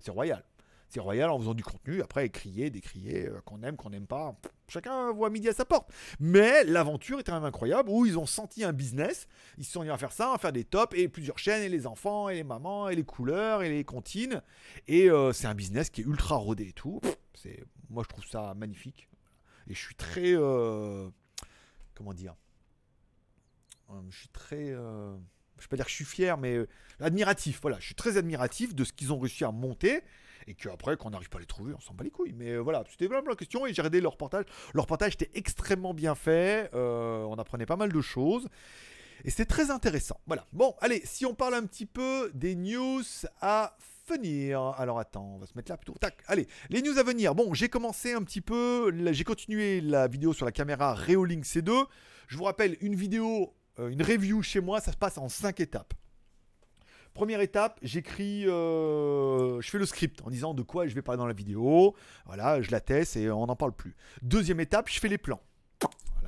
C'est 0.00 0.10
royal. 0.10 0.44
C'est 0.90 1.00
royal 1.00 1.30
en 1.30 1.38
faisant 1.38 1.54
du 1.54 1.62
contenu, 1.62 2.02
après 2.02 2.28
crier, 2.28 2.68
décrier, 2.68 3.28
euh, 3.28 3.40
qu'on 3.44 3.62
aime, 3.62 3.76
qu'on 3.76 3.90
n'aime 3.90 4.06
pas. 4.06 4.36
Chacun 4.68 5.12
voit 5.12 5.30
midi 5.30 5.48
à 5.48 5.52
sa 5.52 5.64
porte. 5.64 5.90
Mais 6.18 6.64
l'aventure 6.64 7.20
était 7.20 7.30
quand 7.30 7.38
même 7.38 7.48
incroyable 7.48 7.88
où 7.88 8.06
ils 8.06 8.18
ont 8.18 8.26
senti 8.26 8.64
un 8.64 8.72
business. 8.72 9.26
Ils 9.56 9.64
sont 9.64 9.82
mis 9.82 9.90
à 9.90 9.96
faire 9.96 10.12
ça, 10.12 10.34
à 10.34 10.38
faire 10.38 10.52
des 10.52 10.64
tops 10.64 10.96
et 10.96 11.08
plusieurs 11.08 11.38
chaînes 11.38 11.62
et 11.62 11.68
les 11.68 11.86
enfants 11.86 12.28
et 12.28 12.34
les 12.34 12.44
mamans 12.44 12.88
et 12.88 12.96
les 12.96 13.04
couleurs 13.04 13.62
et 13.62 13.70
les 13.70 13.84
comptines. 13.84 14.42
Et 14.88 15.10
euh, 15.10 15.32
c'est 15.32 15.46
un 15.46 15.54
business 15.54 15.90
qui 15.90 16.02
est 16.02 16.04
ultra 16.04 16.36
rodé 16.36 16.68
et 16.68 16.72
tout. 16.72 17.00
C'est, 17.34 17.64
moi 17.88 18.02
je 18.02 18.08
trouve 18.08 18.26
ça 18.26 18.52
magnifique. 18.54 19.08
Et 19.68 19.74
je 19.74 19.78
suis 19.78 19.94
très 19.94 20.34
comment 22.00 22.14
dire 22.14 22.34
euh, 23.90 24.00
Je 24.10 24.18
suis 24.18 24.28
très. 24.28 24.70
Euh, 24.70 25.14
je 25.58 25.64
vais 25.64 25.68
pas 25.68 25.76
dire 25.76 25.84
que 25.84 25.90
je 25.90 25.96
suis 25.96 26.04
fier, 26.06 26.38
mais 26.38 26.54
euh, 26.54 26.68
admiratif. 27.00 27.60
Voilà, 27.60 27.78
je 27.78 27.84
suis 27.84 27.94
très 27.94 28.16
admiratif 28.16 28.74
de 28.74 28.84
ce 28.84 28.92
qu'ils 28.92 29.12
ont 29.12 29.18
réussi 29.18 29.44
à 29.44 29.52
monter 29.52 30.00
et 30.50 30.54
qu'après, 30.54 30.96
qu'on 30.96 31.10
n'arrive 31.10 31.30
pas 31.30 31.38
à 31.38 31.40
les 31.40 31.46
trouver, 31.46 31.72
on 31.74 31.80
s'en 31.80 31.94
bat 31.94 32.04
les 32.04 32.10
couilles. 32.10 32.34
Mais 32.34 32.56
voilà, 32.56 32.84
c'était 32.90 33.06
vraiment 33.06 33.30
la 33.30 33.36
question 33.36 33.66
et 33.66 33.72
j'ai 33.72 33.82
regardé 33.82 34.00
leur 34.00 34.12
reportage. 34.12 34.44
Leur 34.74 34.84
reportage 34.84 35.14
était 35.14 35.30
extrêmement 35.34 35.94
bien 35.94 36.14
fait. 36.14 36.70
on 36.74 37.36
apprenait 37.38 37.66
pas 37.66 37.76
mal 37.76 37.92
de 37.92 38.00
choses. 38.00 38.48
Et 39.24 39.30
c'est 39.30 39.44
très 39.44 39.70
intéressant. 39.70 40.18
Voilà. 40.26 40.46
Bon, 40.52 40.74
allez, 40.80 41.02
si 41.04 41.26
on 41.26 41.34
parle 41.34 41.54
un 41.54 41.66
petit 41.66 41.86
peu 41.86 42.30
des 42.34 42.54
news 42.54 43.02
à 43.40 43.76
venir. 44.08 44.60
Alors 44.78 44.98
attends, 44.98 45.34
on 45.34 45.38
va 45.38 45.46
se 45.46 45.52
mettre 45.56 45.70
là 45.70 45.76
plutôt. 45.76 45.94
Tac, 46.00 46.22
allez, 46.26 46.46
les 46.68 46.82
news 46.82 46.98
à 46.98 47.02
venir. 47.02 47.34
Bon, 47.34 47.54
j'ai 47.54 47.68
commencé 47.68 48.12
un 48.12 48.22
petit 48.22 48.40
peu, 48.40 48.92
j'ai 49.12 49.24
continué 49.24 49.80
la 49.80 50.08
vidéo 50.08 50.32
sur 50.32 50.46
la 50.46 50.52
caméra 50.52 50.94
Reolink 50.94 51.44
C2. 51.44 51.86
Je 52.28 52.36
vous 52.36 52.44
rappelle, 52.44 52.76
une 52.80 52.94
vidéo, 52.94 53.54
euh, 53.78 53.88
une 53.88 54.02
review 54.02 54.42
chez 54.42 54.60
moi, 54.60 54.80
ça 54.80 54.92
se 54.92 54.96
passe 54.96 55.18
en 55.18 55.28
5 55.28 55.60
étapes. 55.60 55.94
Première 57.14 57.40
étape, 57.40 57.78
j'écris, 57.82 58.46
euh, 58.46 59.60
je 59.60 59.68
fais 59.68 59.78
le 59.78 59.86
script 59.86 60.22
en 60.24 60.30
disant 60.30 60.54
de 60.54 60.62
quoi 60.62 60.86
je 60.86 60.94
vais 60.94 61.02
parler 61.02 61.18
dans 61.18 61.26
la 61.26 61.34
vidéo. 61.34 61.94
Voilà, 62.26 62.62
je 62.62 62.70
la 62.70 62.80
teste 62.80 63.16
et 63.16 63.30
on 63.30 63.46
n'en 63.46 63.56
parle 63.56 63.72
plus. 63.72 63.96
Deuxième 64.22 64.60
étape, 64.60 64.88
je 64.88 65.00
fais 65.00 65.08
les 65.08 65.18
plans. 65.18 65.40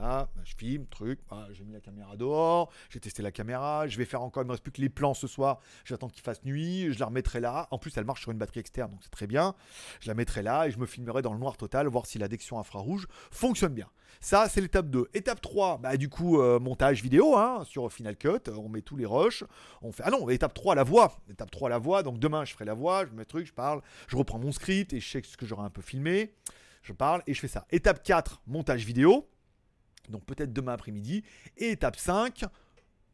Bah, 0.02 0.28
je 0.42 0.54
filme, 0.56 0.84
truc, 0.86 1.20
bah, 1.30 1.46
j'ai 1.52 1.62
mis 1.62 1.72
la 1.72 1.80
caméra 1.80 2.16
dehors, 2.16 2.72
j'ai 2.90 2.98
testé 2.98 3.22
la 3.22 3.30
caméra, 3.30 3.86
je 3.86 3.96
vais 3.96 4.04
faire 4.04 4.20
encore, 4.20 4.42
il 4.42 4.46
me 4.46 4.50
reste 4.50 4.64
plus 4.64 4.72
que 4.72 4.80
les 4.80 4.88
plans 4.88 5.14
ce 5.14 5.28
soir, 5.28 5.60
j'attends 5.84 6.08
qu'il 6.08 6.24
fasse 6.24 6.42
nuit, 6.42 6.92
je 6.92 6.98
la 6.98 7.06
remettrai 7.06 7.38
là. 7.38 7.68
En 7.70 7.78
plus, 7.78 7.96
elle 7.96 8.04
marche 8.04 8.22
sur 8.22 8.32
une 8.32 8.38
batterie 8.38 8.58
externe, 8.58 8.90
donc 8.90 8.98
c'est 9.04 9.12
très 9.12 9.28
bien. 9.28 9.54
Je 10.00 10.08
la 10.08 10.14
mettrai 10.14 10.42
là 10.42 10.66
et 10.66 10.72
je 10.72 10.78
me 10.80 10.86
filmerai 10.86 11.22
dans 11.22 11.32
le 11.32 11.38
noir 11.38 11.56
total, 11.56 11.86
voir 11.86 12.06
si 12.06 12.18
l'addiction 12.18 12.58
infrarouge 12.58 13.06
fonctionne 13.30 13.74
bien. 13.74 13.86
Ça, 14.20 14.48
c'est 14.48 14.60
l'étape 14.60 14.90
2. 14.90 15.08
Étape 15.14 15.40
3, 15.40 15.78
bah, 15.78 15.96
du 15.96 16.08
coup, 16.08 16.40
euh, 16.40 16.58
montage 16.58 17.00
vidéo 17.00 17.36
hein, 17.36 17.62
sur 17.64 17.88
Final 17.92 18.16
Cut, 18.16 18.50
on 18.50 18.68
met 18.68 18.82
tous 18.82 18.96
les 18.96 19.06
rushs, 19.06 19.44
on 19.82 19.92
fait... 19.92 20.02
Ah 20.04 20.10
non, 20.10 20.28
étape 20.30 20.52
3, 20.52 20.74
la 20.74 20.82
voix. 20.82 21.20
Étape 21.30 21.52
3, 21.52 21.68
la 21.68 21.78
voix, 21.78 22.02
donc 22.02 22.18
demain, 22.18 22.44
je 22.44 22.54
ferai 22.54 22.64
la 22.64 22.74
voix, 22.74 23.06
je 23.06 23.12
mets 23.12 23.20
le 23.20 23.26
truc, 23.26 23.46
je 23.46 23.52
parle, 23.52 23.80
je 24.08 24.16
reprends 24.16 24.40
mon 24.40 24.50
script 24.50 24.92
et 24.94 24.98
je 24.98 25.08
sais 25.08 25.22
ce 25.22 25.36
que 25.36 25.46
j'aurai 25.46 25.62
un 25.62 25.70
peu 25.70 25.80
filmé. 25.80 26.34
Je 26.82 26.92
parle 26.92 27.22
et 27.28 27.34
je 27.34 27.38
fais 27.38 27.46
ça. 27.46 27.66
Étape 27.70 28.02
4, 28.02 28.42
montage 28.48 28.84
vidéo 28.84 29.28
donc 30.08 30.24
peut-être 30.24 30.52
demain 30.52 30.72
après-midi. 30.72 31.24
Et 31.56 31.70
étape 31.70 31.96
5, 31.96 32.44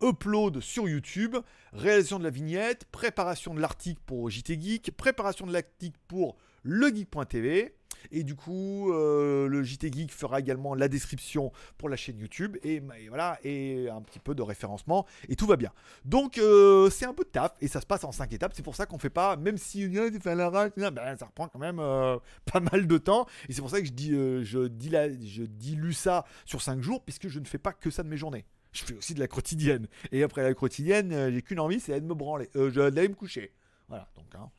upload 0.02 0.60
sur 0.60 0.88
YouTube, 0.88 1.36
réalisation 1.72 2.18
de 2.18 2.24
la 2.24 2.30
vignette, 2.30 2.84
préparation 2.86 3.54
de 3.54 3.60
l'article 3.60 4.00
pour 4.06 4.30
JT 4.30 4.60
Geek, 4.60 4.96
préparation 4.96 5.46
de 5.46 5.52
l'article 5.52 5.98
pour 6.08 6.36
legeek.tv. 6.64 7.74
Et 8.10 8.24
du 8.24 8.34
coup, 8.34 8.92
euh, 8.92 9.48
le 9.48 9.62
JT 9.62 9.92
Geek 9.92 10.12
fera 10.12 10.40
également 10.40 10.74
la 10.74 10.88
description 10.88 11.52
pour 11.76 11.88
la 11.88 11.96
chaîne 11.96 12.18
YouTube 12.18 12.56
et, 12.62 12.82
voilà 13.08 13.38
et 13.44 13.88
un 13.88 14.02
petit 14.02 14.18
peu 14.18 14.34
de 14.34 14.42
référencement 14.42 15.06
et 15.28 15.36
tout 15.36 15.46
va 15.46 15.56
bien. 15.56 15.72
Donc 16.04 16.38
euh, 16.38 16.90
c'est 16.90 17.06
un 17.06 17.14
peu 17.14 17.24
de 17.24 17.30
taf 17.30 17.52
et 17.60 17.68
ça 17.68 17.80
se 17.80 17.86
passe 17.86 18.04
en 18.04 18.12
5 18.12 18.32
étapes. 18.32 18.52
C'est 18.54 18.62
pour 18.62 18.76
ça 18.76 18.86
qu'on 18.86 18.98
fait 18.98 19.10
pas, 19.10 19.36
même 19.36 19.58
si 19.58 19.88
fait 20.20 20.34
la 20.34 20.50
ben, 20.50 21.16
ça 21.16 21.26
reprend 21.26 21.48
quand 21.48 21.58
même 21.58 21.78
euh, 21.78 22.18
pas 22.50 22.60
mal 22.60 22.86
de 22.86 22.98
temps. 22.98 23.26
Et 23.48 23.52
c'est 23.52 23.60
pour 23.60 23.70
ça 23.70 23.80
que 23.80 23.86
je 23.86 23.92
dis, 23.92 24.10
je 24.10 24.66
dis 24.66 24.90
je 25.28 25.42
dilue 25.42 25.92
ça 25.92 26.24
sur 26.44 26.62
5 26.62 26.80
jours 26.80 27.04
puisque 27.04 27.28
je 27.28 27.40
ne 27.40 27.44
fais 27.44 27.58
pas 27.58 27.72
que 27.72 27.90
ça 27.90 28.02
de 28.02 28.08
mes 28.08 28.16
journées. 28.16 28.44
Je 28.72 28.84
fais 28.84 28.94
aussi 28.94 29.14
de 29.14 29.20
la 29.20 29.28
quotidienne. 29.28 29.86
Et 30.12 30.22
après 30.22 30.42
la 30.42 30.54
quotidienne, 30.54 31.30
j'ai 31.32 31.42
qu'une 31.42 31.60
envie, 31.60 31.80
c'est 31.80 31.98
de 32.00 32.06
me 32.06 32.14
branler, 32.14 32.48
d'aller 32.54 33.08
me 33.08 33.14
coucher. 33.14 33.52
Voilà, 33.88 34.06
donc 34.16 34.26
hein, 34.34 34.50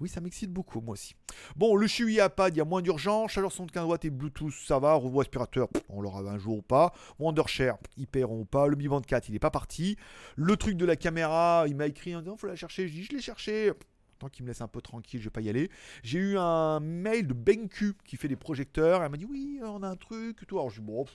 oui, 0.00 0.08
ça 0.08 0.20
m'excite 0.20 0.50
beaucoup, 0.50 0.80
moi 0.80 0.94
aussi. 0.94 1.14
Bon, 1.56 1.76
le 1.76 1.86
Shui 1.86 2.14
iPad, 2.14 2.54
il 2.54 2.58
y 2.58 2.60
a 2.60 2.64
moins 2.64 2.82
d'urgence. 2.82 3.32
Chaleur 3.32 3.50
75 3.52 3.84
watts 3.86 4.04
et 4.04 4.10
Bluetooth, 4.10 4.52
ça 4.52 4.78
va. 4.78 4.94
Robot 4.94 5.20
aspirateur, 5.20 5.68
on 5.88 6.00
l'aura 6.00 6.20
un 6.20 6.38
jour 6.38 6.58
ou 6.58 6.62
pas. 6.62 6.92
Wondershare, 7.18 7.78
ils 7.96 8.06
paieront 8.06 8.40
ou 8.40 8.44
pas. 8.44 8.66
Le 8.66 8.76
Mi 8.76 8.88
Band 8.88 9.00
4, 9.00 9.28
il 9.28 9.32
n'est 9.32 9.38
pas 9.38 9.50
parti. 9.50 9.96
Le 10.36 10.56
truc 10.56 10.76
de 10.76 10.84
la 10.84 10.96
caméra, 10.96 11.64
il 11.66 11.76
m'a 11.76 11.86
écrit 11.86 12.14
en 12.14 12.20
disant 12.20 12.36
faut 12.36 12.46
la 12.46 12.56
chercher. 12.56 12.88
Je 12.88 12.92
dis 12.92 13.04
je 13.04 13.12
l'ai 13.12 13.22
cherché. 13.22 13.72
Tant 14.18 14.28
qu'il 14.28 14.44
me 14.44 14.50
laisse 14.50 14.60
un 14.60 14.68
peu 14.68 14.80
tranquille, 14.80 15.18
je 15.18 15.24
vais 15.24 15.30
pas 15.30 15.40
y 15.40 15.48
aller. 15.48 15.68
J'ai 16.04 16.18
eu 16.18 16.38
un 16.38 16.78
mail 16.78 17.26
de 17.26 17.34
BenQ 17.34 17.94
qui 18.04 18.16
fait 18.16 18.28
des 18.28 18.36
projecteurs. 18.36 19.02
Elle 19.02 19.10
m'a 19.10 19.16
dit 19.16 19.24
oui, 19.24 19.58
on 19.64 19.82
a 19.82 19.88
un 19.88 19.96
truc. 19.96 20.46
Tout. 20.46 20.58
Alors 20.58 20.70
je 20.70 20.80
dis 20.80 20.86
bon, 20.86 21.06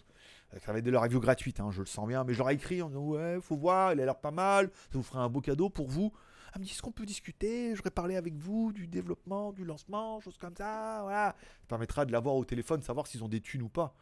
ça 0.66 0.74
va 0.74 0.80
être 0.80 0.86
de 0.86 0.92
la 0.92 1.00
review 1.00 1.20
gratuite, 1.20 1.60
hein, 1.60 1.70
je 1.72 1.80
le 1.80 1.86
sens 1.86 2.08
bien. 2.08 2.24
Mais 2.24 2.34
je 2.34 2.40
leur 2.40 2.50
ai 2.50 2.56
écrit 2.56 2.82
en 2.82 2.90
disant 2.90 3.04
ouais, 3.04 3.38
faut 3.42 3.56
voir, 3.56 3.94
il 3.94 4.02
a 4.02 4.06
l'air 4.06 4.20
pas 4.20 4.32
mal. 4.32 4.70
Ça 4.92 4.98
vous 4.98 5.04
ferait 5.04 5.20
un 5.20 5.30
beau 5.30 5.42
cadeau 5.42 5.70
pour 5.70 5.88
vous. 5.88 6.12
Elle 6.58 6.62
me 6.62 6.66
dit, 6.66 6.72
est-ce 6.72 6.82
qu'on 6.82 6.92
peut 6.92 7.06
discuter? 7.06 7.70
Je 7.70 7.76
voudrais 7.76 7.92
parler 7.92 8.16
avec 8.16 8.34
vous 8.34 8.74
du 8.74 8.88
développement, 8.88 9.52
du 9.52 9.64
lancement, 9.64 10.20
choses 10.22 10.40
comme 10.40 10.56
ça. 10.56 11.02
Voilà. 11.04 11.36
Ça 11.62 11.68
permettra 11.68 12.04
de 12.04 12.12
l'avoir 12.12 12.34
au 12.34 12.46
téléphone, 12.46 12.82
savoir 12.82 13.06
s'ils 13.06 13.24
ont 13.24 13.28
des 13.28 13.42
thunes 13.42 13.62
ou 13.62 13.70
pas. 13.70 13.94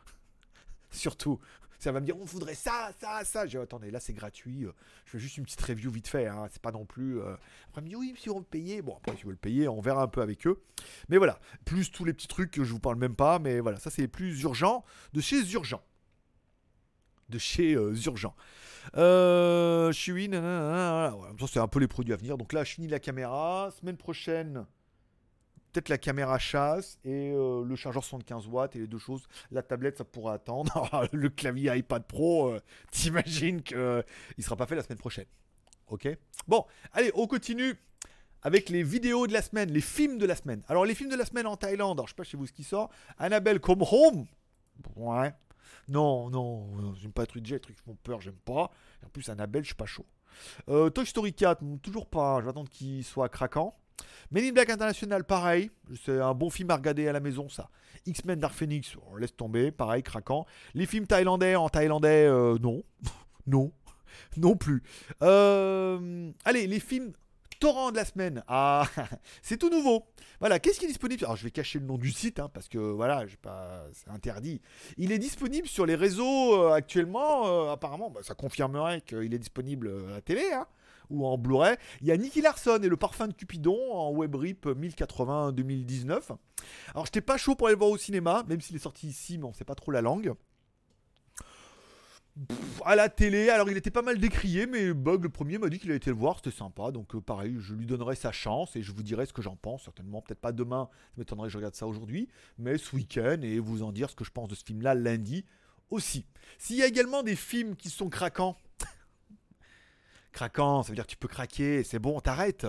Surtout. 0.89 1.37
Ça 1.79 1.91
va 1.91 1.99
me 1.99 2.05
dire, 2.05 2.17
on 2.17 2.23
voudrait 2.23 2.55
ça, 2.55 2.93
ça, 3.01 3.25
ça. 3.25 3.45
J'ai 3.45 3.59
attendez, 3.59 3.91
là 3.91 3.99
c'est 3.99 4.13
gratuit. 4.13 4.63
Euh, 4.63 4.71
je 5.03 5.11
fais 5.11 5.19
juste 5.19 5.35
une 5.35 5.43
petite 5.43 5.61
review 5.63 5.91
vite 5.91 6.07
fait. 6.07 6.27
Hein. 6.27 6.47
C'est 6.49 6.61
pas 6.61 6.71
non 6.71 6.85
plus. 6.85 7.19
Euh. 7.19 7.35
Après, 7.67 7.81
me 7.81 7.89
dit, 7.89 7.95
oui, 7.97 8.15
si 8.17 8.29
on 8.29 8.39
veut 8.39 8.45
payer. 8.45 8.81
Bon, 8.81 8.95
après, 8.95 9.17
si 9.17 9.23
vous 9.23 9.31
le 9.31 9.35
payer, 9.35 9.67
on 9.67 9.81
verra 9.81 10.03
un 10.03 10.07
peu 10.07 10.21
avec 10.21 10.47
eux. 10.47 10.63
Mais 11.09 11.17
voilà. 11.17 11.37
Plus 11.65 11.91
tous 11.91 12.05
les 12.05 12.13
petits 12.13 12.29
trucs 12.29 12.51
que 12.51 12.63
je 12.63 12.71
vous 12.71 12.79
parle 12.79 12.95
même 12.95 13.17
pas. 13.17 13.37
Mais 13.39 13.59
voilà, 13.59 13.79
ça 13.79 13.89
c'est 13.89 14.07
plus 14.07 14.43
urgent 14.43 14.85
de 15.11 15.19
chez 15.19 15.45
Urgent. 15.51 15.83
De 17.29 17.37
chez 17.37 17.73
euh, 17.73 17.95
Urgent. 18.05 18.35
Euh, 18.95 19.91
suis 19.91 20.29
ça 20.29 21.13
c'est 21.51 21.59
un 21.59 21.67
peu 21.67 21.79
les 21.79 21.87
produits 21.87 22.13
à 22.13 22.17
venir. 22.17 22.37
Donc 22.37 22.53
là, 22.53 22.63
je 22.63 22.73
finis 22.73 22.87
la 22.87 22.99
caméra. 22.99 23.71
Semaine 23.79 23.97
prochaine, 23.97 24.65
peut-être 25.71 25.89
la 25.89 25.97
caméra 25.97 26.37
chasse 26.37 26.99
et 27.03 27.31
euh, 27.31 27.63
le 27.65 27.75
chargeur 27.75 28.03
75 28.03 28.47
watts 28.47 28.75
et 28.75 28.79
les 28.79 28.87
deux 28.87 28.99
choses. 28.99 29.27
La 29.51 29.63
tablette, 29.63 29.97
ça 29.97 30.03
pourrait 30.03 30.35
attendre. 30.35 31.07
le 31.11 31.29
clavier 31.29 31.75
iPad 31.77 32.05
Pro, 32.05 32.49
euh, 32.49 32.61
t'imagines 32.91 33.61
qu'il 33.61 33.77
ne 33.77 34.03
sera 34.43 34.55
pas 34.55 34.67
fait 34.67 34.75
la 34.75 34.83
semaine 34.83 34.99
prochaine. 34.99 35.25
Ok? 35.87 36.07
Bon, 36.47 36.65
allez, 36.93 37.11
on 37.15 37.27
continue 37.27 37.75
avec 38.41 38.69
les 38.69 38.83
vidéos 38.83 39.27
de 39.27 39.33
la 39.33 39.41
semaine, 39.41 39.71
les 39.71 39.81
films 39.81 40.17
de 40.17 40.25
la 40.25 40.35
semaine. 40.35 40.61
Alors, 40.67 40.85
les 40.85 40.95
films 40.95 41.09
de 41.09 41.15
la 41.15 41.25
semaine 41.25 41.47
en 41.47 41.57
Thaïlande, 41.57 41.97
alors 41.97 42.07
je 42.07 42.11
sais 42.11 42.15
pas 42.15 42.23
chez 42.23 42.37
vous 42.37 42.45
ce 42.45 42.53
qui 42.53 42.63
sort. 42.63 42.89
Annabelle 43.17 43.59
Come 43.59 43.83
Home? 43.91 44.27
Ouais. 44.95 45.33
Non, 45.87 46.29
non, 46.29 46.93
j'aime 46.95 47.11
pas 47.11 47.23
les 47.23 47.27
trucs 47.27 47.47
les 47.47 47.59
trucs 47.59 47.75
qui 47.75 47.83
font 47.83 47.97
peur, 48.03 48.21
j'aime 48.21 48.33
pas. 48.33 48.71
En 49.05 49.09
plus, 49.11 49.29
Annabelle, 49.29 49.63
je 49.63 49.67
suis 49.67 49.75
pas 49.75 49.85
chaud. 49.85 50.05
Euh, 50.69 50.89
Toy 50.89 51.05
Story 51.05 51.33
4, 51.33 51.61
toujours 51.81 52.07
pas. 52.07 52.39
Je 52.39 52.45
vais 52.45 52.49
attendre 52.49 52.69
qu'il 52.69 53.03
soit 53.03 53.29
craquant. 53.29 53.77
Men 54.31 54.43
in 54.43 54.51
Black 54.51 54.69
International, 54.69 55.23
pareil. 55.23 55.69
C'est 56.03 56.19
un 56.19 56.33
bon 56.33 56.49
film 56.49 56.69
à 56.71 56.75
regarder 56.75 57.07
à 57.07 57.13
la 57.13 57.19
maison, 57.19 57.47
ça. 57.49 57.69
X-Men 58.05 58.39
Dark 58.39 58.53
Phoenix, 58.53 58.95
on 59.11 59.15
laisse 59.15 59.35
tomber, 59.35 59.71
pareil, 59.71 60.03
craquant. 60.03 60.45
Les 60.73 60.85
films 60.85 61.07
thaïlandais 61.07 61.55
en 61.55 61.69
thaïlandais, 61.69 62.25
euh, 62.27 62.57
non. 62.59 62.83
non. 63.47 63.71
Non 64.37 64.55
plus. 64.55 64.83
Euh, 65.21 66.31
allez, 66.45 66.67
les 66.67 66.79
films 66.79 67.13
torrent 67.65 67.89
de 67.89 67.95
la 67.95 68.05
semaine. 68.05 68.43
Ah, 68.47 68.87
c'est 69.41 69.57
tout 69.57 69.71
nouveau. 69.71 70.05
Voilà, 70.39 70.59
qu'est-ce 70.59 70.77
qui 70.77 70.85
est 70.85 70.87
disponible 70.87 71.25
Alors, 71.25 71.35
je 71.35 71.43
vais 71.43 71.49
cacher 71.49 71.79
le 71.79 71.85
nom 71.85 71.97
du 71.97 72.11
site 72.11 72.39
hein, 72.39 72.47
parce 72.53 72.67
que 72.67 72.77
voilà, 72.77 73.25
pas, 73.41 73.87
c'est 73.91 74.07
interdit. 74.11 74.61
Il 74.97 75.11
est 75.11 75.17
disponible 75.17 75.67
sur 75.67 75.87
les 75.87 75.95
réseaux 75.95 76.61
euh, 76.61 76.73
actuellement. 76.73 77.71
apparemment, 77.71 78.11
bah, 78.11 78.19
ça 78.21 78.35
confirmerait 78.35 79.01
qu'il 79.01 79.33
est 79.33 79.39
disponible 79.39 79.91
à 80.09 80.11
la 80.11 80.21
télé. 80.21 80.43
Hein 80.53 80.67
ou 81.09 81.25
en 81.25 81.37
Blu-ray. 81.37 81.75
Il 82.01 82.07
y 82.07 82.11
a 82.11 82.17
Nicky 82.17 82.41
Larson 82.41 82.79
et 82.81 82.87
le 82.87 82.97
parfum 82.97 83.27
de 83.27 83.33
Cupidon 83.33 83.77
en 83.93 84.11
web 84.11 84.33
rip 84.33 84.65
1080 84.65 85.51
2019. 85.51 86.31
Alors 86.93 87.05
j'étais 87.05 87.21
pas 87.21 87.37
chaud 87.37 87.53
pour 87.53 87.67
aller 87.67 87.75
le 87.75 87.79
voir 87.79 87.91
au 87.91 87.97
cinéma, 87.97 88.43
même 88.47 88.59
s'il 88.59 88.75
est 88.75 88.79
sorti 88.79 89.07
ici, 89.07 89.37
mais 89.37 89.45
on 89.45 89.53
sait 89.53 89.65
pas 89.65 89.75
trop 89.75 89.91
la 89.91 90.01
langue. 90.01 90.33
À 92.83 92.95
la 92.95 93.09
télé, 93.09 93.49
alors 93.49 93.69
il 93.69 93.77
était 93.77 93.91
pas 93.91 94.01
mal 94.01 94.19
décrié, 94.19 94.67
mais 94.67 94.93
Bug 94.93 95.23
le 95.23 95.29
premier 95.29 95.57
m'a 95.57 95.69
dit 95.69 95.79
qu'il 95.79 95.91
a 95.91 95.95
été 95.95 96.09
le 96.09 96.15
voir, 96.15 96.37
c'était 96.37 96.55
sympa, 96.55 96.91
donc 96.91 97.15
euh, 97.15 97.21
pareil, 97.21 97.55
je 97.59 97.73
lui 97.73 97.85
donnerai 97.85 98.15
sa 98.15 98.31
chance 98.31 98.75
et 98.75 98.81
je 98.81 98.91
vous 98.91 99.03
dirai 99.03 99.25
ce 99.25 99.33
que 99.33 99.41
j'en 99.41 99.55
pense, 99.55 99.83
certainement, 99.83 100.21
peut-être 100.21 100.41
pas 100.41 100.51
demain, 100.51 100.89
ça 100.91 101.13
m'étonnerait 101.17 101.47
que 101.47 101.53
je 101.53 101.57
regarde 101.57 101.75
ça 101.75 101.87
aujourd'hui, 101.87 102.27
mais 102.57 102.77
ce 102.77 102.95
week-end 102.95 103.39
et 103.41 103.59
vous 103.59 103.83
en 103.83 103.91
dire 103.91 104.09
ce 104.09 104.15
que 104.15 104.25
je 104.25 104.31
pense 104.31 104.49
de 104.49 104.55
ce 104.55 104.63
film-là 104.65 104.95
lundi 104.95 105.45
aussi. 105.89 106.25
S'il 106.57 106.75
y 106.75 106.83
a 106.83 106.87
également 106.87 107.23
des 107.23 107.35
films 107.35 107.75
qui 107.75 107.89
sont 107.89 108.09
craquants, 108.09 108.57
craquant, 110.33 110.83
ça 110.83 110.89
veut 110.89 110.95
dire 110.95 111.05
que 111.05 111.11
tu 111.11 111.17
peux 111.17 111.29
craquer, 111.29 111.83
c'est 111.83 111.99
bon, 111.99 112.19
t'arrêtes. 112.19 112.67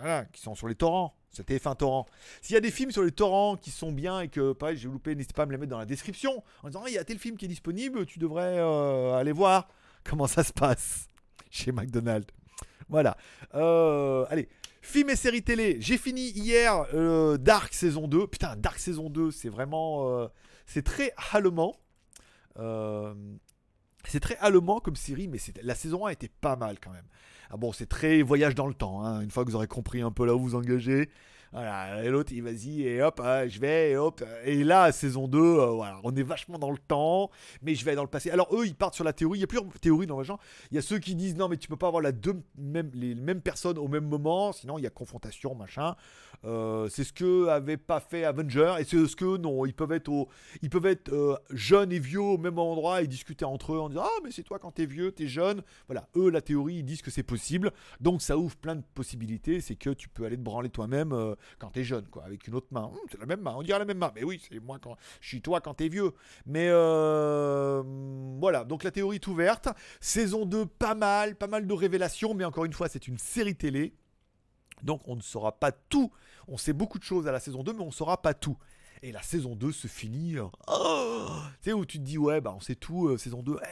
Voilà, 0.00 0.24
qui 0.26 0.42
sont 0.42 0.56
sur 0.56 0.66
les 0.66 0.74
torrents. 0.74 1.16
C'était 1.36 1.58
fin 1.58 1.74
torrent. 1.74 2.06
S'il 2.40 2.54
y 2.54 2.56
a 2.56 2.60
des 2.60 2.70
films 2.70 2.90
sur 2.90 3.02
les 3.02 3.12
torrents 3.12 3.56
qui 3.56 3.70
sont 3.70 3.92
bien 3.92 4.20
et 4.20 4.28
que, 4.28 4.52
pareil, 4.52 4.78
j'ai 4.78 4.88
loupé, 4.88 5.14
n'hésitez 5.14 5.34
pas 5.34 5.42
à 5.42 5.46
me 5.46 5.52
les 5.52 5.58
mettre 5.58 5.70
dans 5.70 5.78
la 5.78 5.84
description 5.84 6.42
en 6.62 6.68
disant, 6.68 6.86
il 6.86 6.94
y 6.94 6.98
a 6.98 7.04
tel 7.04 7.18
film 7.18 7.36
qui 7.36 7.44
est 7.44 7.48
disponible, 7.48 8.06
tu 8.06 8.18
devrais 8.18 8.58
euh, 8.58 9.14
aller 9.14 9.32
voir 9.32 9.68
comment 10.04 10.26
ça 10.26 10.42
se 10.42 10.52
passe 10.52 11.08
chez 11.50 11.72
McDonald's. 11.72 12.32
Voilà. 12.88 13.18
Euh, 13.54 14.24
allez, 14.30 14.48
film 14.80 15.10
et 15.10 15.16
série 15.16 15.42
télé. 15.42 15.76
J'ai 15.80 15.98
fini 15.98 16.30
hier 16.30 16.86
euh, 16.94 17.36
Dark 17.36 17.74
saison 17.74 18.08
2. 18.08 18.28
Putain, 18.28 18.56
Dark 18.56 18.78
saison 18.78 19.10
2, 19.10 19.30
c'est 19.30 19.50
vraiment. 19.50 20.30
c'est 20.64 20.84
très 20.84 21.12
allemand. 21.32 21.76
C'est 24.08 24.20
très 24.20 24.36
allemand 24.36 24.80
comme 24.80 24.96
série, 24.96 25.28
mais 25.28 25.38
la 25.62 25.74
saison 25.74 26.06
1 26.06 26.10
était 26.10 26.30
pas 26.40 26.56
mal 26.56 26.78
quand 26.80 26.92
même. 26.92 27.08
Ah 27.50 27.56
bon, 27.56 27.72
c'est 27.72 27.86
très 27.86 28.22
voyage 28.22 28.54
dans 28.54 28.66
le 28.66 28.74
temps. 28.74 29.04
Hein. 29.04 29.20
Une 29.20 29.30
fois 29.30 29.44
que 29.44 29.50
vous 29.50 29.56
aurez 29.56 29.66
compris 29.66 30.02
un 30.02 30.10
peu 30.10 30.26
là 30.26 30.34
où 30.34 30.40
vous 30.40 30.54
engagez, 30.54 31.08
voilà, 31.52 32.04
et 32.04 32.10
l'autre, 32.10 32.32
il 32.32 32.42
vas-y, 32.42 32.82
et 32.82 33.02
hop, 33.02 33.20
ah, 33.22 33.46
je 33.46 33.60
vais, 33.60 33.92
et 33.92 33.96
hop. 33.96 34.22
Et 34.44 34.64
là, 34.64 34.90
saison 34.92 35.28
2, 35.28 35.38
euh, 35.38 35.66
voilà, 35.68 36.00
on 36.02 36.14
est 36.14 36.22
vachement 36.22 36.58
dans 36.58 36.70
le 36.70 36.78
temps, 36.78 37.30
mais 37.62 37.74
je 37.74 37.84
vais 37.84 37.94
dans 37.94 38.02
le 38.02 38.08
passé. 38.08 38.30
Alors, 38.30 38.48
eux, 38.54 38.66
ils 38.66 38.74
partent 38.74 38.94
sur 38.94 39.04
la 39.04 39.12
théorie. 39.12 39.38
Il 39.38 39.40
y 39.40 39.44
a 39.44 39.46
plusieurs 39.46 39.66
théories 39.80 40.06
dans 40.06 40.18
le 40.18 40.24
genre. 40.24 40.40
Il 40.70 40.74
y 40.74 40.78
a 40.78 40.82
ceux 40.82 40.98
qui 40.98 41.14
disent 41.14 41.36
non, 41.36 41.48
mais 41.48 41.56
tu 41.56 41.68
peux 41.68 41.76
pas 41.76 41.86
avoir 41.86 42.02
la 42.02 42.12
deux, 42.12 42.42
même, 42.58 42.90
les 42.94 43.14
mêmes 43.14 43.40
personnes 43.40 43.78
au 43.78 43.88
même 43.88 44.06
moment, 44.06 44.52
sinon 44.52 44.76
il 44.78 44.82
y 44.82 44.86
a 44.86 44.90
confrontation, 44.90 45.54
machin. 45.54 45.94
Euh, 46.44 46.88
c'est 46.90 47.04
ce 47.04 47.12
que 47.12 47.48
avait 47.48 47.78
pas 47.78 48.00
fait 48.00 48.24
Avenger, 48.24 48.74
et 48.78 48.84
c'est 48.84 49.06
ce 49.06 49.16
que 49.16 49.36
non, 49.38 49.64
ils 49.64 49.74
peuvent 49.74 49.92
être, 49.92 50.08
au, 50.08 50.28
ils 50.60 50.68
peuvent 50.68 50.86
être 50.86 51.10
euh, 51.12 51.36
jeunes 51.50 51.92
et 51.92 51.98
vieux 51.98 52.20
au 52.20 52.38
même 52.38 52.58
endroit 52.58 53.02
et 53.02 53.06
discuter 53.06 53.44
entre 53.44 53.72
eux 53.72 53.78
en 53.78 53.88
disant 53.88 54.02
ah, 54.04 54.20
mais 54.22 54.30
c'est 54.30 54.42
toi 54.42 54.58
quand 54.58 54.72
t'es 54.72 54.86
vieux, 54.86 55.12
t'es 55.12 55.26
jeune. 55.26 55.62
Voilà, 55.86 56.08
eux, 56.16 56.28
la 56.28 56.42
théorie, 56.42 56.76
ils 56.76 56.84
disent 56.84 57.02
que 57.02 57.10
c'est 57.10 57.22
possible. 57.22 57.35
Donc, 58.00 58.22
ça 58.22 58.36
ouvre 58.36 58.56
plein 58.56 58.76
de 58.76 58.84
possibilités. 58.94 59.60
C'est 59.60 59.76
que 59.76 59.90
tu 59.90 60.08
peux 60.08 60.24
aller 60.24 60.36
te 60.36 60.42
branler 60.42 60.68
toi-même 60.68 61.14
quand 61.58 61.70
t'es 61.70 61.84
jeune, 61.84 62.06
quoi, 62.06 62.24
avec 62.24 62.46
une 62.46 62.54
autre 62.54 62.68
main. 62.70 62.84
Hum, 62.84 62.98
c'est 63.10 63.20
la 63.20 63.26
même 63.26 63.40
main, 63.40 63.54
on 63.56 63.62
dirait 63.62 63.78
la 63.78 63.84
même 63.84 63.98
main. 63.98 64.12
Mais 64.14 64.24
oui, 64.24 64.40
c'est 64.48 64.60
moi 64.60 64.78
quand 64.80 64.96
je 65.20 65.28
suis 65.28 65.42
toi 65.42 65.60
quand 65.60 65.74
t'es 65.74 65.88
vieux. 65.88 66.12
Mais 66.46 66.68
euh, 66.70 67.82
voilà, 68.38 68.64
donc 68.64 68.84
la 68.84 68.90
théorie 68.90 69.16
est 69.16 69.26
ouverte. 69.26 69.68
Saison 70.00 70.46
2, 70.46 70.66
pas 70.66 70.94
mal, 70.94 71.36
pas 71.36 71.46
mal 71.46 71.66
de 71.66 71.72
révélations, 71.72 72.34
mais 72.34 72.44
encore 72.44 72.64
une 72.64 72.72
fois, 72.72 72.88
c'est 72.88 73.08
une 73.08 73.18
série 73.18 73.56
télé. 73.56 73.94
Donc 74.82 75.02
on 75.06 75.16
ne 75.16 75.22
saura 75.22 75.58
pas 75.58 75.72
tout. 75.72 76.12
On 76.48 76.56
sait 76.56 76.72
beaucoup 76.72 76.98
de 76.98 77.04
choses 77.04 77.26
à 77.26 77.32
la 77.32 77.40
saison 77.40 77.62
2, 77.62 77.72
mais 77.72 77.82
on 77.82 77.86
ne 77.86 77.90
saura 77.90 78.22
pas 78.22 78.34
tout. 78.34 78.56
Et 79.06 79.12
la 79.12 79.22
saison 79.22 79.54
2 79.54 79.70
se 79.70 79.86
finit. 79.86 80.36
Hein. 80.36 80.50
Oh 80.66 81.28
tu 81.62 81.70
sais, 81.70 81.72
où 81.72 81.86
tu 81.86 81.98
te 81.98 82.02
dis, 82.02 82.18
ouais, 82.18 82.40
bah 82.40 82.52
on 82.56 82.58
sait 82.58 82.74
tout, 82.74 83.06
euh, 83.06 83.16
saison 83.16 83.40
2, 83.40 83.56
eh, 83.62 83.66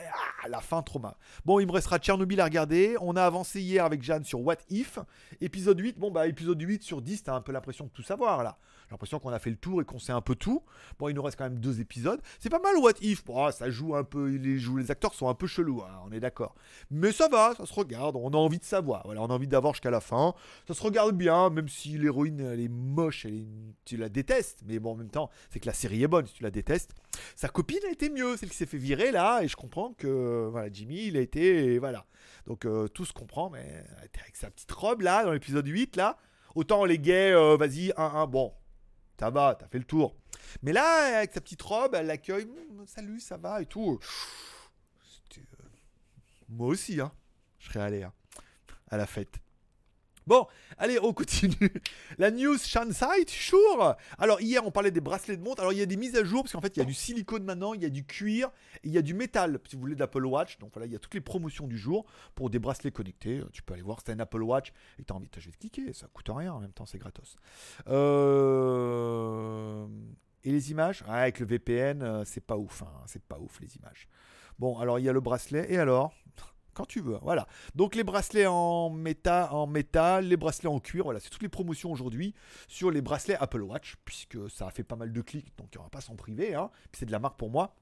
ah, 0.44 0.48
la 0.48 0.60
fin, 0.60 0.80
trop 0.80 1.00
mal. 1.00 1.16
Bon, 1.44 1.58
il 1.58 1.66
me 1.66 1.72
restera 1.72 1.98
Tchernobyl 1.98 2.40
à 2.40 2.44
regarder. 2.44 2.96
On 3.00 3.16
a 3.16 3.24
avancé 3.24 3.60
hier 3.60 3.84
avec 3.84 4.00
Jeanne 4.00 4.22
sur 4.22 4.40
What 4.42 4.58
If. 4.70 5.00
Épisode 5.40 5.80
8, 5.80 5.98
bon, 5.98 6.12
bah 6.12 6.28
épisode 6.28 6.62
8 6.62 6.84
sur 6.84 7.02
10, 7.02 7.24
t'as 7.24 7.34
un 7.34 7.40
peu 7.40 7.50
l'impression 7.50 7.86
de 7.86 7.90
tout 7.90 8.04
savoir 8.04 8.44
là. 8.44 8.58
L'impression 8.94 9.18
qu'on 9.18 9.30
a 9.30 9.40
fait 9.40 9.50
le 9.50 9.56
tour 9.56 9.82
et 9.82 9.84
qu'on 9.84 9.98
sait 9.98 10.12
un 10.12 10.20
peu 10.20 10.36
tout. 10.36 10.62
Bon, 11.00 11.08
il 11.08 11.14
nous 11.14 11.22
reste 11.22 11.36
quand 11.36 11.42
même 11.42 11.58
deux 11.58 11.80
épisodes. 11.80 12.20
C'est 12.38 12.48
pas 12.48 12.60
mal 12.60 12.76
What 12.76 12.92
If? 13.00 13.24
Bon, 13.24 13.50
ça 13.50 13.68
joue 13.68 13.96
un 13.96 14.04
peu, 14.04 14.28
les, 14.28 14.56
les 14.56 14.90
acteurs 14.92 15.14
sont 15.14 15.28
un 15.28 15.34
peu 15.34 15.48
chelous, 15.48 15.82
hein, 15.82 16.00
on 16.06 16.12
est 16.12 16.20
d'accord. 16.20 16.54
Mais 16.92 17.10
ça 17.10 17.28
va, 17.28 17.56
ça 17.56 17.66
se 17.66 17.74
regarde. 17.74 18.14
On 18.14 18.30
a 18.30 18.36
envie 18.36 18.60
de 18.60 18.64
savoir. 18.64 19.02
Voilà, 19.04 19.20
on 19.22 19.26
a 19.26 19.32
envie 19.32 19.48
d'avoir 19.48 19.74
jusqu'à 19.74 19.90
la 19.90 20.00
fin. 20.00 20.32
Ça 20.68 20.74
se 20.74 20.82
regarde 20.82 21.16
bien, 21.16 21.50
même 21.50 21.68
si 21.68 21.98
l'héroïne 21.98 22.38
elle 22.38 22.60
est 22.60 22.68
moche, 22.68 23.24
elle 23.24 23.44
tu 23.84 23.96
la 23.96 24.08
détestes. 24.08 24.60
Mais 24.64 24.78
bon, 24.78 24.92
en 24.92 24.94
même 24.94 25.10
temps, 25.10 25.28
c'est 25.50 25.58
que 25.58 25.66
la 25.66 25.72
série 25.72 26.04
est 26.04 26.08
bonne 26.08 26.28
si 26.28 26.34
tu 26.34 26.44
la 26.44 26.52
détestes. 26.52 26.92
Sa 27.34 27.48
copine 27.48 27.80
a 27.88 27.90
été 27.90 28.10
mieux, 28.10 28.36
celle 28.36 28.50
qui 28.50 28.56
s'est 28.56 28.64
fait 28.64 28.78
virer 28.78 29.10
là, 29.10 29.42
et 29.42 29.48
je 29.48 29.56
comprends 29.56 29.92
que 29.94 30.46
voilà, 30.52 30.72
Jimmy, 30.72 31.06
il 31.08 31.16
a 31.16 31.20
été. 31.20 31.80
Voilà. 31.80 32.06
Donc 32.46 32.64
euh, 32.64 32.86
tout 32.86 33.04
se 33.04 33.12
comprend, 33.12 33.50
mais 33.50 33.84
avec 34.00 34.36
sa 34.36 34.50
petite 34.50 34.70
robe 34.70 35.00
là, 35.00 35.24
dans 35.24 35.32
l'épisode 35.32 35.66
8 35.66 35.96
là. 35.96 36.16
Autant 36.54 36.84
les 36.84 37.00
gays, 37.00 37.32
euh, 37.32 37.56
vas-y, 37.56 37.88
1-1, 37.96 38.28
bon, 38.28 38.52
ça 39.18 39.30
va, 39.30 39.54
t'as 39.54 39.68
fait 39.68 39.78
le 39.78 39.84
tour. 39.84 40.16
Mais 40.62 40.72
là, 40.72 41.18
avec 41.18 41.32
sa 41.32 41.40
petite 41.40 41.62
robe, 41.62 41.94
elle 41.94 42.06
l'accueille, 42.06 42.44
hum, 42.44 42.84
salut, 42.86 43.20
ça 43.20 43.36
va 43.36 43.62
et 43.62 43.66
tout. 43.66 43.98
Euh, 45.38 45.42
moi 46.48 46.68
aussi, 46.68 47.00
hein, 47.00 47.12
je 47.58 47.68
serais 47.68 47.80
allé 47.80 48.02
hein, 48.02 48.12
à 48.90 48.96
la 48.96 49.06
fête. 49.06 49.40
Bon, 50.26 50.46
allez, 50.78 50.98
on 51.02 51.12
continue. 51.12 51.70
La 52.18 52.30
news 52.30 52.58
Shansite, 52.58 53.28
sure. 53.28 53.96
Alors 54.18 54.40
hier, 54.40 54.66
on 54.66 54.70
parlait 54.70 54.90
des 54.90 55.00
bracelets 55.00 55.36
de 55.36 55.42
montre. 55.42 55.60
Alors 55.60 55.72
il 55.72 55.78
y 55.78 55.82
a 55.82 55.86
des 55.86 55.96
mises 55.96 56.16
à 56.16 56.24
jour 56.24 56.42
parce 56.42 56.52
qu'en 56.52 56.60
fait, 56.60 56.76
il 56.76 56.80
y 56.80 56.82
a 56.82 56.86
du 56.86 56.94
silicone 56.94 57.44
maintenant, 57.44 57.74
il 57.74 57.82
y 57.82 57.86
a 57.86 57.90
du 57.90 58.04
cuir, 58.04 58.50
et 58.82 58.88
il 58.88 58.92
y 58.92 58.98
a 58.98 59.02
du 59.02 59.14
métal. 59.14 59.60
Si 59.68 59.76
vous 59.76 59.82
voulez 59.82 59.94
d'Apple 59.94 60.24
Watch, 60.24 60.58
donc 60.58 60.72
voilà, 60.72 60.86
il 60.86 60.92
y 60.92 60.96
a 60.96 60.98
toutes 60.98 61.14
les 61.14 61.20
promotions 61.20 61.66
du 61.66 61.76
jour 61.76 62.06
pour 62.34 62.48
des 62.50 62.58
bracelets 62.58 62.90
connectés. 62.90 63.42
Tu 63.52 63.62
peux 63.62 63.74
aller 63.74 63.82
voir, 63.82 63.98
c'est 64.04 64.12
un 64.12 64.18
Apple 64.18 64.42
Watch 64.42 64.72
et 64.98 65.04
t'as 65.04 65.14
envie, 65.14 65.28
te 65.28 65.40
cliquer, 65.58 65.92
ça 65.92 66.06
coûte 66.12 66.30
rien 66.30 66.52
en 66.52 66.60
même 66.60 66.72
temps, 66.72 66.86
c'est 66.86 66.98
gratos. 66.98 67.36
Euh, 67.88 69.86
et 70.42 70.52
les 70.52 70.70
images? 70.70 71.04
Avec 71.06 71.38
le 71.40 71.46
VPN, 71.46 72.02
euh, 72.02 72.24
c'est 72.24 72.44
pas 72.44 72.56
ouf, 72.56 72.82
hein. 72.82 72.92
c'est 73.06 73.22
pas 73.22 73.38
ouf 73.38 73.60
les 73.60 73.76
images. 73.76 74.08
Bon, 74.58 74.78
alors 74.78 74.98
il 74.98 75.04
y 75.04 75.08
a 75.08 75.12
le 75.12 75.20
bracelet, 75.20 75.66
et 75.72 75.78
alors? 75.78 76.14
Quand 76.74 76.86
tu 76.86 77.00
veux. 77.00 77.18
Voilà. 77.22 77.46
Donc 77.74 77.94
les 77.94 78.04
bracelets 78.04 78.46
en, 78.46 78.92
en 78.92 79.66
métal, 79.66 80.26
les 80.26 80.36
bracelets 80.36 80.68
en 80.68 80.80
cuir, 80.80 81.04
voilà, 81.04 81.20
c'est 81.20 81.30
toutes 81.30 81.42
les 81.42 81.48
promotions 81.48 81.90
aujourd'hui 81.90 82.34
sur 82.68 82.90
les 82.90 83.00
bracelets 83.00 83.36
Apple 83.36 83.62
Watch, 83.62 83.96
puisque 84.04 84.50
ça 84.50 84.66
a 84.66 84.70
fait 84.70 84.84
pas 84.84 84.96
mal 84.96 85.12
de 85.12 85.20
clics, 85.22 85.56
donc 85.56 85.68
il 85.72 85.78
n'y 85.78 85.80
aura 85.80 85.90
pas 85.90 86.00
s'en 86.00 86.16
priver, 86.16 86.54
hein. 86.54 86.70
C'est 86.92 87.06
de 87.06 87.12
la 87.12 87.18
marque 87.18 87.38
pour 87.38 87.50
moi. 87.50 87.74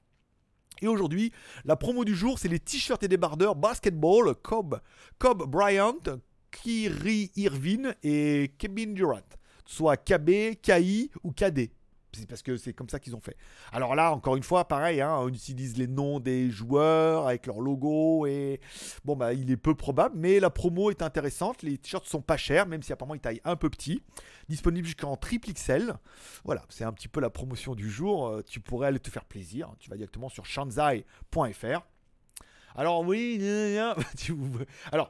Et 0.81 0.87
aujourd'hui, 0.87 1.31
la 1.65 1.75
promo 1.75 2.03
du 2.03 2.15
jour, 2.15 2.39
c'est 2.39 2.47
les 2.47 2.59
t-shirts 2.59 3.03
et 3.03 3.07
débardeurs 3.07 3.55
basketball 3.55 4.33
Cobb, 4.35 4.79
Cobb 5.19 5.43
Bryant, 5.43 5.99
Kyrie 6.51 7.31
Irvine 7.35 7.95
et 8.03 8.53
Kevin 8.57 8.93
Durant. 8.93 9.21
Soit 9.65 9.97
KB, 9.97 10.55
KI 10.61 11.09
ou 11.23 11.31
KD. 11.31 11.71
C'est 12.15 12.27
parce 12.27 12.41
que 12.41 12.57
c'est 12.57 12.73
comme 12.73 12.89
ça 12.89 12.99
qu'ils 12.99 13.15
ont 13.15 13.19
fait. 13.19 13.35
Alors 13.71 13.95
là, 13.95 14.11
encore 14.11 14.35
une 14.35 14.43
fois, 14.43 14.67
pareil, 14.67 15.01
hein, 15.01 15.15
on 15.19 15.29
utilise 15.29 15.77
les 15.77 15.87
noms 15.87 16.19
des 16.19 16.49
joueurs 16.49 17.27
avec 17.27 17.47
leur 17.47 17.59
logo 17.59 18.25
et 18.27 18.59
bon 19.03 19.15
bah 19.15 19.33
il 19.33 19.49
est 19.51 19.57
peu 19.57 19.75
probable, 19.75 20.15
mais 20.17 20.39
la 20.39 20.49
promo 20.49 20.91
est 20.91 21.01
intéressante. 21.01 21.63
Les 21.63 21.77
t-shirts 21.77 22.05
sont 22.05 22.21
pas 22.21 22.37
chers, 22.37 22.65
même 22.67 22.83
si 22.83 22.93
apparemment 22.93 23.15
ils 23.15 23.21
taillent 23.21 23.41
un 23.43 23.55
peu 23.55 23.69
petit. 23.69 24.01
Disponible 24.49 24.85
jusqu'en 24.85 25.17
triple 25.17 25.51
XL. 25.51 25.93
Voilà, 26.43 26.63
c'est 26.69 26.83
un 26.83 26.93
petit 26.93 27.07
peu 27.07 27.19
la 27.19 27.29
promotion 27.29 27.75
du 27.75 27.89
jour. 27.89 28.27
Euh, 28.27 28.43
tu 28.43 28.59
pourrais 28.59 28.87
aller 28.87 28.99
te 28.99 29.09
faire 29.09 29.25
plaisir. 29.25 29.73
Tu 29.79 29.89
vas 29.89 29.95
directement 29.95 30.29
sur 30.29 30.45
shanzai.fr. 30.45 31.81
Alors 32.75 33.01
oui, 33.01 33.39
alors 34.91 35.09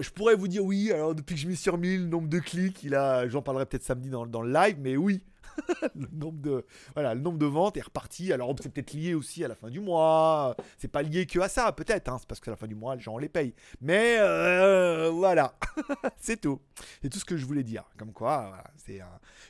je 0.00 0.10
pourrais 0.10 0.34
vous 0.34 0.48
dire 0.48 0.64
oui, 0.64 0.90
alors 0.92 1.14
depuis 1.14 1.34
que 1.34 1.40
je 1.40 1.48
m'y 1.48 1.56
suis 1.56 1.70
remis, 1.70 1.96
le 1.96 2.06
nombre 2.06 2.28
de 2.28 2.38
clics, 2.38 2.82
il 2.82 2.94
a, 2.94 3.28
j'en 3.28 3.42
parlerai 3.42 3.66
peut-être 3.66 3.84
samedi 3.84 4.10
dans, 4.10 4.24
le 4.24 4.52
live, 4.52 4.76
mais 4.80 4.96
oui, 4.96 5.22
le 5.94 6.08
nombre 6.12 6.40
de 6.40 6.64
voilà 6.94 7.14
le 7.14 7.20
nombre 7.20 7.46
ventes 7.46 7.76
est 7.76 7.82
reparti. 7.82 8.32
Alors 8.32 8.54
c'est 8.60 8.72
peut-être 8.72 8.92
lié 8.92 9.14
aussi 9.14 9.44
à 9.44 9.48
la 9.48 9.54
fin 9.54 9.68
du 9.68 9.80
mois. 9.80 10.56
C'est 10.78 10.88
pas 10.88 11.02
lié 11.02 11.26
que 11.26 11.38
à 11.40 11.48
ça 11.48 11.70
peut-être 11.72 12.08
hein. 12.08 12.16
c'est 12.18 12.26
parce 12.26 12.40
que 12.40 12.48
à 12.48 12.52
la 12.52 12.56
fin 12.56 12.66
du 12.66 12.74
mois 12.74 12.96
les 12.96 13.02
gens 13.02 13.18
les 13.18 13.28
payent 13.28 13.54
mais 13.80 14.16
euh, 14.18 15.10
voilà. 15.10 15.54
C'est 16.16 16.40
tout. 16.40 16.60
C'est 17.02 17.10
tout 17.10 17.18
ce 17.18 17.24
que 17.24 17.36
je 17.36 17.44
voulais 17.44 17.64
dire. 17.64 17.84
Comme 17.98 18.12
quoi 18.12 18.64
c'est 18.76 19.00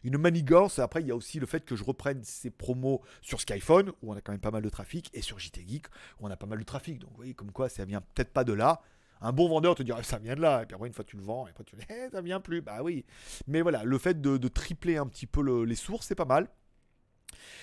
une 0.03 0.19
manigance. 0.19 0.81
Après 0.81 1.03
il 1.03 1.07
y 1.07 1.13
a 1.13 1.17
aussi 1.17 1.39
le 1.39 1.47
fait 1.47 1.65
que 1.65 1.77
je 1.77 1.85
reprenne 1.85 2.23
ces 2.25 2.51
promos 2.51 3.01
sur 3.21 3.41
Skyphone 3.41 3.93
où 4.03 4.13
on 4.13 4.17
a 4.17 4.21
quand 4.21 4.33
même 4.33 4.41
pas 4.41 4.51
mal 4.51 4.63
de 4.63 4.69
trafic 4.69 5.09
et 5.15 5.23
sur 5.23 5.39
JT 5.39 5.65
Geek 5.69 5.87
où 6.19 6.27
on 6.27 6.31
a 6.31 6.37
pas 6.37 6.47
mal 6.47 6.59
de 6.59 6.65
trafic. 6.65 6.99
Donc 6.99 7.11
vous 7.11 7.17
voyez 7.17 7.35
comme 7.35 7.53
quoi 7.53 7.69
ça 7.69 7.85
vient 7.85 8.01
peut-être 8.01 8.33
pas 8.33 8.43
de 8.43 8.53
là 8.53 8.83
un 9.23 9.33
bon 9.33 9.49
vendeur 9.49 9.75
te 9.75 9.83
dirait 9.83 10.03
ça 10.03 10.19
vient 10.19 10.35
de 10.35 10.41
là, 10.41 10.63
et 10.63 10.67
puis 10.67 10.75
après 10.75 10.89
une 10.89 10.95
fois 10.95 11.05
tu 11.05 11.17
le 11.17 11.23
vends, 11.23 11.47
et 11.47 11.51
après 11.51 11.65
tu 11.65 11.77
dis 11.77 11.85
eh, 11.91 12.11
ça 12.11 12.21
vient 12.21 12.41
plus, 12.41 12.61
bah 12.61 12.83
oui. 12.83 13.05
Mais 13.47 13.63
voilà, 13.63 13.85
le 13.85 13.99
fait 13.99 14.21
de, 14.21 14.49
tripler 14.49 14.97
un 14.97 15.07
petit 15.07 15.27
peu 15.27 15.65
les 15.65 15.75
sources, 15.75 16.07
c'est 16.07 16.15
pas 16.15 16.25
mal. 16.25 16.49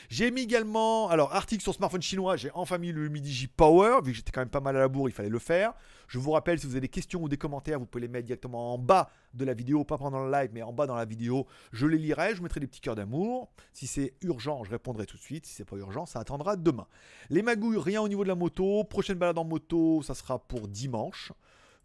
J'ai 0.10 0.32
mis 0.32 0.41
également, 0.41 1.10
alors, 1.10 1.36
article 1.36 1.62
sur 1.62 1.74
smartphone 1.74 2.01
chinois, 2.01 2.36
j'ai 2.36 2.49
enfin 2.53 2.78
mis 2.78 2.91
le 2.91 3.10
MIDI 3.10 3.32
J 3.32 3.47
Power, 3.47 3.99
vu 4.03 4.12
que 4.12 4.18
j'étais 4.18 4.32
quand 4.32 4.41
même 4.41 4.49
pas 4.49 4.60
mal 4.60 4.76
à 4.76 4.80
la 4.80 4.88
bourre, 4.88 5.07
il 5.07 5.12
fallait 5.12 5.30
le 5.30 5.39
faire. 5.39 5.74
Je 6.07 6.18
vous 6.18 6.32
rappelle, 6.32 6.60
si 6.60 6.66
vous 6.66 6.74
avez 6.74 6.82
des 6.82 6.89
questions 6.89 7.22
ou 7.22 7.30
des 7.30 7.38
commentaires, 7.38 7.78
vous 7.78 7.86
pouvez 7.86 8.01
les 8.01 8.07
mettre 8.07 8.26
directement 8.26 8.74
en 8.74 8.80
bas 8.80 9.12
de 9.36 9.45
la 9.45 9.53
vidéo, 9.53 9.84
pas 9.84 9.99
pendant 9.99 10.26
le 10.26 10.32
live, 10.32 10.49
mais 10.51 10.64
en 10.64 10.74
bas 10.74 10.88
dans 10.88 10.95
la 10.95 11.05
vidéo. 11.05 11.45
Je 11.72 11.86
les 11.86 11.99
lirai, 11.99 12.36
je 12.36 12.41
mettrai 12.41 12.60
des 12.60 12.66
petits 12.66 12.82
cœurs 12.82 12.95
d'amour. 12.95 13.51
Si 13.74 13.86
c'est 13.86 14.16
urgent, 14.22 14.64
je 14.64 14.72
répondrai 14.72 15.05
tout 15.05 15.18
de 15.18 15.22
suite. 15.22 15.45
Si 15.45 15.53
c'est 15.53 15.66
pas 15.66 15.76
urgent, 15.76 16.07
ça 16.07 16.20
attendra 16.20 16.55
demain. 16.55 16.88
Les 17.30 17.43
magouilles, 17.43 17.78
rien 17.78 18.01
au 18.01 18.07
niveau 18.07 18.24
de 18.24 18.30
la 18.30 18.36
moto. 18.36 18.84
Prochaine 18.86 19.20
balade 19.20 19.38
en 19.38 19.45
moto, 19.45 20.01
ça 20.01 20.16
sera 20.16 20.39
pour 20.39 20.68
dimanche. 20.68 21.32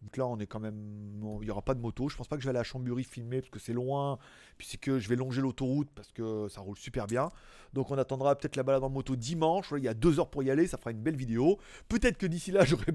Donc 0.04 0.18
là, 0.18 0.26
on 0.26 0.38
est 0.38 0.46
quand 0.46 0.60
même. 0.60 0.76
Il 1.40 1.46
n'y 1.46 1.50
aura 1.50 1.62
pas 1.62 1.72
de 1.72 1.80
moto. 1.80 2.10
Je 2.10 2.16
pense 2.16 2.28
pas 2.28 2.36
que 2.36 2.42
je 2.42 2.46
vais 2.46 2.50
aller 2.50 2.58
à 2.58 2.64
Chambury 2.64 3.04
filmer 3.04 3.40
parce 3.40 3.50
que 3.50 3.58
c'est 3.58 3.72
loin. 3.72 4.18
Puis 4.58 4.66
c'est 4.70 4.76
que 4.76 4.98
je 4.98 5.08
vais 5.08 5.16
longer 5.16 5.40
l'autoroute 5.40 5.88
parce 5.94 6.12
que 6.12 6.46
ça 6.48 6.60
roule 6.60 6.76
super 6.76 7.06
bien. 7.06 7.30
Donc 7.72 7.90
on 7.90 7.96
attendra 7.96 8.36
peut-être 8.36 8.56
la 8.56 8.62
balade 8.62 8.84
en 8.84 8.90
moto 8.90 9.16
dimanche. 9.16 9.72
Il 9.74 9.82
y 9.82 9.88
a 9.88 9.94
deux 9.94 10.20
heures 10.20 10.28
pour 10.28 10.42
y 10.42 10.50
aller. 10.50 10.66
Ça 10.66 10.76
fera 10.76 10.90
une 10.90 11.00
belle 11.00 11.16
vidéo. 11.16 11.58
Peut-être 11.88 12.18
que 12.18 12.26
d'ici 12.26 12.52
là, 12.52 12.64
j'aurai 12.66 12.92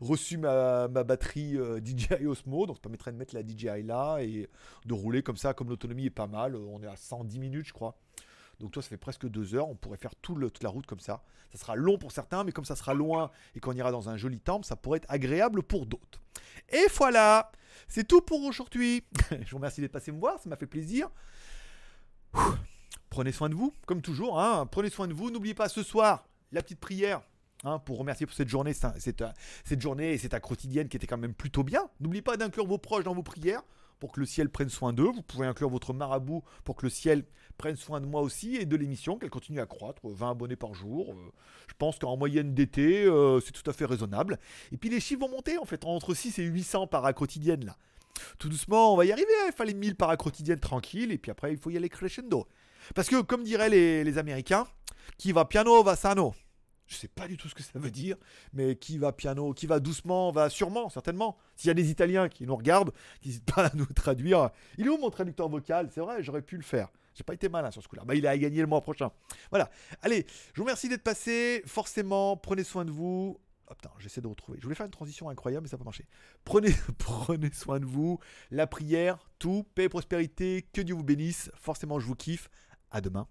reçu 0.00 0.36
ma, 0.36 0.88
batterie 0.88 1.56
euh, 1.56 1.80
DJI 1.80 2.26
Osmo. 2.26 2.66
Donc 2.66 2.76
ça 2.76 2.82
permettrait 2.82 3.12
de 3.12 3.18
mettre 3.18 3.36
la 3.36 3.46
DJI 3.46 3.84
là 3.84 4.18
et 4.18 4.48
de 4.84 4.94
rouler 4.94 5.22
comme 5.22 5.36
ça. 5.36 5.54
Comme 5.54 5.68
l'autonomie 5.68 6.06
est 6.06 6.10
pas 6.10 6.26
mal. 6.26 6.56
On 6.56 6.82
est 6.82 6.88
à 6.88 6.96
110 6.96 7.38
minutes, 7.38 7.66
je 7.66 7.72
crois. 7.72 7.96
Donc 8.60 8.72
toi, 8.72 8.82
ça 8.82 8.88
fait 8.88 8.96
presque 8.96 9.26
deux 9.26 9.54
heures. 9.54 9.68
On 9.68 9.76
pourrait 9.76 9.98
faire 9.98 10.14
tout 10.16 10.34
toute 10.34 10.62
la 10.62 10.68
route 10.68 10.86
comme 10.86 11.00
ça. 11.00 11.22
Ça 11.52 11.58
sera 11.58 11.76
long 11.76 11.96
pour 11.96 12.12
certains, 12.12 12.44
mais 12.44 12.52
comme 12.52 12.64
ça 12.64 12.76
sera 12.76 12.94
loin 12.94 13.30
et 13.54 13.60
qu'on 13.60 13.72
ira 13.72 13.90
dans 13.90 14.08
un 14.08 14.16
joli 14.16 14.40
temple, 14.40 14.66
ça 14.66 14.76
pourrait 14.76 14.98
être 14.98 15.10
agréable 15.10 15.62
pour 15.62 15.86
d'autres. 15.86 16.20
Et 16.70 16.86
voilà, 16.96 17.50
c'est 17.86 18.06
tout 18.06 18.20
pour 18.20 18.42
aujourd'hui. 18.42 19.04
Je 19.30 19.50
vous 19.50 19.56
remercie 19.56 19.80
d'être 19.80 19.92
passé 19.92 20.12
me 20.12 20.18
voir, 20.18 20.38
ça 20.40 20.48
m'a 20.48 20.56
fait 20.56 20.66
plaisir. 20.66 21.08
Prenez 23.10 23.32
soin 23.32 23.48
de 23.48 23.54
vous, 23.54 23.72
comme 23.86 24.02
toujours. 24.02 24.40
Hein. 24.40 24.66
Prenez 24.66 24.90
soin 24.90 25.08
de 25.08 25.14
vous. 25.14 25.30
N'oubliez 25.30 25.54
pas 25.54 25.68
ce 25.68 25.82
soir 25.82 26.28
la 26.52 26.62
petite 26.62 26.80
prière. 26.80 27.22
Hein, 27.64 27.80
pour 27.80 27.98
remercier 27.98 28.24
pour 28.24 28.36
cette 28.36 28.48
journée, 28.48 28.72
cette, 28.72 29.24
cette 29.64 29.80
journée 29.80 30.12
et 30.12 30.18
cette 30.18 30.38
quotidienne 30.40 30.88
qui 30.88 30.96
était 30.96 31.08
quand 31.08 31.18
même 31.18 31.34
plutôt 31.34 31.64
bien. 31.64 31.88
N'oubliez 31.98 32.22
pas 32.22 32.36
d'inclure 32.36 32.66
vos 32.66 32.78
proches 32.78 33.02
dans 33.02 33.14
vos 33.14 33.24
prières 33.24 33.62
pour 33.98 34.12
que 34.12 34.20
le 34.20 34.26
ciel 34.26 34.48
prenne 34.50 34.68
soin 34.68 34.92
d'eux. 34.92 35.10
Vous 35.10 35.22
pouvez 35.22 35.46
inclure 35.46 35.68
votre 35.68 35.92
marabout 35.92 36.42
pour 36.64 36.76
que 36.76 36.86
le 36.86 36.90
ciel 36.90 37.24
prenne 37.56 37.76
soin 37.76 38.00
de 38.00 38.06
moi 38.06 38.20
aussi 38.20 38.56
et 38.56 38.66
de 38.66 38.76
l'émission, 38.76 39.18
qu'elle 39.18 39.30
continue 39.30 39.60
à 39.60 39.66
croître. 39.66 40.00
20 40.04 40.30
abonnés 40.30 40.56
par 40.56 40.74
jour. 40.74 41.12
Euh, 41.12 41.32
je 41.68 41.74
pense 41.78 41.98
qu'en 41.98 42.16
moyenne 42.16 42.54
d'été, 42.54 43.04
euh, 43.04 43.40
c'est 43.40 43.52
tout 43.52 43.68
à 43.68 43.72
fait 43.72 43.84
raisonnable. 43.84 44.38
Et 44.72 44.76
puis 44.76 44.90
les 44.90 45.00
chiffres 45.00 45.20
vont 45.20 45.30
monter 45.30 45.58
en 45.58 45.64
fait, 45.64 45.84
entre 45.84 46.14
6 46.14 46.38
et 46.38 46.44
800 46.44 46.86
par 46.86 47.12
quotidienne 47.14 47.64
là. 47.64 47.76
Tout 48.38 48.48
doucement, 48.48 48.94
on 48.94 48.96
va 48.96 49.04
y 49.04 49.12
arriver. 49.12 49.30
Hein. 49.42 49.46
Il 49.48 49.52
fallait 49.52 49.74
1000 49.74 49.94
par 49.94 50.16
quotidienne 50.16 50.58
tranquille 50.58 51.12
et 51.12 51.18
puis 51.18 51.30
après, 51.30 51.52
il 51.52 51.58
faut 51.58 51.70
y 51.70 51.76
aller 51.76 51.88
crescendo. 51.88 52.48
Parce 52.94 53.08
que, 53.08 53.20
comme 53.20 53.44
diraient 53.44 53.70
les 53.70 54.18
Américains, 54.18 54.66
qui 55.16 55.32
va 55.32 55.44
piano 55.44 55.82
va 55.82 55.96
sano. 55.96 56.34
Je 56.88 56.96
sais 56.96 57.08
pas 57.08 57.28
du 57.28 57.36
tout 57.36 57.48
ce 57.48 57.54
que 57.54 57.62
ça 57.62 57.78
veut 57.78 57.90
dire, 57.90 58.16
mais 58.54 58.74
qui 58.74 58.96
va 58.96 59.12
piano, 59.12 59.52
qui 59.52 59.66
va 59.66 59.78
doucement, 59.78 60.32
va 60.32 60.48
sûrement, 60.48 60.88
certainement. 60.88 61.36
S'il 61.54 61.68
y 61.68 61.70
a 61.70 61.74
des 61.74 61.90
Italiens 61.90 62.30
qui 62.30 62.46
nous 62.46 62.56
regardent, 62.56 62.92
n'hésitent 63.24 63.52
pas 63.54 63.66
à 63.66 63.74
nous 63.74 63.86
traduire. 63.86 64.50
Il 64.78 64.86
est 64.86 64.88
où 64.88 64.96
mon 64.96 65.10
traducteur 65.10 65.48
vocal? 65.50 65.90
C'est 65.92 66.00
vrai, 66.00 66.22
j'aurais 66.22 66.42
pu 66.42 66.56
le 66.56 66.62
faire. 66.62 66.88
J'ai 67.14 67.24
pas 67.24 67.34
été 67.34 67.48
malin 67.48 67.70
sur 67.70 67.82
ce 67.82 67.88
coup-là. 67.88 68.04
Il 68.14 68.26
a 68.26 68.38
gagné 68.38 68.60
le 68.60 68.66
mois 68.66 68.80
prochain. 68.80 69.10
Voilà. 69.50 69.70
Allez, 70.02 70.24
je 70.54 70.60
vous 70.60 70.64
remercie 70.64 70.88
d'être 70.88 71.02
passé. 71.02 71.62
Forcément, 71.66 72.36
prenez 72.36 72.64
soin 72.64 72.84
de 72.84 72.90
vous. 72.90 73.38
Oh 73.70 73.74
putain, 73.74 73.90
j'essaie 73.98 74.22
de 74.22 74.28
retrouver. 74.28 74.56
Je 74.58 74.62
voulais 74.62 74.76
faire 74.76 74.86
une 74.86 74.92
transition 74.92 75.28
incroyable, 75.28 75.64
mais 75.64 75.68
ça 75.68 75.76
n'a 75.76 75.80
pas 75.80 75.84
marché. 75.84 76.06
Prenez, 76.44 76.72
prenez 76.98 77.52
soin 77.52 77.80
de 77.80 77.84
vous. 77.84 78.18
La 78.50 78.66
prière, 78.66 79.18
tout, 79.38 79.66
paix 79.74 79.84
et 79.84 79.88
prospérité. 79.90 80.66
Que 80.72 80.80
Dieu 80.80 80.94
vous 80.94 81.04
bénisse. 81.04 81.50
Forcément, 81.54 81.98
je 81.98 82.06
vous 82.06 82.14
kiffe. 82.14 82.48
À 82.90 83.02
demain. 83.02 83.28